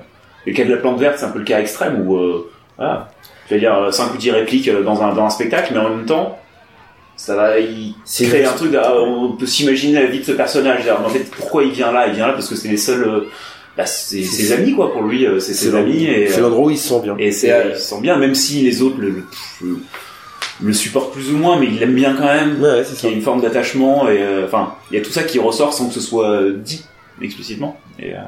[0.46, 2.18] le cas de la plante verte, c'est un peu le cas extrême où,
[2.78, 3.08] voilà,
[3.48, 6.06] je vais dire 5 ou 10 répliques dans un, dans un spectacle, mais en même
[6.06, 6.38] temps,
[7.16, 10.82] ça va créer une- un truc, ah, on peut s'imaginer la vie de ce personnage.
[11.04, 12.06] En fait, pourquoi il vient là?
[12.08, 13.24] Il vient là parce que c'est les seuls,
[13.76, 16.88] bah, c'est ses amis, quoi, pour lui, c'est ses amis, C'est l'endroit où il se
[16.88, 17.16] sent bien.
[17.18, 19.22] et c'est, il se sent bien, même si les autres le, le,
[19.62, 19.78] le-
[20.62, 22.60] le supportent plus ou moins, mais il l'aime bien quand même.
[22.62, 25.04] Ouais, ouais, c'est Il y a une forme d'attachement et euh, enfin, il y a
[25.04, 26.82] tout ça qui ressort sans que ce soit euh, dit
[27.22, 27.78] explicitement.
[27.98, 28.18] Et, euh,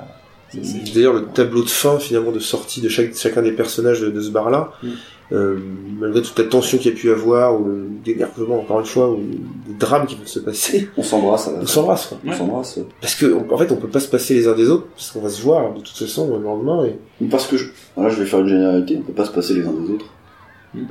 [0.50, 4.00] c'est- c'est- D'ailleurs, le tableau de fin, finalement, de sortie de chaque, chacun des personnages
[4.00, 4.88] de, de ce bar-là, Mm.
[5.32, 5.58] euh,
[6.00, 9.10] malgré toute la tension qu'il y a pu avoir, ou le d'énervement, encore une fois,
[9.10, 9.18] ou
[9.66, 11.50] des drames qui vont se passer, On s'embrasse.
[11.60, 12.18] on s'embrasse, quoi.
[12.26, 12.78] On s'embrasse.
[13.02, 15.20] Parce que, en fait, on peut pas se passer les uns des autres, parce qu'on
[15.20, 17.66] va se voir, de toute façon, le lendemain, et Parce que je...
[17.96, 18.96] voilà, je vais faire une généralité.
[18.98, 20.06] On peut pas se passer les uns des autres.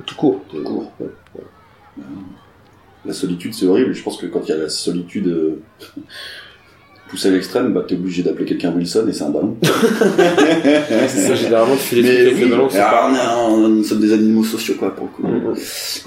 [0.06, 0.42] Tout court.
[0.50, 0.92] Tout court.
[3.06, 3.94] La solitude, c'est horrible.
[3.94, 5.62] Je pense que quand il y a la solitude euh,
[7.10, 9.56] poussée à l'extrême, bah, t'es obligé d'appeler quelqu'un Wilson et c'est un ballon.
[9.64, 13.48] c'est ça, généralement, tu fais les Mais trucs avec oui, le ballon, alors, pas...
[13.50, 15.28] on, est- nous sommes des animaux sociaux, quoi, pour le coup.
[15.28, 15.56] Mm.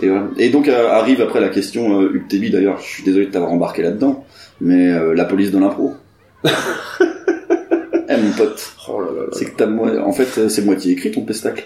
[0.03, 0.29] Et, voilà.
[0.37, 3.51] Et donc euh, arrive après la question, euh, Tébi, d'ailleurs, je suis désolé de t'avoir
[3.53, 4.27] embarqué là-dedans,
[4.61, 5.95] mais euh, la police de l'impro.
[6.45, 9.29] eh mon pote, Oh là là là.
[9.33, 11.65] c'est que t'as moi, en fait, euh, c'est moitié écrit ton pestacle.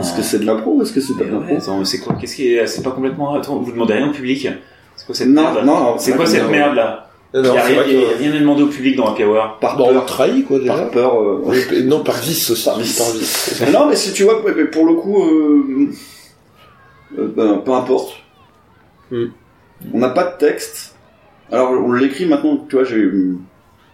[0.00, 1.84] Est-ce que c'est de l'impro ou est-ce que c'est pas Mais de ouais, l'impro attends,
[1.84, 3.34] c'est quoi Qu'est-ce qui est C'est pas complètement.
[3.34, 4.48] Attends, vous demandez rien au public
[4.96, 7.48] C'est quoi cette Non, merde non, non, C'est quoi cette merde là Non, Il y
[7.48, 9.58] non, a rien, à demander au public dans Happy Hour.
[9.60, 10.74] Par peur, trahit, quoi, déjà.
[10.74, 11.20] par peur.
[11.20, 12.64] euh, Oui, Non, par vice aussi.
[12.64, 12.98] Par vice.
[12.98, 13.64] Par vice.
[13.72, 15.88] non, mais si tu vois, mais pour le coup, euh,
[17.18, 18.12] euh, ben, peu importe.
[19.10, 19.26] Hmm.
[19.92, 20.94] On n'a pas de texte.
[21.50, 23.10] Alors, on l'écrit maintenant, tu vois, j'ai,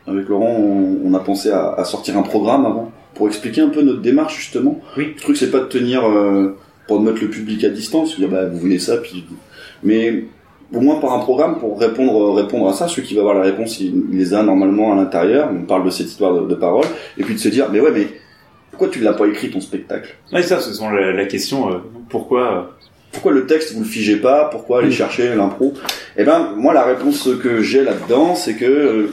[0.07, 3.69] avec Laurent, on, on a pensé à, à sortir un programme avant, pour expliquer un
[3.69, 4.81] peu notre démarche, justement.
[4.97, 5.13] Oui.
[5.15, 6.57] Le truc, c'est pas de tenir, euh,
[6.87, 9.27] pour mettre le public à distance, dire, bah, vous voulez ça, puis,
[9.83, 10.25] mais,
[10.73, 12.89] au moins par un programme pour répondre, répondre à ça.
[12.89, 15.51] Celui qui va avoir la réponse, il, il les a normalement à l'intérieur.
[15.51, 16.85] On parle de cette histoire de, de parole.
[17.17, 18.07] Et puis de se dire, mais ouais, mais
[18.71, 20.15] pourquoi tu l'as pas écrit ton spectacle?
[20.33, 21.73] Ouais, ça, ce sont la, la question.
[21.73, 21.79] euh,
[22.11, 22.61] pourquoi euh,
[23.13, 24.45] pourquoi le texte vous le figez pas?
[24.53, 25.73] Pourquoi aller chercher l'impro?
[26.19, 29.07] Eh ben, moi, la réponse que j'ai là-dedans, c'est que euh,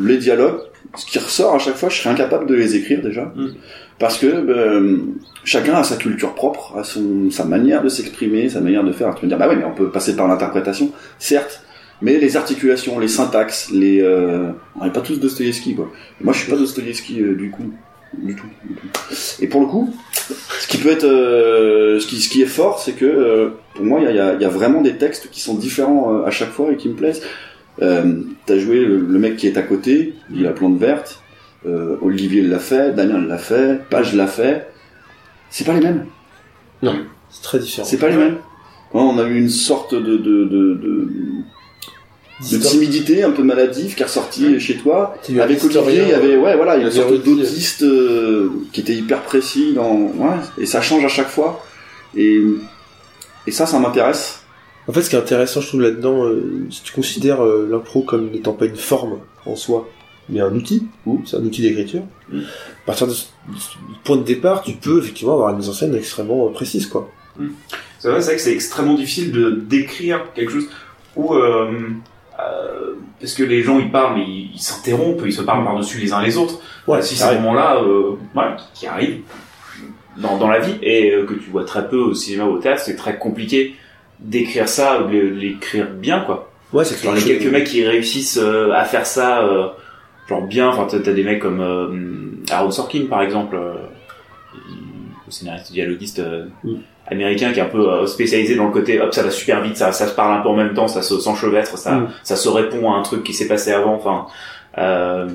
[0.00, 0.60] les dialogues,
[0.96, 3.48] ce qui ressort à chaque fois, je serais incapable de les écrire déjà, Mm.
[3.98, 5.00] parce que ben,
[5.44, 9.14] chacun a sa culture propre, a son sa manière de s'exprimer, sa manière de faire.
[9.14, 11.62] Tu me dire, bah ouais, mais on peut passer par l'interprétation, certes.
[12.02, 14.48] Mais les articulations, les syntaxes, les, euh,
[14.80, 15.92] on n'est pas tous Dostoïevski, quoi.
[16.22, 17.70] Moi, je suis pas Dostoïevski euh, du coup,
[18.16, 18.86] du tout, du tout.
[19.40, 19.94] Et pour le coup,
[20.60, 23.84] ce qui peut être, euh, ce qui, ce qui est fort, c'est que euh, pour
[23.84, 26.14] moi, il y a, y a- il y a vraiment des textes qui sont différents
[26.14, 27.20] euh, à chaque fois et qui me plaisent.
[27.82, 31.22] Euh, T'as joué le, le mec qui est à côté, il a plante verte.
[31.66, 34.68] Euh, Olivier l'a fait, Damien l'a fait, Page l'a fait.
[35.50, 36.06] C'est pas les mêmes.
[37.30, 37.86] C'est très différent.
[37.86, 38.38] C'est pas les mêmes.
[38.92, 41.08] Ouais, on a eu une sorte de, de, de, de,
[42.50, 45.14] de timidité un peu maladive qui est ressortie chez toi.
[45.40, 48.48] Avec Olivier, il y avait, ouais, voilà, il y a une un sorte d'autiste euh,
[48.72, 51.64] qui était hyper précis dans, ouais, et ça change à chaque fois.
[52.16, 52.42] Et,
[53.46, 54.39] et ça, ça m'intéresse.
[54.88, 58.02] En fait, ce qui est intéressant, je trouve, là-dedans, euh, si tu considères euh, l'impro
[58.02, 59.88] comme n'étant pas une forme en soi,
[60.28, 62.38] mais un outil, ou c'est un outil d'écriture, Mm.
[62.38, 63.26] à partir de ce
[64.04, 67.10] point de départ, tu peux effectivement avoir une mise en scène extrêmement euh, précise, quoi.
[67.98, 70.68] C'est vrai, c'est vrai que c'est extrêmement difficile de décrire quelque chose
[71.16, 71.70] où euh,
[73.18, 76.36] parce que les gens ils parlent ils s'interrompent, ils se parlent par-dessus les uns les
[76.36, 76.60] autres.
[76.86, 77.82] Ouais, si ces moments-là,
[78.34, 79.20] voilà, qui, qui arrivent
[80.16, 82.82] dans, dans la vie et que tu vois très peu au cinéma ou au théâtre,
[82.84, 83.74] c'est très compliqué
[84.22, 86.50] d'écrire ça, de l'écrire bien quoi.
[86.72, 89.68] Ouais, c'est Genre les quelques mecs qui réussissent euh, à faire ça, euh,
[90.28, 91.88] genre bien, enfin t'as t'as des mecs comme euh,
[92.50, 93.74] Aaron Sorkin par exemple, euh,
[95.26, 96.22] le scénariste dialoguiste
[96.64, 96.74] Mm.
[97.10, 99.92] américain qui est un peu spécialisé dans le côté hop ça va super vite, ça,
[99.92, 102.08] ça se parle un peu en même temps, ça se s'enchevêtre, ça, Mm.
[102.22, 104.26] ça se répond à un truc qui s'est passé avant, enfin.
[104.78, 105.26] Euh,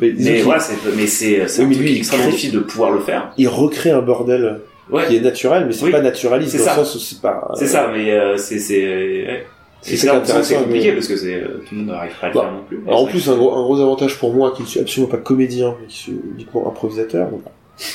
[0.00, 2.58] Mais, voilà, c'est mais c'est c'est Oui, un mais truc lui, il extrêmement difficile de
[2.58, 3.32] pouvoir le faire.
[3.38, 4.60] il recrée un bordel
[4.90, 5.90] Ouais, qui est naturel, mais c'est Oui.
[5.92, 6.74] pas naturaliste C'est ça.
[6.74, 7.50] sens où c'est pas.
[7.54, 8.82] c'est ça, mais euh, c'est c'est
[9.26, 9.46] ouais.
[9.80, 10.14] C'est c'est ça
[10.56, 12.52] compliqué mais- parce que c'est euh, tout le monde n'arrive pas à le Bah, faire
[12.52, 12.80] non plus.
[12.86, 15.18] Alors en plus, un gros, un gros avantage pour moi, qui ne suis absolument pas
[15.18, 17.42] comédien, mais qui suis uniquement improvisateur, donc,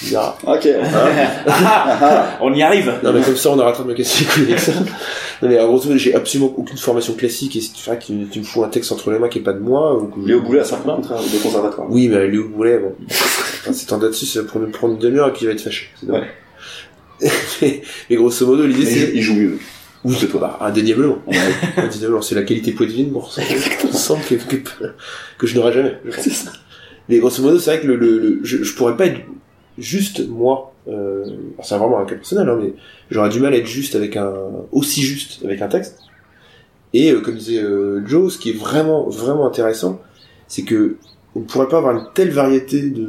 [0.04, 0.68] il y a- Ok.
[1.48, 2.94] Ah, on y arrive.
[3.04, 4.72] Non mais comme ça on arrêtera de me casser les couilles avec ça.
[5.42, 8.44] Non mais en gros j'ai absolument aucune formation classique et si tu, tu, tu me
[8.44, 10.42] fous un texte entre les mains qui est pas de moi ou que je- Léo
[10.42, 11.88] Boulet a certains contraires de conservatoire.
[11.90, 12.94] Oui mais Léo Boulet bon.
[13.10, 15.62] Enfin, c'est en là-dessus ça va prendre, prendre une demi-heure et puis il va être
[15.62, 15.88] fâché.
[16.00, 16.28] C'est dommage.
[17.62, 19.58] mais, grosso modo l'idée c'est il joue mieux.
[20.06, 21.20] oui que toi bah, indéniablement.
[21.78, 24.58] indéniablement c'est la qualité bon ça il me semble que, que,
[25.38, 25.98] que je n'aurai jamais.
[26.18, 26.52] C'est ça.
[27.10, 29.22] Mais grosso modo, c'est vrai que le, le, le- je, je pourrais pas être
[29.80, 30.74] juste moi.
[30.88, 31.26] Euh,
[31.64, 32.74] c'est vraiment un cas personnel, hein, mais
[33.12, 34.32] j'aurais du mal à être juste avec un
[34.72, 35.98] aussi juste avec un texte.
[36.94, 40.02] Et euh, comme disait euh, Joe, ce qui est vraiment vraiment intéressant,
[40.48, 40.98] c'est que
[41.36, 43.08] on pourrait pas avoir une telle variété de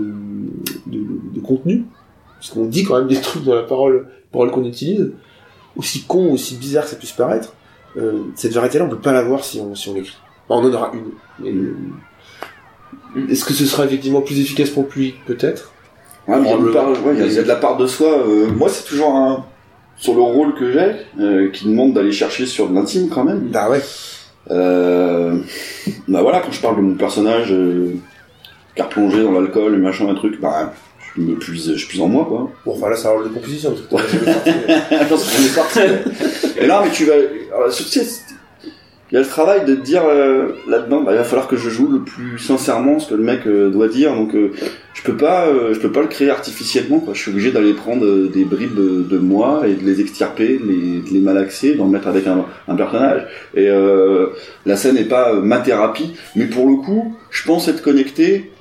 [0.87, 0.99] de,
[1.35, 1.85] de contenu,
[2.41, 5.13] parce qu'on dit quand même des trucs dans la parole parole qu'on utilise,
[5.77, 7.53] aussi con, aussi bizarre que ça puisse paraître.
[7.97, 10.17] Euh, cette variété-là, on peut pas l'avoir si on si on l'écrit.
[10.49, 11.11] Enfin, on en aura une.
[11.39, 11.53] Mais,
[13.33, 15.73] est-ce que ce sera effectivement plus efficace pour le public Peut-être?
[16.29, 16.71] Ouais, il y a le-
[17.01, 18.25] ouais, y y de la part de soi.
[18.27, 19.45] euh, moi, c'est toujours un
[19.97, 23.49] sur le rôle que j'ai euh, qui demande d'aller chercher sur de l'intime quand même.
[23.53, 23.83] Bah ouais.
[26.09, 27.55] Bah voilà, quand je parle de mon personnage
[28.75, 30.73] qui a replongé dans l'alcool, le machin, un truc, bah
[31.17, 32.51] me puise, je puise en moi quoi.
[32.65, 33.71] Bon, enfin là, c'est un rôle de composition.
[33.71, 36.59] Parce que t'aurais jamais sorti, mais- Je pense qu'on est parti.
[36.61, 37.15] Et là, mais tu vas,
[37.55, 38.21] alors, tu sais, c'est-
[39.13, 41.57] il y a le travail de te dire euh, là-dedans, bah, il va falloir que
[41.57, 44.15] je joue le plus sincèrement ce que le mec euh, doit dire.
[44.15, 44.53] Donc, euh,
[44.95, 47.01] je peux pas, je peux pas le créer artificiellement.
[47.01, 47.13] Quoi.
[47.15, 51.01] Je suis obligé d'aller prendre des bribes de, moi et de les extirper, de les,
[51.01, 53.27] de les malaxer, d'en mettre avec un, un personnage.
[53.57, 53.69] Et
[54.67, 58.53] la scène n'est pas ma thérapie, mais pour le coup, je pense être connecté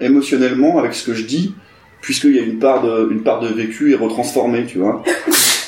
[0.00, 1.54] émotionnellement avec ce que je dis,
[2.00, 5.02] puisqu'il y a une part de, une part de vécu et retransformée, tu vois,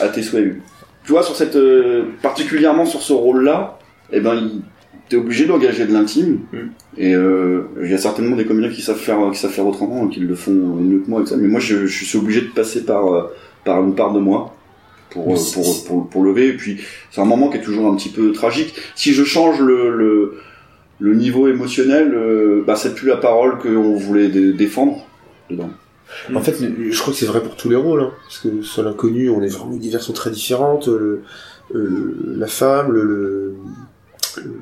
[0.00, 0.56] à tes souhaits.
[1.04, 3.78] Tu vois, sur cette, euh, particulièrement sur ce rôle-là,
[4.12, 4.62] eh ben, il-
[5.08, 6.40] t'es obligé d'engager de l'intime.
[6.52, 6.56] Mm.
[6.98, 10.06] Et euh, il y a certainement des comédiens qui savent faire, qui savent faire autrement,
[10.06, 11.36] et qui le font mieux que moi ça.
[11.36, 13.22] Mais moi, je, je suis obligé de passer par, euh,
[13.64, 14.54] par une part de moi.
[15.10, 15.24] Pour,
[15.54, 18.30] pour, pour, pour lever, et puis c'est un moment qui est toujours un petit peu
[18.30, 18.72] tragique.
[18.94, 20.34] Si je change le, le,
[21.00, 25.04] le niveau émotionnel, euh, bah, c'est plus la parole qu'on voulait dé- défendre
[25.50, 25.70] dedans.
[26.34, 28.82] En fait, je crois que c'est vrai pour tous les rôles, hein, parce que sur
[28.82, 30.86] l'inconnu, on est vraiment des versions très différentes.
[30.88, 31.22] Le,
[31.74, 33.54] euh, la femme, le,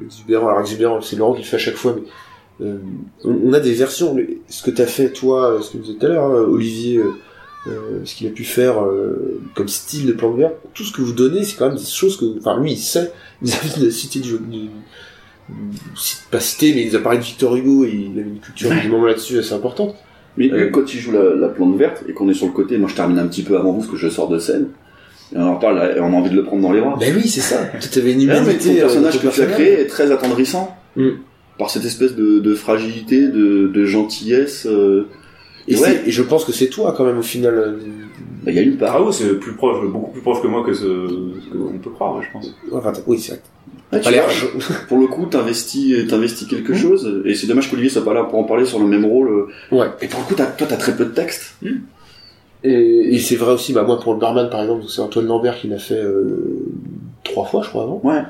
[0.01, 2.77] l'exubérant, alors exubérant, c'est Laurent qui le fait à chaque fois, mais euh,
[3.25, 4.15] on, on a des versions.
[4.15, 6.41] Le- Ce que t'as fait, toi, euh, ce que tu disais tout à l'heure, hein,
[6.43, 7.13] Olivier, euh,
[7.67, 10.93] euh, ce qu'il a pu faire euh, comme style de plan de verre, tout ce
[10.93, 13.13] que vous donnez, c'est quand même des choses que, enfin, lui, il sait.
[13.43, 14.69] Vous avez la cité du, du,
[16.31, 18.89] pas cité, mais il a parlé de Victor Hugo, et il avait une culture du
[18.89, 19.95] moment là-dessus assez importante.
[20.39, 22.79] Mais Euh, quand il joue la, la plante verte et qu'on est sur le côté,
[22.79, 24.69] moi je termine un petit peu avant vous parce que je sors de scène.
[25.35, 26.97] Et on en reparle, et on a envie de le prendre dans les bras.
[26.99, 27.57] Ben oui, c'est ça.
[27.93, 28.71] Tu avais une Ouais, mais humanité.
[28.71, 30.75] ton euh, personnage que tu as créé est très attendrissant.
[30.97, 31.09] Mm.
[31.59, 34.65] Par cette espèce de, de fragilité, de, de gentillesse.
[34.67, 35.07] euh,
[35.67, 36.03] Et, Ouais.
[36.07, 37.55] et je pense que c'est toi quand même au final.
[37.59, 37.73] euh,
[38.45, 38.95] bah, Il y a une part.
[38.97, 42.17] Ah oui, c'est plus proche, beaucoup plus proche que moi que ce, qu'on peut croire,
[42.17, 42.55] ouais, je pense.
[42.73, 43.43] Enfin, t'as- oui, c'est
[43.91, 44.25] Pas tu l'air.
[44.25, 46.77] vois, je- Pour le coup, t'investis, t'investis quelque Mm.
[46.77, 49.47] chose, et c'est dommage qu'Olivier soit pas là pour en parler sur le même rôle.
[49.73, 49.87] Ouais.
[50.03, 51.55] Et pour le coup, t'as, toi, t'as très peu de texte.
[52.65, 55.57] Et, et c'est vrai aussi, bah moi pour le barman par exemple, c'est Antoine Lambert
[55.59, 56.67] qui l'a fait euh,
[57.23, 58.01] trois fois, je crois avant.
[58.03, 58.23] Ouais.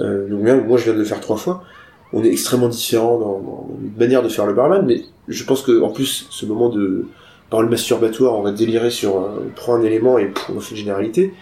[0.00, 1.64] Euh, donc là, moi je viens de le faire trois fois.
[2.12, 5.62] On est extrêmement différents dans, dans notre manière de faire le barman, mais je pense
[5.62, 7.06] que en plus ce moment de
[7.48, 10.72] parole masturbatoire, on va délirer sur, euh, on prend un élément et pff, on fait
[10.72, 11.32] une généralité.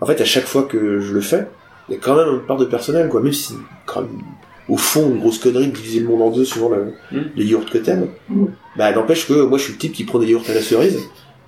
[0.00, 1.46] En fait, à chaque fois que je le fais,
[1.88, 3.20] il y a quand même une part de personnel, quoi.
[3.20, 3.54] Même si c'est
[3.86, 4.10] quand même,
[4.68, 7.22] au fond une grosse connerie de diviser le monde en deux suivant le- Mm.
[7.36, 8.08] les yaourts que t'aimes,
[8.76, 10.98] bah n'empêche que moi je suis le type qui prend des yaourts à la cerise,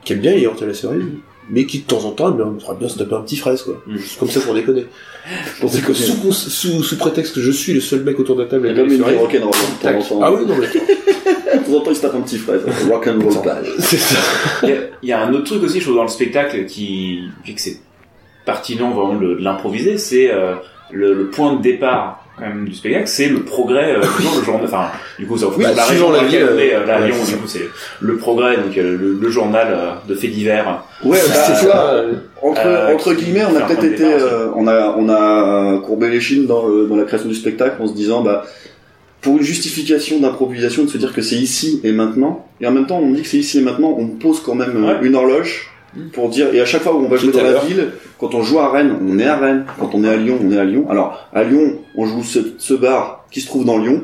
[0.04, 1.04] qui aime bien les yaourts à la cerise,
[1.50, 3.36] mais qui de temps en temps, eh bien, on ferait bien se taper un petit
[3.36, 3.82] fraise, quoi.
[3.86, 3.96] Mm.
[3.98, 4.86] C'est comme ça pour déconner.
[5.60, 8.48] Pour que sous, sous, sous prétexte que je suis le seul mec autour de la
[8.48, 9.48] table Il y à une rock'n'roll.
[9.50, 10.66] En temps, Ah oui, non, mais
[11.58, 12.62] de temps en temps, il se tape un petit fraise.
[12.88, 13.30] Rock'n'roll
[13.78, 14.18] c'est ça.
[14.62, 16.64] Il y, a, il y a un autre truc aussi, je trouve, dans le spectacle
[16.64, 17.76] qui fait que c'est
[18.44, 20.54] pertinent vraiment de, de l'improviser, c'est euh,
[20.92, 24.00] le, le point de départ quand même du spectacle, c'est le progrès euh,
[24.38, 24.64] le journal.
[24.64, 24.86] Enfin,
[25.18, 27.00] du coup, ça Oui, la région dans la laquelle ville, on est, euh, là, à
[27.00, 27.68] ouais, Lyon, c'est du coup, c'est
[28.00, 30.82] le progrès, donc euh, le, le journal euh, de faits divers.
[31.04, 31.90] Ouais, bah, C'est ça.
[31.92, 36.08] euh, entre, Euh, guillemets, on a peut-être été, départ euh, on a, on a courbé
[36.08, 38.44] les chines dans, le- dans la création du spectacle en se disant, bah,
[39.20, 42.86] pour une justification d'improvisation, de se dire que c'est ici et maintenant, et en même
[42.86, 44.98] temps, on dit que c'est ici et maintenant, on pose quand même euh, Ouais.
[45.06, 45.68] une horloge
[46.12, 47.88] pour dire, et à chaque fois où on va jouer dans la ville,
[48.18, 50.50] quand on joue à Rennes, on est à Rennes, quand on est à Lyon, on
[50.52, 50.86] est à Lyon.
[50.90, 54.02] Alors, à Lyon, on joue ce, ce bar qui se trouve dans Lyon,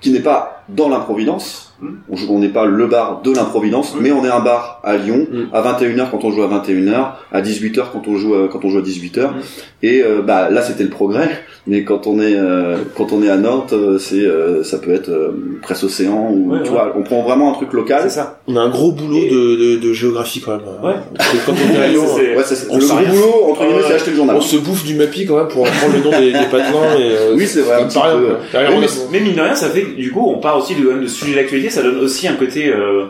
[0.00, 1.94] qui n'est pas dans l'improvidence, Mm.
[2.28, 3.98] on n'est pas le bar de l'improvidence, Mm.
[4.02, 5.42] mais on est un bar à Lyon, Mm.
[5.52, 8.68] à 21h quand on joue à 21h, à 18h quand on joue à, quand on
[8.70, 9.30] joue à 18h.
[9.30, 9.34] Mm.
[9.82, 11.28] Et euh, bah là c'était le progrès,
[11.66, 14.92] mais quand on est euh, quand on est à Nantes, euh, c'est euh, ça peut
[14.92, 15.30] être euh,
[15.62, 16.70] Presse Océan ou Ouais, tu ouais.
[16.70, 18.00] vois, on prend vraiment un truc local.
[18.04, 18.40] C'est ça.
[18.48, 20.66] On a un gros boulot Et- de, de, de géographie quand même.
[20.82, 20.94] Ouais.
[21.16, 23.50] Parce que quand on est à Lyon, C'est- Ouais, ça, c'est On le gros boulot
[23.52, 24.36] entre guillemets, c'est acheter le journal.
[24.36, 27.10] on se bouffe du mappy quand même pour apprendre le nom des, des patelins et
[27.12, 28.34] euh, Oui, c'est vrai, un c'est petit rien, peu.
[28.50, 28.80] Derrière,
[29.12, 31.36] Mais, mine de rien, ça fait que du coup, on part aussi de, de sujets
[31.36, 33.04] d'actualité, ça donne aussi un côté euh,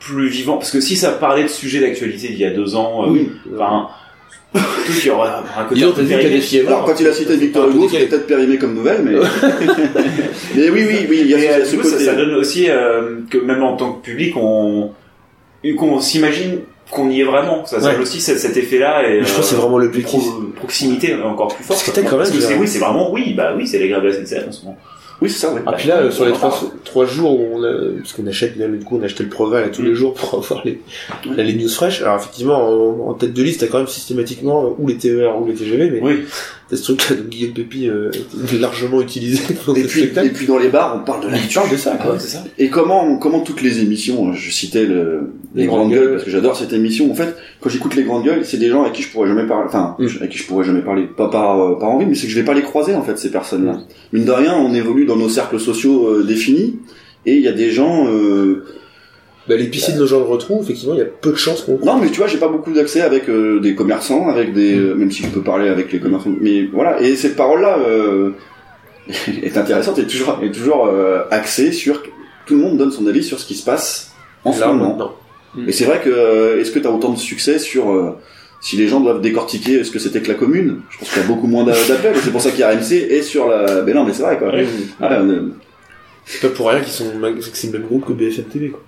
[0.00, 0.54] plus vivant.
[0.56, 3.28] Parce que si ça parlait de sujets d'actualité d'il y a deux ans, euh, Oui.
[3.54, 3.88] enfin,
[4.54, 4.60] tout
[4.98, 6.42] il y aura un côté périmé.
[6.66, 9.12] Alors quand il a cité Victor Hugo, c'était peut-être périmé comme nouvelle, mais
[10.54, 12.04] mais oui, oui, oui, il y a Et, ce, euh, ce du coup, ça, côté.
[12.04, 14.90] ça donne aussi euh, que même en tant que public, on,
[15.78, 16.60] qu'on s'imagine
[16.90, 17.64] qu'on y est vraiment.
[17.64, 17.92] Ça, Ouais.
[17.92, 20.20] donne aussi cet, cet effet-là et Je pense que c'est euh, vraiment une l'objectif.
[20.20, 21.78] pro- proximité encore plus forte.
[21.78, 23.66] Parce que t'as quand même, Parce que c'est euh, oui, c'est vraiment oui, bah oui,
[23.66, 24.78] c'est les grèves de la SNCF en ce moment.
[25.22, 25.60] Oui, c'est ça, ouais.
[25.64, 26.32] Ah puis là, sur les
[26.84, 29.70] trois, jours où on a, parce qu'on achète, du coup, on a acheté le progrès
[29.70, 29.94] tous les Mm.
[29.94, 30.80] jours pour avoir les,
[31.36, 32.02] là, les news fraîches.
[32.02, 32.58] Alors effectivement,
[33.06, 35.54] en, en tête de liste, t'as quand même systématiquement euh, ou les TER ou les
[35.54, 36.24] TGV, mais Oui.
[36.72, 38.10] T'as ce truc-là de Guillaume Pépi euh,
[38.58, 41.76] largement utilisé dans Et puis, et puis dans les bars, on parle de parle de
[41.76, 42.18] ça, quoi.
[42.18, 42.44] c'est ça.
[42.58, 46.56] Et comment, comment toutes les émissions, je citais le, les, grandes gueules, parce que j'adore
[46.56, 47.10] cette émission.
[47.10, 49.46] En fait, quand j'écoute les grandes gueules, c'est des gens avec qui je pourrais jamais
[49.46, 50.06] parler, enfin, Mm.
[50.18, 52.38] avec qui je pourrais jamais parler, pas par, euh, par envie, mais c'est que je
[52.38, 53.80] vais pas les croiser, en fait, ces personnes-là.
[54.12, 56.78] Mine de rien, on évolue dans nos cercles sociaux euh, définis,
[57.26, 58.64] et il y a des gens, euh,
[59.48, 61.78] Bah, les piscines de gens le retrouvent, effectivement, il y a peu de chances qu'on
[61.84, 64.94] non, mais tu vois, j'ai pas beaucoup d'accès avec euh, des commerçants, avec des, euh,
[64.94, 67.00] même si je peux parler avec les commerçants, mais voilà.
[67.02, 68.30] Et cette parole-là euh,
[69.42, 72.02] est intéressante et toujours, est toujours euh, axée sur
[72.46, 74.12] tout le monde donne son avis sur ce qui se passe
[74.44, 74.88] en ce moment.
[74.90, 75.14] maintenant.
[75.68, 78.16] Et c'est vrai que euh, est-ce que tu as autant de succès sur euh,
[78.60, 80.80] si les gens doivent décortiquer ce que c'était que la commune?
[80.88, 82.16] Je pense qu'il y a beaucoup moins d'a- d'appels.
[82.16, 83.82] et C'est pour ça qu'il y a RMC et sur la.
[83.82, 84.48] Mais non, mais c'est vrai quoi.
[84.52, 84.66] Ouais.
[85.00, 85.38] Ah, on est-
[86.24, 88.80] C'est pas pour rien qu'ils sont, que c'est le même groupe que BFM TV, quoi.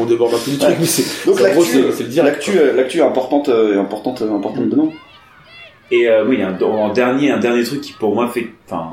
[0.00, 2.36] On déborde un peu du truc, mais c'est, Donc l'actu, c'est, c'est le direct.
[2.36, 4.92] l'actu, euh, l'actu est importante, euh, importante, euh, importante dedans.
[5.90, 8.90] Et euh, oui, un, en dernier, un dernier truc qui pour moi fait, enfin,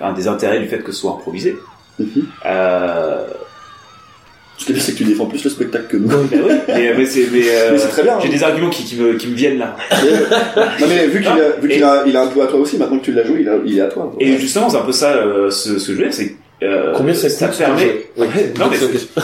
[0.00, 1.56] un des intérêts du fait que ce soit improvisé.
[1.98, 2.26] Mhm.
[2.46, 3.24] Euh,
[4.56, 6.08] Ce est bien, c'est que tu défends plus le spectacle que nous.
[6.08, 8.14] bah oui, mais, mais c'est, mais, euh, Mais c'est très bien.
[8.16, 8.20] hein.
[8.22, 9.76] J'ai des arguments qui, qui, me, qui me viennent là.
[10.04, 12.58] Euh, non mais vu qu'il a, vu qu'il a, il a un peu à toi
[12.60, 12.76] aussi.
[12.78, 14.12] Maintenant que tu l'as joué, il, a, il est à toi.
[14.18, 17.46] Et justement, c'est un peu ça, euh, ce, ce jeu, c'est euh, Combien ça ça
[17.48, 18.06] coûte te permet.
[18.16, 18.26] Non,
[18.70, 18.76] mais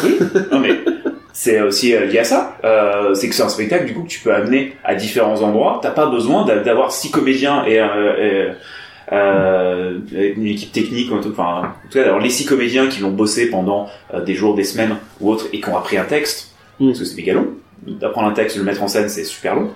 [0.02, 0.18] oui,
[0.52, 0.70] non mais
[1.32, 2.56] c'est aussi euh, lié à ça.
[2.64, 5.80] Euh, c'est que c'est un spectacle du coup que tu peux amener à différents endroits.
[5.82, 8.52] T'as pas besoin d'a- d'avoir six comédiens et, euh,
[9.12, 11.32] euh, une équipe technique un truc.
[11.38, 14.54] Enfin, en tout cas, alors les six comédiens qui l'ont bossé pendant euh, des jours,
[14.54, 16.88] des semaines ou autres et qui ont appris un texte, Mm.
[16.88, 17.46] parce que c'est méga long.
[17.86, 19.70] D'apprendre un texte, de le mettre en scène, c'est super long.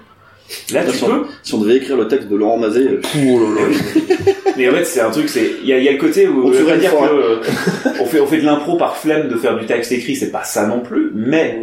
[0.73, 1.07] Là, tu Attention.
[1.09, 1.27] peux.
[1.43, 4.33] Si on devait écrire le texte de Laurent Mazet, euh, Oh là là.
[4.57, 6.27] Mais en fait, c'est un truc, c'est il y a, il y a le côté
[6.27, 7.09] où On je une dire fois.
[7.09, 7.37] que euh,
[8.01, 10.45] on fait on fait de l'impro par flemme de faire du texte écrit, c'est pas
[10.45, 11.59] ça non plus, mais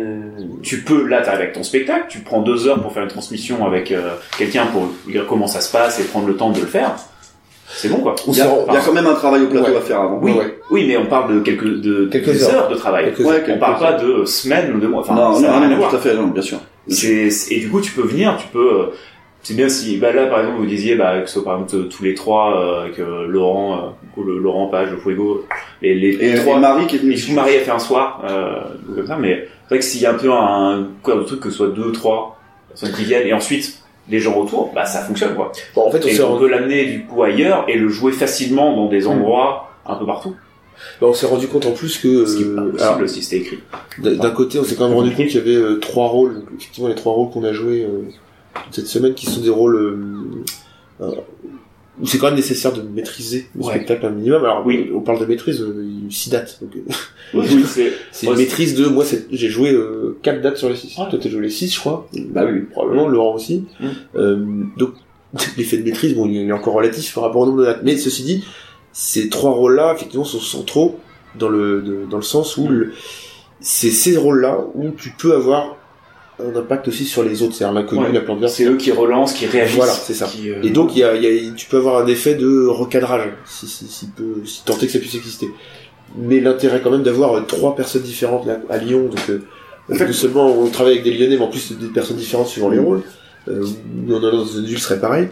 [0.61, 3.65] tu peux, là, t'arrives avec ton spectacle, tu prends deux heures pour faire une transmission
[3.65, 6.65] avec euh, quelqu'un pour dire comment ça se passe et prendre le temps de le
[6.67, 6.95] faire.
[7.67, 8.15] C'est bon, quoi.
[8.27, 9.77] Il y, a, il y a quand même un travail au plateau Ouais.
[9.77, 10.19] à faire avant.
[10.21, 10.57] Oui, Ouais.
[10.69, 12.55] oui, mais on parle de quelques, de, Quelques des heures.
[12.63, 12.69] heures.
[12.69, 13.05] de travail.
[13.05, 13.41] Quelques Ouais, heures.
[13.43, 14.19] On quelques parle pas heures.
[14.21, 15.01] de semaines ou de mois.
[15.01, 15.89] Enfin, non, ça non, non, voir.
[15.89, 16.59] tout à fait, non, bien sûr.
[16.87, 18.81] C'est, c'est- et du coup, tu peux venir, tu peux.
[18.81, 18.85] euh,
[19.41, 21.87] c'est bien si, bah là, par exemple, vous disiez, bah, que ce soit par exemple
[21.89, 25.45] tous les trois, euh, avec euh, Laurent, euh, du coup, le, Laurent Page, le Fuego,
[25.83, 26.57] les, les Et, trois.
[26.57, 27.15] et Marie qui est venue.
[27.35, 28.55] Marie a fait un soir, euh,
[28.95, 31.41] comme ça, mais c'est vrai que s'il y a un peu un quoi de truc
[31.41, 35.01] que ce soit deux, trois personnes qui viennent, et ensuite les gens autour, bah ça
[35.01, 35.51] fonctionne quoi.
[35.75, 38.87] Bon, en fait, on Et peut l'amener du coup ailleurs et le jouer facilement dans
[38.87, 40.35] des endroits un peu partout.
[41.01, 43.09] Bah, on s'est rendu compte en plus que Ce qui est pas euh, possible alors,
[43.09, 43.59] si c'était écrit.
[43.99, 46.35] d'un côté, on s'est quand même rendu compte qu'il y avait euh, trois rôles.
[46.35, 48.01] Donc, effectivement, les trois rôles qu'on a joués euh,
[48.65, 51.11] toute cette semaine, qui sont des rôles euh, euh,
[52.01, 53.73] où c'est quand même nécessaire de maîtriser le Ouais.
[53.75, 54.43] spectacle un minimum.
[54.43, 54.91] Alors, Oui.
[54.93, 56.59] on parle de maîtrise, euh, il s'y date.
[56.61, 56.93] Donc, euh,
[57.33, 57.63] Oui,
[58.11, 59.05] c'est Ouais, une maîtrise de moi.
[59.05, 60.97] c'est- J'ai joué euh, quatre dates sur les six.
[60.97, 61.05] Ouais.
[61.09, 62.07] Toi, t'as joué les six, je crois.
[62.31, 62.61] Bah oui.
[62.71, 63.63] Probablement Laurent aussi.
[63.79, 63.85] Mm.
[64.17, 64.45] Euh,
[64.77, 64.89] donc
[65.57, 67.81] l'effet de maîtrise, bon, il est encore relatif par rapport au nombre de dates.
[67.83, 68.43] Mais ceci dit,
[68.97, 70.99] ces trois rôles-là, effectivement, sont centraux
[71.37, 72.93] dans le de- dans le sens où le-
[73.59, 75.75] c'est ces rôles-là où tu peux avoir
[76.39, 78.11] un impact aussi sur les autres, c'est-à-dire l'inconnu, Ouais.
[78.13, 78.53] la plante verte.
[78.53, 79.75] c'est eux qui relancent, qui réagissent.
[79.75, 80.27] Voilà, c'est ça.
[80.27, 82.67] qui, euh, Et donc il y a, y a- tu peux avoir un effet de
[82.67, 85.49] recadrage, si, si, si, peut, si tant est que ça puisse exister.
[86.17, 89.41] Mais l'intérêt quand même d'avoir euh, trois personnes différentes là, à Lyon, donc euh,
[89.91, 92.47] En fait- non seulement on travaille avec des Lyonnais, mais en plus des personnes différentes
[92.47, 93.01] suivant les rôles.
[93.47, 95.27] Euh, nous, on a dans une ville serait pareil.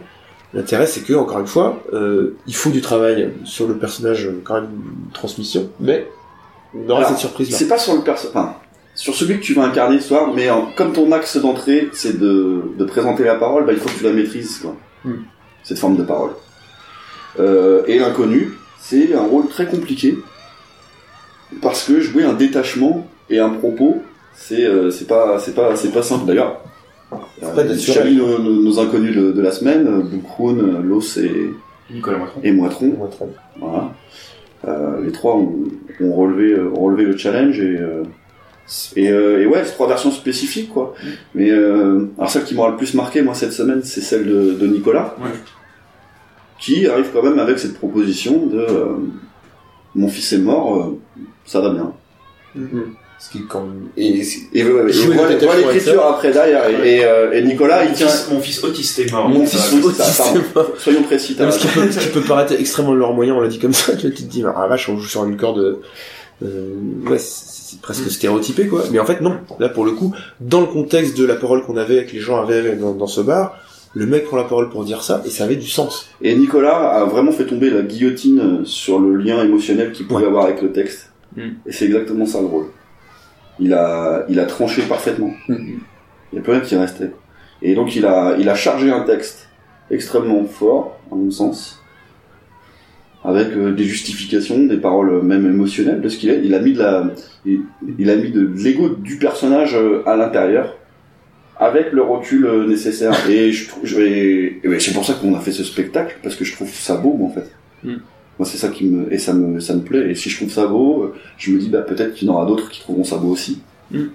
[0.54, 4.42] L'intérêt c'est que encore une fois, euh, il faut du travail sur le personnage, euh,
[4.44, 4.70] quand même
[5.06, 6.08] une transmission, mais
[6.76, 7.58] on aura Alors, cette surprise là.
[7.58, 8.56] C'est pas sur le perso, enfin,
[8.96, 12.20] sur celui que tu vas incarner ce soir, mais en- comme ton axe d'entrée, c'est
[12.20, 14.76] de, de présenter la parole, bah, il faut que tu la maîtrises, quoi.
[15.06, 15.24] Hmm.
[15.64, 16.32] Cette forme de parole.
[17.40, 20.20] Euh, et l'inconnu, c'est un rôle très compliqué,
[21.62, 24.04] parce que jouer un détachement et un propos,
[24.36, 26.60] c'est euh, pas c'est pas c'est pas simple d'ailleurs.
[27.44, 27.48] Euh,
[28.06, 31.52] mis nos, nos- nos inconnus de, de la semaine, euh, Boucroun, euh, Los et,
[31.92, 32.40] Nicolas Moitron.
[32.44, 32.52] et.
[33.60, 33.92] Voilà.
[34.68, 35.56] Euh, les trois ont,
[36.02, 38.04] ont relevé, ont relevé le challenge et, euh,
[38.96, 40.94] et, euh, et ouais, c'est trois versions spécifiques quoi.
[41.36, 44.54] Mais euh, alors celle qui m'aura le plus marqué moi cette semaine, c'est celle de,
[44.54, 45.32] de Nicolas, Ouais.
[46.60, 48.94] qui arrive quand même avec cette proposition de euh,
[49.96, 50.98] mon fils est mort, euh,
[51.46, 51.92] ça va bien.
[53.20, 53.88] Ce qui même...
[53.96, 54.22] et
[54.54, 56.68] Et, et détachement l'écriture après derrière.
[56.70, 58.08] Et, et, euh, et Nicolas, il tient.
[58.08, 59.30] fils, mon fils autiste est mort.
[59.30, 60.24] Mon fils autiste.
[60.78, 61.36] Soyons précis.
[61.40, 63.74] Non, ce, qui peut, ce qui peut paraître extrêmement leur moyen, on l'a dit comme
[63.74, 65.80] ça, tu te dis, ah vache, on joue sur une corde,
[66.44, 66.74] euh,
[67.10, 68.84] ouais, c'est c'est presque stéréotypé, quoi.
[68.92, 69.38] Mais en fait, non.
[69.60, 72.40] Là, pour le coup, dans le contexte de la parole qu'on avait, que les gens
[72.40, 73.58] avaient dans, dans ce bar,
[73.96, 76.08] le mec prend la parole pour dire ça, et ça avait du sens.
[76.22, 80.28] Et Nicolas a vraiment fait tomber la guillotine sur le lien émotionnel qu'il pouvait Ouais.
[80.28, 81.10] avoir avec le texte.
[81.36, 81.42] Mm.
[81.66, 82.66] Et c'est exactement ça le rôle.
[83.60, 85.34] Il a, il a tranché parfaitement.
[85.48, 85.56] Mm.
[85.58, 85.80] Il
[86.34, 87.12] n'y a plus rien qui restait.
[87.62, 89.48] Et donc il a, il a chargé un texte
[89.92, 91.82] extrêmement fort, à mon sens,
[93.24, 96.42] avec euh, des justifications, des paroles même émotionnelles de ce qu'il est.
[96.44, 97.14] Il a mis de la,
[97.46, 97.62] il,
[97.98, 100.76] il a mis de l'ego du personnage euh, à l'intérieur,
[101.58, 103.14] avec le recul euh, nécessaire.
[103.30, 106.54] Et je je vais, c'est pour ça qu'on a fait ce spectacle parce que je
[106.54, 107.52] trouve ça beau, moi, en fait.
[107.84, 107.96] Mm.
[108.40, 110.10] Moi, c'est ça qui me, et ça me, ça me plaît.
[110.12, 112.46] Et si je trouve ça beau, je me dis, bah, peut-être qu'il y en aura
[112.46, 113.60] d'autres qui trouveront ça beau aussi.
[113.92, 114.06] Mm.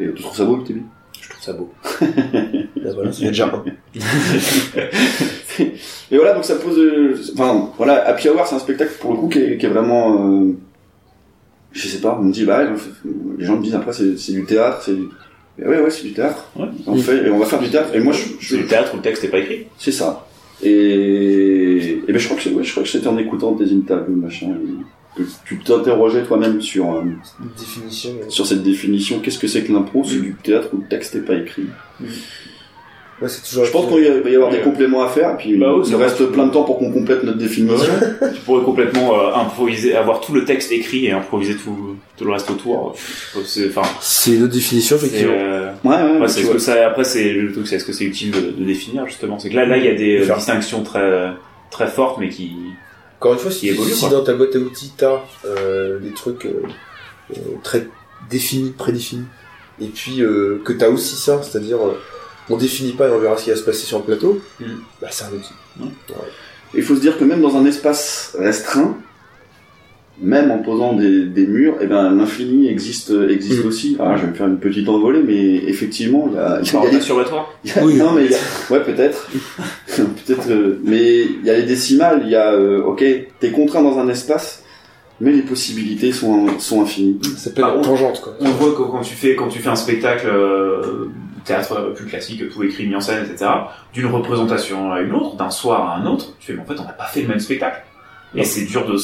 [0.00, 0.82] Et tu trouves ça beau, Octavie?
[1.20, 1.72] Je trouve ça beau.
[2.76, 3.64] Là, voilà, c'est déjà un.
[6.10, 7.32] Et voilà, donc ça pose.
[7.34, 10.30] Enfin, voilà, Happy Hour, c'est un spectacle pour le coup qui est, qui est vraiment.
[10.30, 10.52] euh,
[11.72, 12.64] je sais pas, on me dit, bah,
[13.38, 15.08] les gens me disent après, c'est c'est du théâtre, c'est du.
[15.58, 16.50] Et ouais, ouais, c'est du théâtre.
[16.56, 16.68] Ouais.
[16.86, 17.94] On fait, et on va faire du théâtre.
[17.94, 19.66] Et moi, je, je- C'est du théâtre où le texte n'est pas écrit.
[19.78, 20.26] c'est ça.
[20.62, 23.70] Et, et ben, je crois que c'est- ouais, je crois que c'était en écoutant tes
[23.72, 24.54] interviews, machin,
[25.16, 27.02] que tu t'interrogeais toi-même sur euh,
[27.58, 28.10] Définition.
[28.28, 29.20] sur cette définition.
[29.20, 30.02] Qu'est-ce que c'est que l'impro?
[30.04, 31.66] C'est du théâtre où le texte n'est pas écrit.
[33.22, 33.64] Ouais, c'est toujours.
[33.64, 34.58] Je pense qu'il va y avoir Ouais.
[34.58, 35.30] des compléments à faire.
[35.32, 37.90] Et puis, Bah il reste plein de temps pour qu'on complète notre définition.
[38.34, 42.32] tu pourrais complètement euh, improviser, avoir tout le texte écrit et improviser tout, tout le
[42.32, 42.94] reste autour.
[43.46, 45.32] C'est, enfin, C'est une autre définition, effectivement.
[45.34, 48.32] euh, Ouais, ouais, ce que ça, après, c'est le truc, c'est est-ce que c'est utile
[48.32, 49.38] de, de définir justement.
[49.38, 50.36] C'est que là, là, il y a des euh, Faire.
[50.36, 51.30] distinctions très,
[51.70, 52.52] très fortes, mais qui.
[53.18, 54.10] Encore une fois, si, évolue, si quoi.
[54.10, 56.46] dans ta boîte à outils, t'as euh, des trucs
[57.62, 57.86] très
[58.30, 59.24] définis, prédéfinis,
[59.80, 61.98] et puis euh, que t'as aussi ça, c'est-à-dire euh,
[62.50, 64.64] on définit pas et on verra ce qui va se passer sur le plateau, Mm.
[65.00, 65.90] bah c'est un outil.
[66.74, 68.96] Il faut se dire que même dans un espace restreint,
[70.18, 73.68] même en posant des, des murs, eh ben l'infini existe existe Mm.
[73.68, 73.96] aussi.
[74.00, 76.76] Ah, je vais me faire une petite envolée, mais effectivement, il y a, il y
[77.78, 77.94] a- Oui.
[77.96, 78.38] non mais il y a-
[78.72, 79.28] ouais peut-être,
[79.86, 82.22] peut-être, euh, mais il y a les décimales.
[82.24, 83.04] Il y a, euh, ok,
[83.40, 84.62] t'es contraint dans un espace,
[85.20, 87.18] mais les possibilités sont, sont infinies.
[87.36, 88.36] Ça la on- tangente, quoi.
[88.40, 91.08] On voit que quand tu fais quand tu fais un spectacle euh,
[91.46, 93.50] théâtre plus classique, tout écrit, mis en scène, etc.
[93.92, 96.78] D'une représentation à une autre, d'un soir à un autre, tu fais mais en fait
[96.78, 97.82] on n'a pas fait le même spectacle.
[98.34, 98.96] Et c'est dur de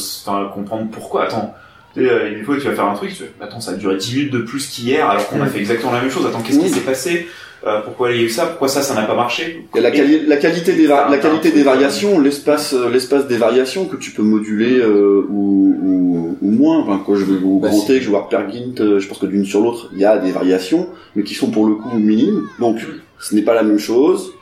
[0.52, 1.24] comprendre pourquoi.
[1.24, 1.54] Attends,
[1.96, 4.16] euh, des fois tu vas faire un truc, tu fais, attends ça a duré 10
[4.16, 6.26] minutes de plus qu'hier alors qu'on a fait exactement la même chose.
[6.26, 7.28] Attends qu'est-ce qui s'est passé?
[7.64, 8.46] Euh, Pourquoi il y a eu ça?
[8.46, 9.66] Pourquoi ça ça n'a pas marché?
[9.74, 13.96] La, quali- la qualité des, la qualité des variations, l'espace, euh, l'espace des variations que
[13.96, 16.78] tu peux moduler euh, ou, ou, ou moins.
[16.80, 19.44] Enfin, quand je vais au Bah, que je vois Pergint, euh, je pense que d'une
[19.44, 22.42] sur l'autre, il y a des variations, mais qui sont pour le coup minimes.
[22.58, 22.78] Donc,
[23.20, 24.32] ce n'est pas la même chose.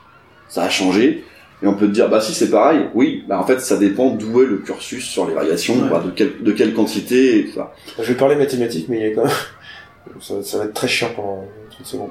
[0.48, 1.22] Ça a changé.
[1.62, 4.08] Et on peut te dire, bah si c'est pareil, oui, bah en fait ça dépend
[4.08, 5.90] d'où est le cursus sur les variations, Ouais.
[5.90, 7.74] bah, de, quelle, de quelle quantité et tout ça.
[7.98, 9.32] Je vais parler mathématiques, mais il y a quand même...
[10.20, 12.08] Ça, ça va être très chiant pendant 30 secondes.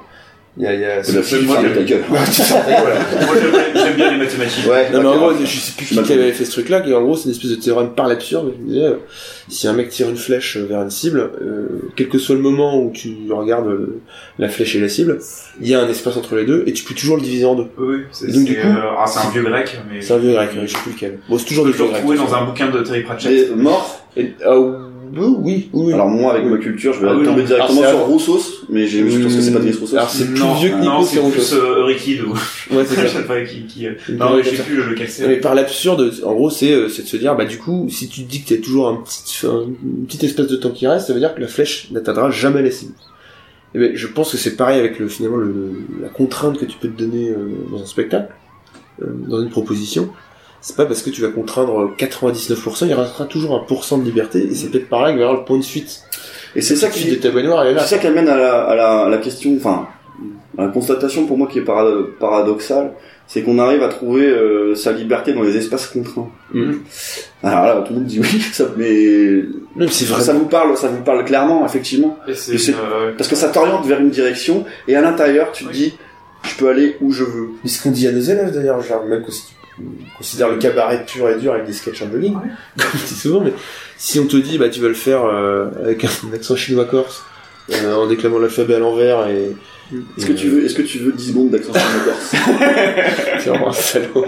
[0.60, 0.74] Il y a...
[0.74, 1.02] Il y a...
[1.02, 2.04] C'est la moi, ferme je- ta gueule.
[2.10, 2.20] Moi
[3.74, 4.68] j'aime- bien les mathématiques.
[4.70, 7.02] Ouais, Non mais en gros, je sais plus qui avait fait ce truc-là, qui en
[7.02, 8.54] gros c'est une espèce de théorème par l'absurde.
[8.58, 8.96] Je me disais, euh,
[9.48, 12.78] si un mec tire une flèche vers une cible, euh, quel que soit le moment
[12.82, 14.02] où tu regardes euh,
[14.38, 15.20] la flèche et la cible,
[15.62, 17.56] il y a un espace entre les deux et tu peux toujours le diviser en
[17.56, 17.68] deux.
[17.78, 20.18] Oui, c'est Et donc, du coup- euh, ah, c'est un vieux grec, mais C'est un
[20.18, 21.20] vieux grec, je sais plus lequel.
[21.30, 22.06] Bon, c'est toujours des vieux grecs.
[22.06, 23.50] de dans un bouquin de Terry Pratchett.
[23.52, 24.02] Et mort.
[24.18, 24.56] Et- ah,
[25.16, 25.94] oui, oui, oui.
[25.94, 26.52] Alors moi, avec Oui.
[26.52, 27.48] ma culture, je vais Ah oui, tomber non.
[27.48, 29.96] directement sur Roussos, mais j'ai, je pense que c'est pas Denis Roussos.
[29.96, 32.32] Alors, c'est plus non, vieux que Nico, c'est plus Eurykide ou
[32.76, 33.20] Ouais, c'est je ça.
[33.20, 33.88] sais pas qui qui.
[33.88, 35.36] euh, Non, mais je sais plus lequel Mais c'est.
[35.38, 38.24] par l'absurde, en gros, c'est euh, c'est de se dire, bah du coup, si tu
[38.24, 41.20] te dis que t'as toujours un petit, un, espèce de temps qui reste, ça veut
[41.20, 42.94] dire que la flèche n'atteindra jamais la cible.
[43.76, 46.78] Et ben, je pense que c'est pareil avec le finalement le, la contrainte que tu
[46.80, 47.36] peux te donner euh,
[47.72, 48.34] dans un spectacle,
[49.02, 50.10] euh, dans une proposition.
[50.62, 54.48] C'est pas parce que tu vas contraindre 99%, il restera toujours un pourcent de liberté,
[54.52, 56.02] et c'est peut-être pareil, il y aura le point de fuite.
[56.56, 57.82] Et c'est ça qui, de ta baignoire, elle est là.
[57.84, 59.88] c'est ça qui amène à la, à la, à la question, enfin,
[60.58, 62.92] à la constatation pour moi qui est para- paradoxale,
[63.28, 66.30] c'est qu'on arrive à trouver euh, sa liberté dans les espaces contraints.
[66.52, 66.72] Mm.
[67.44, 69.44] Alors là, tout le monde dit oui, ça, mais
[69.76, 73.50] mais c'est ça vous parle, ça vous parle clairement, effectivement, Et euh, parce que ça
[73.50, 75.76] t'oriente vers une direction, et à l'intérieur, tu te Oui.
[75.76, 75.94] dis,
[76.44, 77.50] je peux aller où je veux.
[77.64, 79.54] Mais ce qu'on dit à nos élèves d'ailleurs, genre même que si tu
[80.18, 82.42] considères le cabaret pur et dur avec des sketchs en jogging, Ouais.
[82.78, 83.54] comme je dis souvent, mais
[83.98, 87.24] si on te dit bah tu vas le faire euh, avec un accent chinois corse,
[87.72, 89.56] euh, en déclamant l'alphabet à l'envers et
[90.18, 92.32] Est-ce que tu veux, est-ce que tu veux 10 secondes d'accent le corse?
[93.40, 94.26] C'est vraiment un salaud.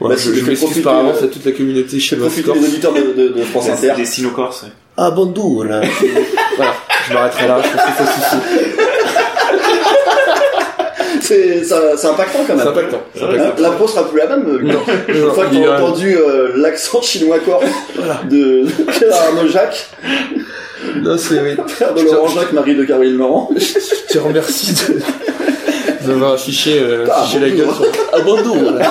[0.00, 2.58] Ouais, Bah, je, je m'excuse par avance à toute la communauté chinoise corse.
[2.60, 3.92] des auditeurs de, de, de France Inter.
[3.96, 4.66] des sino-corses.
[4.96, 5.80] Ah bonjour là.
[6.56, 6.74] voilà,
[7.08, 8.63] je m'arrêterai là, je pense que ça suffit.
[11.26, 12.68] C'est, impactant quand même.
[12.68, 13.00] impactant.
[13.14, 13.62] c'est Hein, impactant.
[13.62, 14.46] L'impro sera plus la même.
[14.46, 17.64] euh, Non, Une fois t'as a- entendu euh, l'accent chinois corse
[17.96, 18.20] Voilà.
[18.30, 19.88] de Pierre Arnaud Jacques,
[21.02, 21.56] Non, c'est oui.
[21.68, 23.48] frère de Laurent Jacques, Marie de Caroline Laurent.
[23.56, 25.00] Je te remercie de
[26.06, 28.90] d'avoir affiché, euh, Ah, affiché la gueule sur Ah bonjour voilà.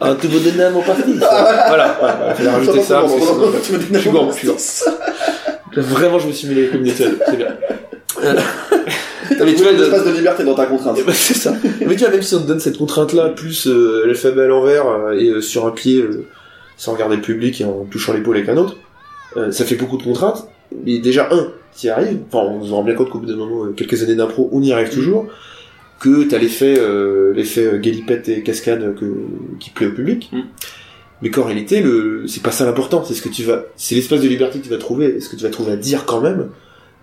[0.00, 1.18] Un tout bon donner à mon parti.
[1.18, 1.64] ça.
[1.68, 3.02] Voilà, voilà, il fallait rajouter ça.
[3.64, 4.84] Tu me dis Je suis gourmand, je suis
[5.76, 7.06] Vraiment, je me suis mis les communautés.
[7.26, 7.46] C'est bien.
[8.22, 8.34] Euh,
[9.38, 10.96] non, mais tu vois, un espace de liberté dans ta contrainte.
[11.00, 11.54] eh ben, c'est ça.
[11.80, 14.86] Mais tu vois, même si on te donne cette contrainte-là, plus euh, l'alphabet à l'envers
[14.86, 16.04] euh, et euh, sur un pied,
[16.76, 18.76] sans regarder le public et en touchant l'épaule avec un autre,
[19.50, 20.46] ça fait beaucoup de contraintes.
[20.84, 22.18] Mais déjà, un, t'y arrives.
[22.30, 24.72] Enfin, on se rend bien compte qu'au bout d'un moment, quelques années d'impro, on y
[24.72, 25.26] arrive toujours.
[26.00, 26.78] Que t'as l'effet,
[27.34, 29.06] l'effet galipette et cascade que,
[29.58, 30.28] qui plaît au public.
[30.32, 30.40] Mm.
[31.22, 33.04] Mais qu'en réalité, le, c'est pas ça l'important.
[33.04, 35.36] C'est ce que tu vas, c'est l'espace de liberté que tu vas trouver, ce que
[35.36, 36.48] tu vas trouver à dire quand même,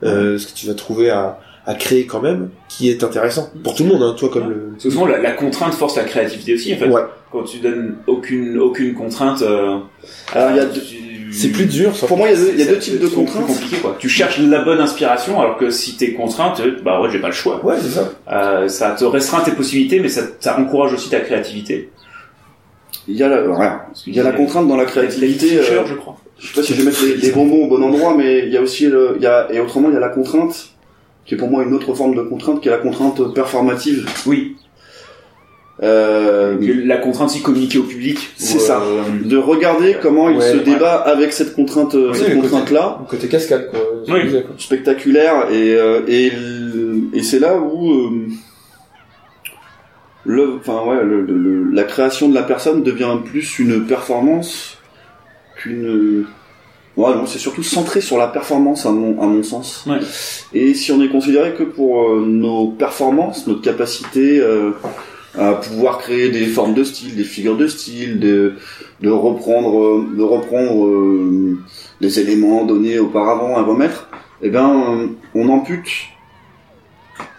[0.03, 3.75] euh, ce que tu vas trouver à, à créer quand même, qui est intéressant pour
[3.75, 4.03] tout le monde.
[4.03, 4.55] Hein, toi comme le.
[4.71, 6.87] Parce que souvent, la, la contrainte force la créativité aussi, en fait.
[6.89, 7.01] Ouais.
[7.31, 9.77] Quand tu donnes aucune, aucune contrainte, euh,
[10.33, 11.95] Alors, il y a deux- tu- C'est plus dur.
[11.95, 12.07] ça.
[12.07, 13.15] Pour moi, il y a deux, il y a c'est- deux types de c'est plus
[13.25, 13.45] contraintes.
[13.45, 13.95] compliqué, quoi.
[13.99, 17.27] Tu cherches la bonne inspiration, alors que si t'es contrainte, euh, bah ouais, j'ai pas
[17.27, 17.63] le choix.
[17.63, 18.09] Ouais, c'est ça.
[18.31, 21.91] Euh, ça te restreint tes possibilités, mais ça, ça encourage aussi ta créativité.
[23.07, 23.67] Il y a la, ouais,
[24.07, 25.47] il y a la contrainte dans la créativité.
[25.57, 26.17] Fincher, euh, je crois.
[26.39, 28.49] Je sais pas si je vais mettre les, les bonbons au bon endroit, mais il
[28.53, 30.69] y a aussi le, il y a, et autrement, il y a la contrainte,
[31.25, 34.07] qui est pour moi une autre forme de contrainte, qui est la contrainte performative.
[34.25, 34.55] Oui.
[35.81, 38.17] Euh, La contrainte, c'est communiquer au public.
[38.35, 38.81] C'est ça.
[38.81, 40.63] euh, de regarder comment il se ouais.
[40.63, 43.79] débat avec cette contrainte, Oui, cette le côté- contrainte-là, Côté cascade, quoi.
[44.09, 44.29] Oui.
[44.29, 44.41] quoi.
[44.57, 46.31] spectaculaire, et, euh, et,
[47.13, 48.09] et c'est là où, euh,
[50.25, 54.78] le, enfin ouais, le, le- le- la création de la personne devient plus une performance
[55.59, 56.25] qu'une,
[56.97, 59.85] ouais, non, c'est surtout centré sur la performance à mon, à mon sens.
[59.87, 59.99] Ouais.
[60.53, 64.71] Et si on est considéré que pour euh, nos performances, notre capacité euh,
[65.37, 68.53] à pouvoir créer des formes de style, des figures de style, de,
[69.01, 71.57] de reprendre, euh, de reprendre euh,
[72.01, 74.09] des éléments donnés auparavant à remettre,
[74.41, 75.89] eh ben, euh, on ampute.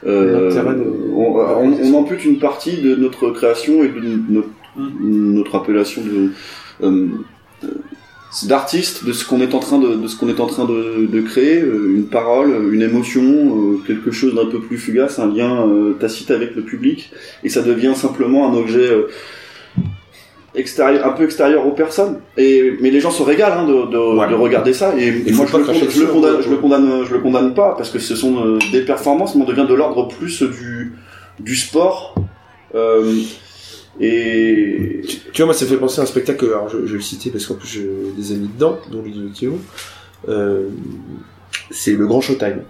[0.07, 5.35] euh, de- on, on- on ampute une partie de notre création et de notre, Mm.
[5.35, 6.31] notre appellation de
[6.87, 7.09] euh,
[8.45, 11.07] d'artiste de ce qu'on est en train de, de ce qu'on est en train de,
[11.07, 15.26] de créer, euh, une parole, une émotion, euh, quelque chose d'un peu plus fugace, un
[15.35, 17.11] lien euh, tacite avec le public,
[17.43, 19.09] et ça devient simplement un objet euh,
[20.55, 22.20] extérieur, un peu extérieur aux personnes.
[22.37, 24.31] Et mais les gens se régalent hein, de, de, Voilà.
[24.33, 27.20] de regarder ça, et, et moi je le, je condamne, je le condamne, je le
[27.20, 30.43] condamne pas parce que ce sont euh, des performances, mais on devient de l'ordre plus
[30.43, 30.93] du
[31.41, 32.14] du sport.
[32.74, 33.12] Euh,
[34.01, 36.98] et Tu, tu vois, moi, ça fait penser à un spectacle, alors je, je vais
[36.98, 39.59] le citer parce qu'en plus j'ai des amis dedans, dont Ludo Théo.
[40.28, 40.68] Euh,
[41.70, 42.62] c'est le Grand Showtime.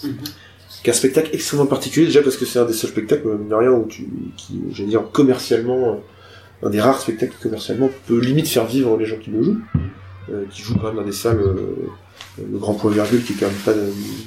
[0.00, 3.36] Qui est un spectacle extrêmement particulier, déjà parce que c'est un des seuls spectacles, euh,
[3.36, 6.00] mine de rien, où tu, qui, j'allais dire, commercialement,
[6.62, 9.42] euh, un des rares spectacles qui, commercialement peut limite faire vivre les gens qui le
[9.42, 9.60] jouent.
[10.30, 11.54] Euh, qui jouent quand même dans des salles, euh,
[12.38, 13.86] le Grand Point Virgule, qui est quand même pas de,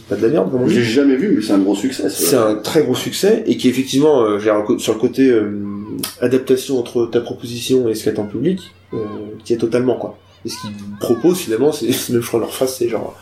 [0.10, 0.74] pas de la merde, comme on dit.
[0.74, 2.10] j'ai jamais vu, mais c'est un gros succès.
[2.10, 4.40] C'est un très gros succès et qui effectivement, euh,
[4.80, 5.52] sur le côté euh,
[6.22, 8.98] adaptation entre ta proposition et ce qu'il y a en public, euh,
[9.44, 10.18] qui est totalement quoi.
[10.46, 13.16] Et ce qu'ils proposent finalement, c'est même je crois leur face, c'est genre,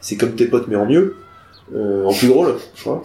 [0.00, 1.16] c'est comme tes potes mais en mieux,
[1.74, 3.02] euh, en plus drôle, je crois.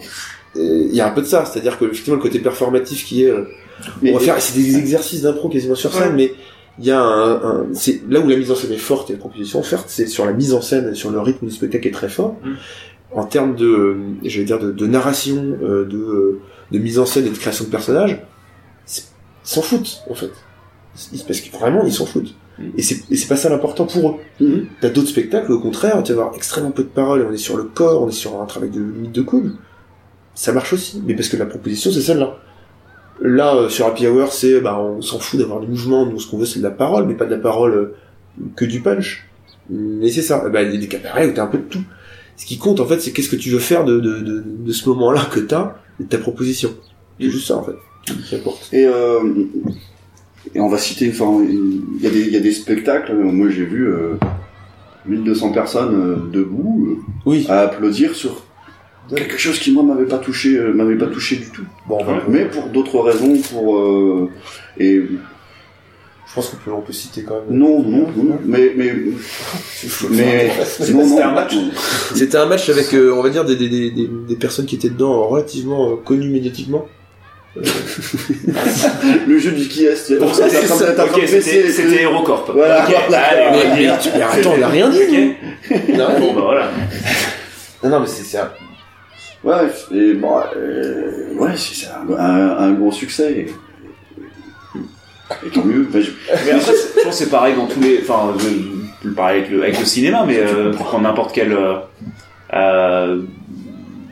[0.54, 3.30] Il y a un peu de ça, c'est-à-dire que effectivement le côté performatif qui est,
[3.30, 3.44] euh,
[4.00, 6.32] Mais- on va faire, c'est des exercices d'impro quasiment sur scène, mais
[6.78, 9.14] il y a un, un- c'est là où la mise en scène est forte et
[9.14, 11.88] la proposition forte, c'est sur la mise en scène, sur le rythme du spectacle qui
[11.88, 12.36] est très fort.
[12.42, 12.52] Mm.
[13.12, 16.40] En termes de, euh, je vais dire, de, de narration, euh, de, euh,
[16.72, 18.18] de mise en scène et de création de personnages,
[19.46, 20.32] ils s'en foutent en fait.
[21.26, 22.34] Parce que vraiment, ils s'en foutent.
[22.58, 22.64] Mm.
[22.76, 24.14] Et c'est et c'est pas ça l'important pour eux.
[24.44, 24.66] Mhm.
[24.80, 27.36] T'as d'autres spectacles, au contraire, tu vas avoir extrêmement peu de paroles, et on est
[27.38, 29.52] sur le corps, on est sur un travail de limite de coude.
[30.34, 32.38] Ça marche aussi, mais parce que la proposition, c'est celle-là.
[33.22, 36.30] Là, euh, sur Happy Hour, c'est, bah, on s'en fout d'avoir des mouvements, nous, ce
[36.30, 37.96] qu'on veut, c'est de la parole, mais pas de la parole euh,
[38.54, 39.26] que du punch.
[39.70, 41.82] Mais c'est ça, bah, il y a des cabarets où t'as un peu de tout.
[42.36, 44.72] Ce qui compte, en fait, c'est qu'est-ce que tu veux faire de, de, de, de
[44.72, 46.74] ce moment-là que t'as, et de ta proposition.
[47.18, 47.76] C'est juste ça, en fait.
[48.72, 49.20] Et, euh,
[50.54, 53.24] et on va citer, enfin, il y, a des- il y a des spectacles, euh,
[53.24, 54.14] moi j'ai vu euh,
[55.06, 57.46] 1200 personnes euh, debout Oui.
[57.48, 58.44] à applaudir sur
[59.14, 61.64] quelque chose qui moi m'avait pas touché, euh, m'avait pas touché du tout.
[61.88, 61.98] Bon,
[62.28, 64.28] Mais pour d'autres raisons, pour euh,
[64.78, 65.00] et
[66.28, 67.58] je pense qu'on peut, on peut citer quand même.
[67.58, 68.92] non, non, non, mais mais
[70.10, 71.54] mais C'était un match.
[72.14, 74.74] C'était un match avec, euh, on va dire, des, des, des, des, des personnes qui
[74.76, 76.86] étaient dedans relativement euh, connues médiatiquement.
[79.26, 80.48] le jeu du qui est, Bon, ça.
[80.48, 82.50] c'était HeroCorp.
[82.52, 82.82] Voilà,
[83.30, 83.98] allez, Mais, va mais, dire.
[83.98, 84.98] tu- mais attends, on a rien dit.
[85.02, 85.10] Ok.
[85.10, 85.94] nous.
[85.94, 86.70] On a rien Bon bah voilà.
[87.82, 88.50] Non, non, mais c'est un-
[89.44, 89.54] Ouais,
[89.94, 93.32] et bon, euh, ouais, c'est un, un, un gros succès.
[93.32, 93.52] Et,
[95.46, 95.86] et tant mieux.
[95.88, 96.10] Enfin, je-
[96.46, 98.00] Mais après, c'est- je pense que c'est pareil dans tous les.
[98.02, 101.52] Enfin, je- pareil avec le, avec le cinéma, mais euh, pour prendre n'importe quel.
[101.52, 101.74] Euh,
[102.54, 103.22] euh,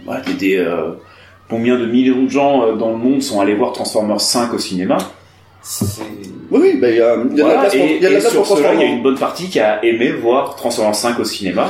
[0.07, 0.91] ouais, des, des, euh,
[1.55, 4.59] combien de millions de gens euh, dans le monde sont allés voir Transformers 5 au
[4.59, 4.99] cinéma
[6.51, 7.97] Oui, oui, bah, il y a, il y a de la Voilà, place pour, et,
[7.97, 8.97] il y a de la et place sur pour cela, il y a Transformers.
[8.97, 11.69] une bonne partie qui a aimé voir Transformers 5 au cinéma.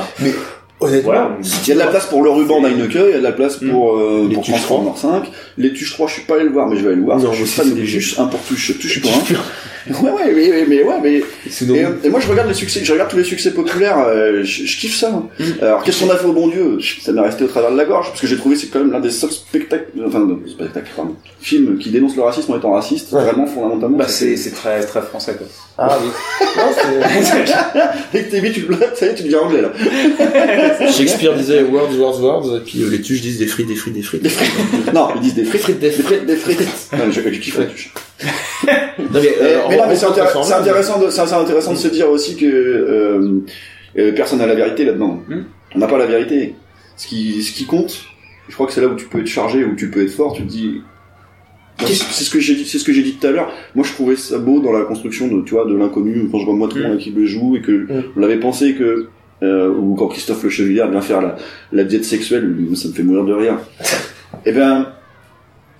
[0.81, 1.37] Honnêtement, Voilà.
[1.41, 3.31] Il y a de la place pour le ruban d'Heineke, il y a de la
[3.31, 3.69] place Mm.
[3.69, 5.23] pour, euh, Les pour Tuches Transformers 5.
[5.57, 7.17] Les Tuches 3, je suis pas allé le voir, mais je vais aller le voir.
[7.19, 7.83] Non, je suis fan des.
[7.83, 9.23] Tuches, un pour Tuche, Tuche pour un.
[10.01, 12.91] Ouais, ouais, mais, mais, mais ouais, mais, et, et moi je regarde les succès, je
[12.91, 15.09] regarde tous les succès populaires, euh, je, je kiffe ça.
[15.09, 15.27] hein.
[15.39, 15.43] Mm.
[15.63, 16.79] Alors qu'est-ce qu'on a fait au bon Dieu?
[17.01, 18.91] Ça m'est resté au travers de la gorge, parce que j'ai trouvé c'est quand même
[18.91, 22.71] l'un des seuls spectacles, enfin non, spectacles, pardon, films qui dénoncent le racisme en étant
[22.71, 23.21] raciste, Ouais.
[23.23, 23.97] vraiment fondamentalement.
[23.97, 25.47] Bah, c'est c'est très, très français, quoi.
[25.77, 26.09] Ah oui.
[28.13, 29.71] Que t'es mis, tu le ça y est, tu deviens anglais là.
[30.91, 33.93] Shakespeare disait words, words, words, et puis euh, les tuches disent des frites, des frites,
[33.93, 34.21] des frites.
[34.23, 34.93] Des frites.
[34.93, 36.59] non, ils disent des frites, frites, des des frites, des frites.
[36.93, 37.93] Non, je, je kiffe les tuches.
[38.23, 40.69] Non, mais, euh, c'est intéressant, de,
[41.43, 43.39] intéressant de se dire aussi que euh,
[43.97, 45.21] euh, personne n'a la vérité là-dedans.
[45.27, 45.43] Hmm.
[45.75, 46.55] On n'a pas la vérité.
[46.95, 48.03] Ce qui, ce qui compte,
[48.47, 50.33] je crois que c'est là où tu peux être chargé, où tu peux être fort.
[50.33, 50.81] Tu te dis,
[51.79, 53.51] c'est ce que j'ai dit, c'est ce que j'ai dit tout à l'heure.
[53.75, 56.45] Moi, je trouvais ça beau dans la construction de, tu vois, de l'inconnu quand je
[56.45, 56.87] vois moi tout le Mm.
[56.87, 58.03] monde qui le joue et que Mm.
[58.15, 59.07] on l'avait pensé que
[59.43, 61.35] euh, ou quand Christophe Le Chevillard vient faire la,
[61.73, 63.57] la diète sexuelle, ça me fait mourir de rire.
[64.45, 64.87] Eh ben,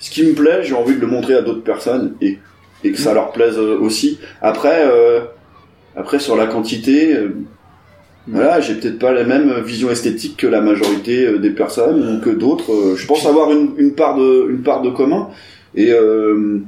[0.05, 2.37] ce qui me plaît, j'ai envie de le montrer à d'autres personnes et,
[2.83, 4.19] et que ça leur plaise euh, aussi.
[4.41, 5.21] Après, euh,
[5.95, 7.29] après sur la quantité, euh,
[8.27, 12.29] voilà, j'ai peut-être pas la même vision esthétique que la majorité des personnes ou que
[12.29, 12.71] d'autres.
[12.71, 15.29] Euh, Je pense avoir une, une part de, une part de commun.
[15.75, 16.59] Et euh,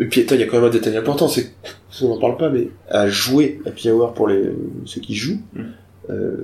[0.00, 1.48] Et puis, attends, il y a quand même un détail important, c'est que,
[2.04, 4.42] on n'en parle pas, mais à jouer Happy Hour pour les,
[4.86, 5.60] ceux qui jouent, Mm.
[6.10, 6.36] euh,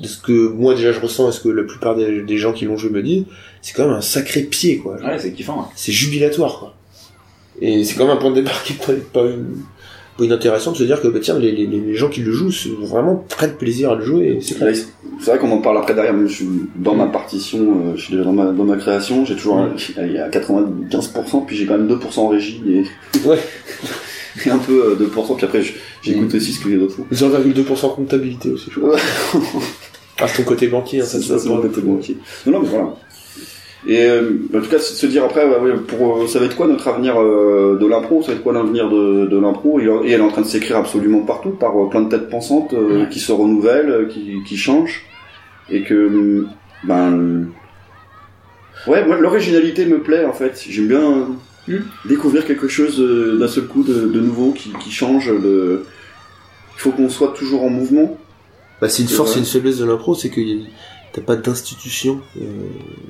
[0.00, 2.52] de ce que moi déjà je ressens et ce que la plupart des, des gens
[2.52, 3.24] qui l'ont joué me disent,
[3.62, 4.96] c'est quand même un sacré pied, quoi.
[4.96, 5.60] Ouais, c'est kiffant.
[5.62, 5.68] hein.
[5.74, 6.74] C'est jubilatoire, quoi.
[7.62, 9.62] Et c'est quand même un point de départ qui est pas, pas, une-
[10.18, 12.50] pas inintéressant de se dire que, bah, tiens, les, les, les gens qui le jouent
[12.80, 14.56] vraiment prennent plaisir à le jouer, c'est
[15.20, 16.12] c'est vrai qu'on en parle après derrière.
[16.14, 19.24] mais je suis dans ma partition, euh, je suis déjà dans ma, dans ma création.
[19.24, 22.62] J'ai toujours, un- il y a 95%, puis j'ai quand même 2% en régie.
[22.68, 23.18] Et...
[23.26, 23.38] Ouais.
[24.50, 25.34] un peu euh, de pourcent.
[25.34, 25.62] Puis après,
[26.02, 27.06] j'écoute aussi ce que les autres font.
[27.12, 28.96] 0,2% comptabilité aussi, je crois.
[30.18, 32.16] Ah, c'est ton côté banquier, hein, Ça, c'est mon côté banquier.
[32.46, 32.94] Non, non, mais voilà.
[33.86, 36.38] Et euh, en tout cas, c'est de se dire après, ouais, ouais, pour, euh, ça
[36.38, 38.22] va être quoi notre avenir euh, de l'impro?
[38.22, 39.78] Ça va être quoi l'avenir de, de l'impro?
[39.78, 42.72] Et, et elle est en train de s'écrire absolument partout par plein de têtes pensantes
[42.72, 43.06] Ouais.
[43.10, 45.02] qui se renouvellent, qui, qui changent,
[45.70, 46.46] et que
[46.84, 47.48] ben
[48.86, 50.64] ouais, moi l'originalité me plaît en fait.
[50.68, 51.28] J'aime bien
[51.68, 55.32] euh, découvrir quelque chose euh, d'un seul coup de, de nouveau qui, qui change.
[55.34, 55.78] Il
[56.76, 58.18] faut qu'on soit toujours en mouvement.
[58.80, 60.40] Bah, c'est une force et une faiblesse de l'impro, c'est que
[61.12, 62.42] t'as pas d'institution euh,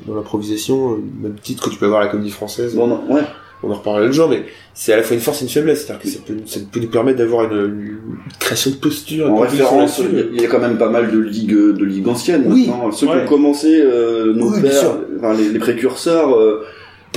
[0.07, 2.75] dans l'improvisation, euh, même titre que tu peux avoir à la comédie française.
[2.77, 3.23] Bon, non, ouais.
[3.63, 4.45] On en reparlera l'autre jour, mais
[4.75, 5.85] c'est à la fois une force et une faiblesse.
[5.87, 7.99] C'est-à-dire que ça peut, ça peut nous permettre d'avoir une, une
[8.39, 9.33] création de posture.
[9.33, 10.01] En référence,
[10.35, 12.67] il y a quand même pas mal de ligues, de ligues anciennes Oui.
[12.69, 12.93] maintenant.
[12.93, 16.65] Ceux qui ont commencé, euh, nos pères, enfin, les, les précurseurs, euh,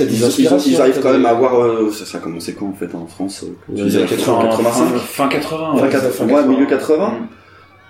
[0.06, 0.70] des ils- inspirations.
[0.70, 1.60] ils arrivent quand même à avoir.
[1.60, 3.98] euh, ça, ça a commencé quand en fait en France euh, Dans tu les disais,
[3.98, 5.76] années 80, 85 Fin, fin 80.
[5.76, 5.90] Fin ouais.
[5.90, 7.12] 80, ouais, milieu 80.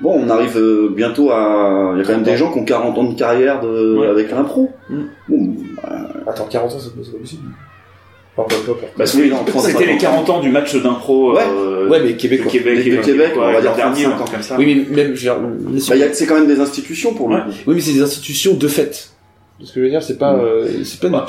[0.00, 1.92] Bon, on arrive euh, bientôt à.
[1.94, 3.98] Il y a quand même des gens qui ont 40 ans de carrière de...
[3.98, 4.06] Ouais.
[4.06, 4.70] avec l'impro.
[4.88, 5.00] Mm.
[5.28, 5.54] Bon,
[6.26, 7.42] Attends, 40 ans, c'est pas possible.
[8.36, 10.00] Bah, Oui, non, 30, c'était les 50.
[10.00, 11.42] 40 ans du match d'impro Ouais.
[11.46, 12.50] euh, Ouais, mais Québec, quoi.
[12.52, 14.56] Québec, Québec, quoi, on va dire dernier, 35 un truc comme ça.
[14.58, 17.40] Oui, mais même, bah, c'est quand même des institutions pour le Ouais.
[17.42, 17.48] coup.
[17.66, 19.11] Oui, mais c'est des institutions de fait.
[19.62, 21.26] Ce que je veux dire, c'est pas, euh, c'est pas, Bah.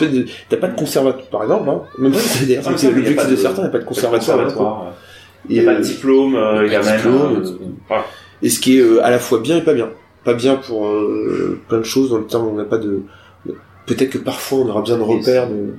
[0.49, 1.82] t'as pas de conservatoire, par exemple, hein.
[1.97, 4.93] Même si c'est y a l'objectif de de- certains, il n'y a pas de conservatoire.
[5.49, 6.97] Il n'y a pas de diplôme, euh, il y a pas de même.
[6.97, 8.05] diplôme, euh, euh, voilà.
[8.41, 9.89] Et ce qui est euh, à la fois bien et pas bien.
[10.23, 13.01] Pas bien pour euh, plein de choses, dans le terme où on n'a pas de...
[13.88, 15.73] Peut-être que parfois on aura besoin de repères de,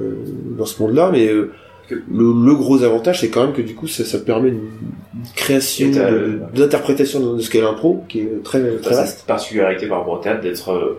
[0.00, 0.14] euh,
[0.56, 1.50] dans ce monde-là, mais euh,
[1.90, 4.70] le, le gros avantage, c'est quand même que du coup, ça, ça permet une,
[5.34, 6.10] création, t'as-
[6.54, 9.26] d'interprétation de, de ce qu'est l'impro, qui est très, très vaste.
[9.26, 10.98] particularité par rapport au théâtre d'être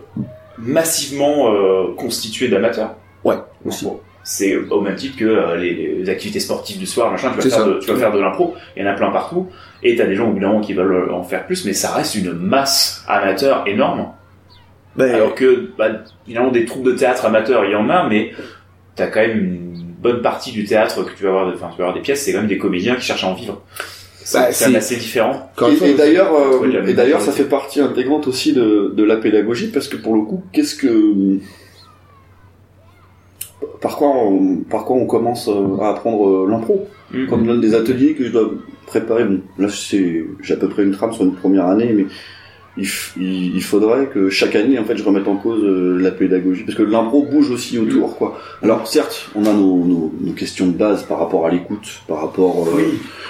[0.58, 2.94] massivement euh, constitué d'amateurs.
[3.24, 3.84] Ouais, aussi.
[3.84, 7.48] Bon, C'est au même titre que euh, les, les activités sportives du soir, machin, tu
[7.48, 9.48] vas, faire de, tu vas faire de l'impro, il y en a plein partout,
[9.82, 11.92] et t'as des gens au bout d'un moment qui veulent en faire plus, mais ça
[11.92, 14.08] reste une masse amateur énorme.
[14.96, 15.88] Ben, Alors que, bah,
[16.24, 18.32] finalement, des troupes de théâtre amateurs, il y en a, mais
[18.94, 21.84] t'as quand même une bonne partie du théâtre que tu vas avoir, enfin, tu vas
[21.84, 23.62] avoir des pièces, c'est quand même des comédiens qui cherchent à en vivre.
[24.26, 25.50] C'est Bah, c'est même assez différent.
[25.60, 29.16] Et, et d'ailleurs, euh, et d'ailleurs, ça de- fait partie intégrante aussi de, de la
[29.16, 31.38] pédagogie parce que pour le coup, qu'est-ce que,
[33.80, 36.88] par quoi on, par quoi on commence euh, à apprendre euh, l'impro?
[37.12, 37.26] Mm.
[37.28, 38.50] Quand on me donne des ateliers que je dois
[38.86, 42.06] préparer, bon, là c'est, j'ai à peu près une trame sur une première année, mais
[42.76, 42.86] il,
[43.20, 46.62] il, il faudrait que chaque année, en fait, je remette en cause euh, la pédagogie,
[46.64, 48.38] parce que l'impro bouge aussi autour, quoi.
[48.62, 52.20] Alors certes, on a nos, nos, nos questions de base par rapport à l'écoute, par
[52.22, 52.66] rapport.
[52.68, 52.80] euh,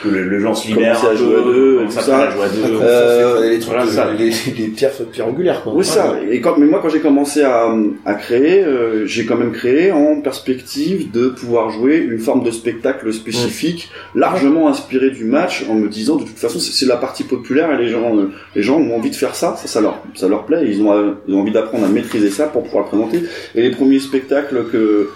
[0.02, 2.26] Que le, le genre se libère à jouer à deux, et ça tout ça.
[2.26, 2.62] prend à deux.
[2.82, 4.12] Euh, les, trucs, voilà, ça.
[4.12, 5.72] les, les pierres, pierres angulaires, quoi.
[5.74, 6.14] Oui, ça.
[6.30, 7.74] Et quand, mais moi, quand j'ai commencé à,
[8.04, 12.50] à créer, euh, j'ai quand même créé en perspective de pouvoir jouer une forme de
[12.50, 17.24] spectacle spécifique, largement inspiré du match, en me disant de toute façon, c'est la partie
[17.24, 20.02] populaire et les gens, euh, les gens ont envie de faire ça, ça, ça leur,
[20.14, 20.64] ça leur plaît.
[20.64, 23.22] et Ils ont, euh, ils ont envie d'apprendre à maîtriser ça pour pouvoir le présenter.
[23.54, 25.10] Et les premiers spectacles que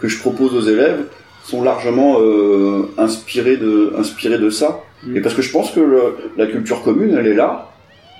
[0.00, 1.04] que je propose aux élèves
[1.44, 4.80] sont largement euh, inspirés de, inspirés de ça.
[5.04, 5.16] Mm.
[5.16, 7.70] Et parce que je pense que le- la culture commune, elle est là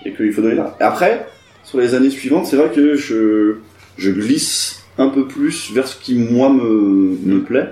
[0.04, 0.76] et qu'il faut donner là.
[0.80, 1.26] Et après,
[1.64, 3.56] sur les années suivantes, c'est vrai que je,
[3.98, 7.70] je glisse un peu plus vers ce qui moi me, me plaît.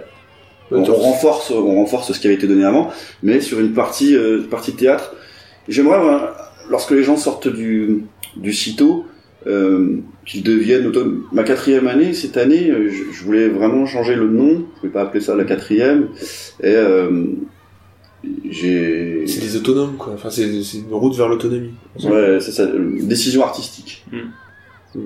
[0.72, 2.90] On, on renforce, on renforce ce qui avait été donné avant,
[3.22, 5.14] mais sur une partie, euh, partie théâtre.
[5.68, 5.98] J'aimerais,
[6.70, 8.04] lorsque les gens sortent du,
[8.36, 9.06] du CITO,
[9.46, 11.24] euh, qu'ils deviennent autonomes.
[11.32, 14.64] Ma quatrième année, cette année, euh, je, je voulais vraiment changer le nom.
[14.76, 16.08] Je voulais pas appeler ça la quatrième.
[16.60, 17.24] Et euh,
[18.48, 20.12] j'ai C'est des autonomes, quoi.
[20.14, 21.74] Enfin, c'est c'est une route vers l'autonomie.
[22.04, 22.66] Ouais, c'est ça,
[23.00, 24.04] décision artistique.
[24.12, 24.98] Mm.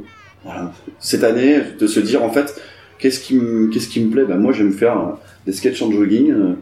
[0.44, 0.72] Voilà.
[1.00, 2.60] Cette année, de se dire en fait,
[2.98, 4.26] qu'est-ce qui me, qu'est-ce qui me plaît?
[4.26, 5.16] Ben moi, j'aime faire
[5.46, 6.52] des sketchs en jogging, euh,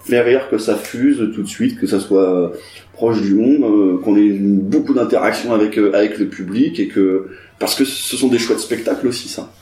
[0.00, 2.48] faire rire que ça fuse tout de suite, que ça soit euh,
[2.92, 7.28] proche du monde, euh, qu'on ait beaucoup d'interactions avec euh, avec le public et que
[7.58, 9.52] parce que ce sont des chouettes spectacles aussi, ça.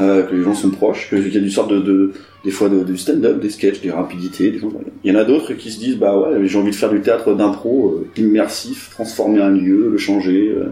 [0.00, 2.12] Euh, que les gens sont proches, qu'il y a du sorte de, de
[2.44, 4.50] des fois de, du stand-up, des sketchs, des rapidités.
[4.50, 4.70] Des gens,
[5.02, 7.00] il y en a d'autres qui se disent bah ouais, j'ai envie de faire du
[7.00, 10.66] théâtre d'impro euh, immersif, transformer un lieu, le changer, euh,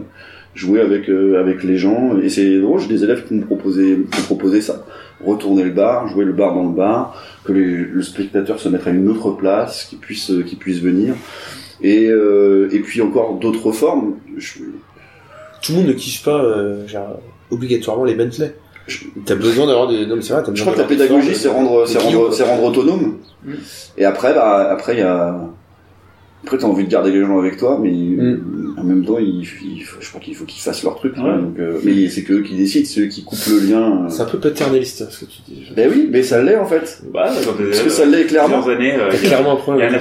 [0.53, 2.17] jouer avec avec les gens.
[2.19, 4.85] Et c'est drôle, j'ai des élèves qui m'ont proposé, qui m'ont proposé ça,
[5.25, 8.85] retourner le bar, jouer le bar dans le bar, que les- le spectateur se mette
[8.87, 11.15] à une autre place, qu'il puisse euh, qu'il puisse venir.
[11.81, 14.15] Et euh, et puis encore d'autres formes.
[14.37, 14.59] Je-
[15.61, 17.19] Tout le monde ne kiffe pas, euh, genre,
[17.51, 18.53] obligatoirement les Bentley.
[19.25, 21.07] T'as besoin d'avoir des, non, mais c'est vrai, t'as Je besoin crois que la d'avoir
[21.19, 23.17] des pédagogie, c'est rendre, rendre, rendre autonome.
[23.97, 25.39] Et après, bah, après, il y a,
[26.43, 28.75] après t'as envie de garder les gens avec toi, mais Mm.
[28.79, 31.13] en même temps, il, il faut- je crois qu'il faut qu'ils fassent leur truc.
[31.17, 31.23] Ouais.
[31.23, 34.05] Donc, euh, mais c'est que eux qui décident, c'est eux qui coupent le lien.
[34.05, 34.09] euh.
[34.09, 35.63] C'est un peu paternaliste, ce que tu dis.
[35.75, 37.01] Ben oui, mais ça l'est en fait.
[37.13, 38.65] Bah, Parce que ça l'est clairement.
[38.67, 39.93] années, euh, il y a- clairement un il y a problème.
[39.95, 39.99] un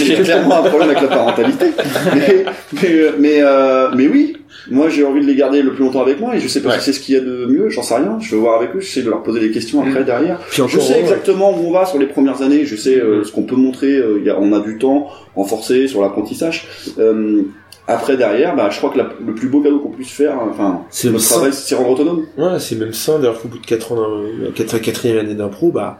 [0.00, 1.66] Il y a clairement un problème avec la parentalité.
[2.14, 2.44] Mais,
[2.82, 4.36] mais, mais, euh, mais oui,
[4.70, 6.70] moi j'ai envie de les garder le plus longtemps avec moi et je sais pas
[6.70, 6.78] Ouais.
[6.78, 8.18] si c'est ce qu'il y a de mieux, j'en sais rien.
[8.20, 10.04] Je vais voir avec eux, j'essaie de leur poser des questions après Mm.
[10.04, 10.38] derrière.
[10.50, 13.32] Puis Je sais exactement où on va sur les premières années, je sais euh, ce
[13.32, 16.66] qu'on peut montrer, euh, il y a, on a du temps renforcé sur l'apprentissage.
[16.98, 17.42] Euh,
[17.86, 20.82] après derrière, bah, je crois que la- le plus beau cadeau qu'on puisse faire, enfin,
[20.88, 22.24] C'est notre travail, c'est rendre autonome.
[22.38, 25.70] Ouais, c'est même ça, d'ailleurs qu'au bout de 4 ans, d'un- quatre- quatrième année d'impro,
[25.70, 25.98] bah,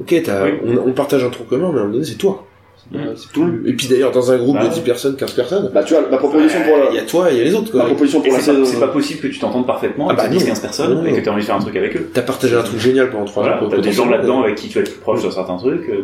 [0.00, 0.50] ok, t'as, Oui.
[0.66, 2.44] on, on partage un tronc commun, mais à un moment donné, c'est toi.
[2.92, 3.66] Mm.
[3.66, 4.74] Et puis d'ailleurs, dans un groupe Bah de ouais.
[4.74, 7.30] 10 personnes, 15 personnes, Bah tu vois, ma proposition pour il y la, a toi
[7.30, 7.86] et il y a les autres, ma quoi.
[7.90, 8.70] proposition Et pour la c'est pas, saison.
[8.72, 10.46] c'est pas possible que tu t'entendes parfaitement Ah avec bah 10, non.
[10.46, 11.04] 15 personnes Non.
[11.06, 12.10] et que tu as envie de faire un truc avec eux.
[12.12, 13.68] T'as partagé un truc génial pendant 3 Voilà, ans.
[13.70, 16.02] t'as des gens là-dedans avec qui tu vas être plus proche sur certains trucs, euh.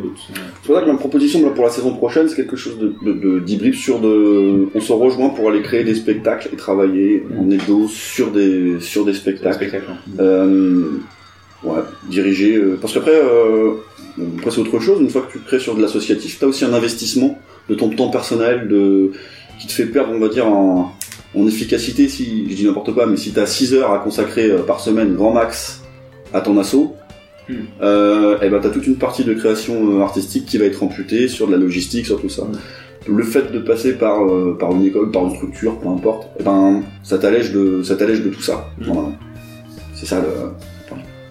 [0.62, 3.12] C'est pour ça que ma proposition pour la saison prochaine, c'est quelque chose de, de,
[3.12, 7.51] de- d'hybride sur de, on se rejoint pour aller créer des spectacles et travailler en
[7.51, 9.55] édo sur des, sur des spectacles.
[9.55, 9.85] spectacle.
[10.19, 10.85] Euh,
[11.64, 13.72] ouais, diriger, euh, parce qu'après, euh,
[14.38, 16.72] après c'est autre chose, une fois que tu crées sur de l'associatif, t'as aussi un
[16.72, 17.38] investissement
[17.68, 19.12] de ton temps personnel, de,
[19.60, 20.92] qui te fait perdre, on va dire, en,
[21.34, 24.62] en efficacité, si, je dis n'importe quoi, mais si t'as 6 heures à consacrer euh,
[24.62, 25.82] par semaine, grand max,
[26.32, 26.96] à ton assaut,
[27.48, 27.54] Hmm.
[27.82, 31.48] euh, et ben t'as toute une partie de création artistique qui va être amputée sur
[31.48, 32.44] de la logistique, sur tout ça.
[33.08, 34.20] Le fait de passer par
[34.58, 38.22] par une école, par une structure, peu importe, et ben ça t'allège de ça t'allège
[38.22, 38.68] de tout ça.
[38.78, 38.84] Hmm.
[38.84, 39.08] Voilà.
[39.94, 40.28] C'est ça le.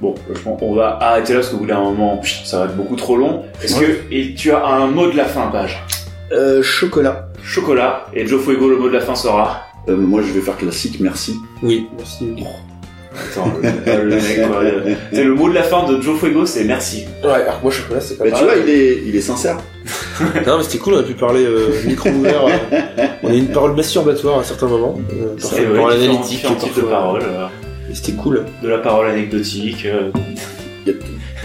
[0.01, 2.75] Bon, je pense qu'on va arrêter là parce qu'au bout d'un moment, ça va être
[2.77, 3.43] beaucoup trop long.
[3.61, 5.83] Est-ce que et tu as un mot de la fin, page?
[6.31, 7.27] Euh, chocolat.
[7.43, 9.61] Chocolat et Joe Fuego, le mot de la fin sera?
[9.89, 11.35] Euh, moi je vais faire classique, merci.
[11.63, 12.33] Oui, merci.
[13.13, 16.45] Attends, le, le mec, quoi, le- c'est le mot de la fin de Joe Fuego,
[16.45, 17.05] c'est merci.
[17.23, 19.57] Ouais, alors moi, chocolat, c'est pas Mais tu vois, il est il est sincère.
[20.45, 22.45] Non, mais c'était cool, on a pu parler euh, micro ouvert.
[22.45, 24.99] euh, on a eu une parole masturbatoire à certains moments.
[25.13, 26.45] Euh, C'est parole analytique.
[26.59, 27.47] types de paroles, euh,
[27.93, 28.45] C'était cool.
[28.63, 29.85] de la parole anecdotique.
[29.85, 30.11] euh,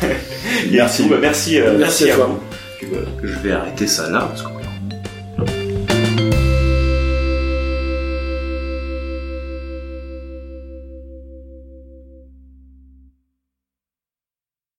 [0.73, 1.09] Merci.
[1.09, 2.27] Bah, merci, euh, Merci merci à à toi.
[2.27, 2.39] vous.
[2.79, 4.43] Puis voilà, je vais arrêter ça là parce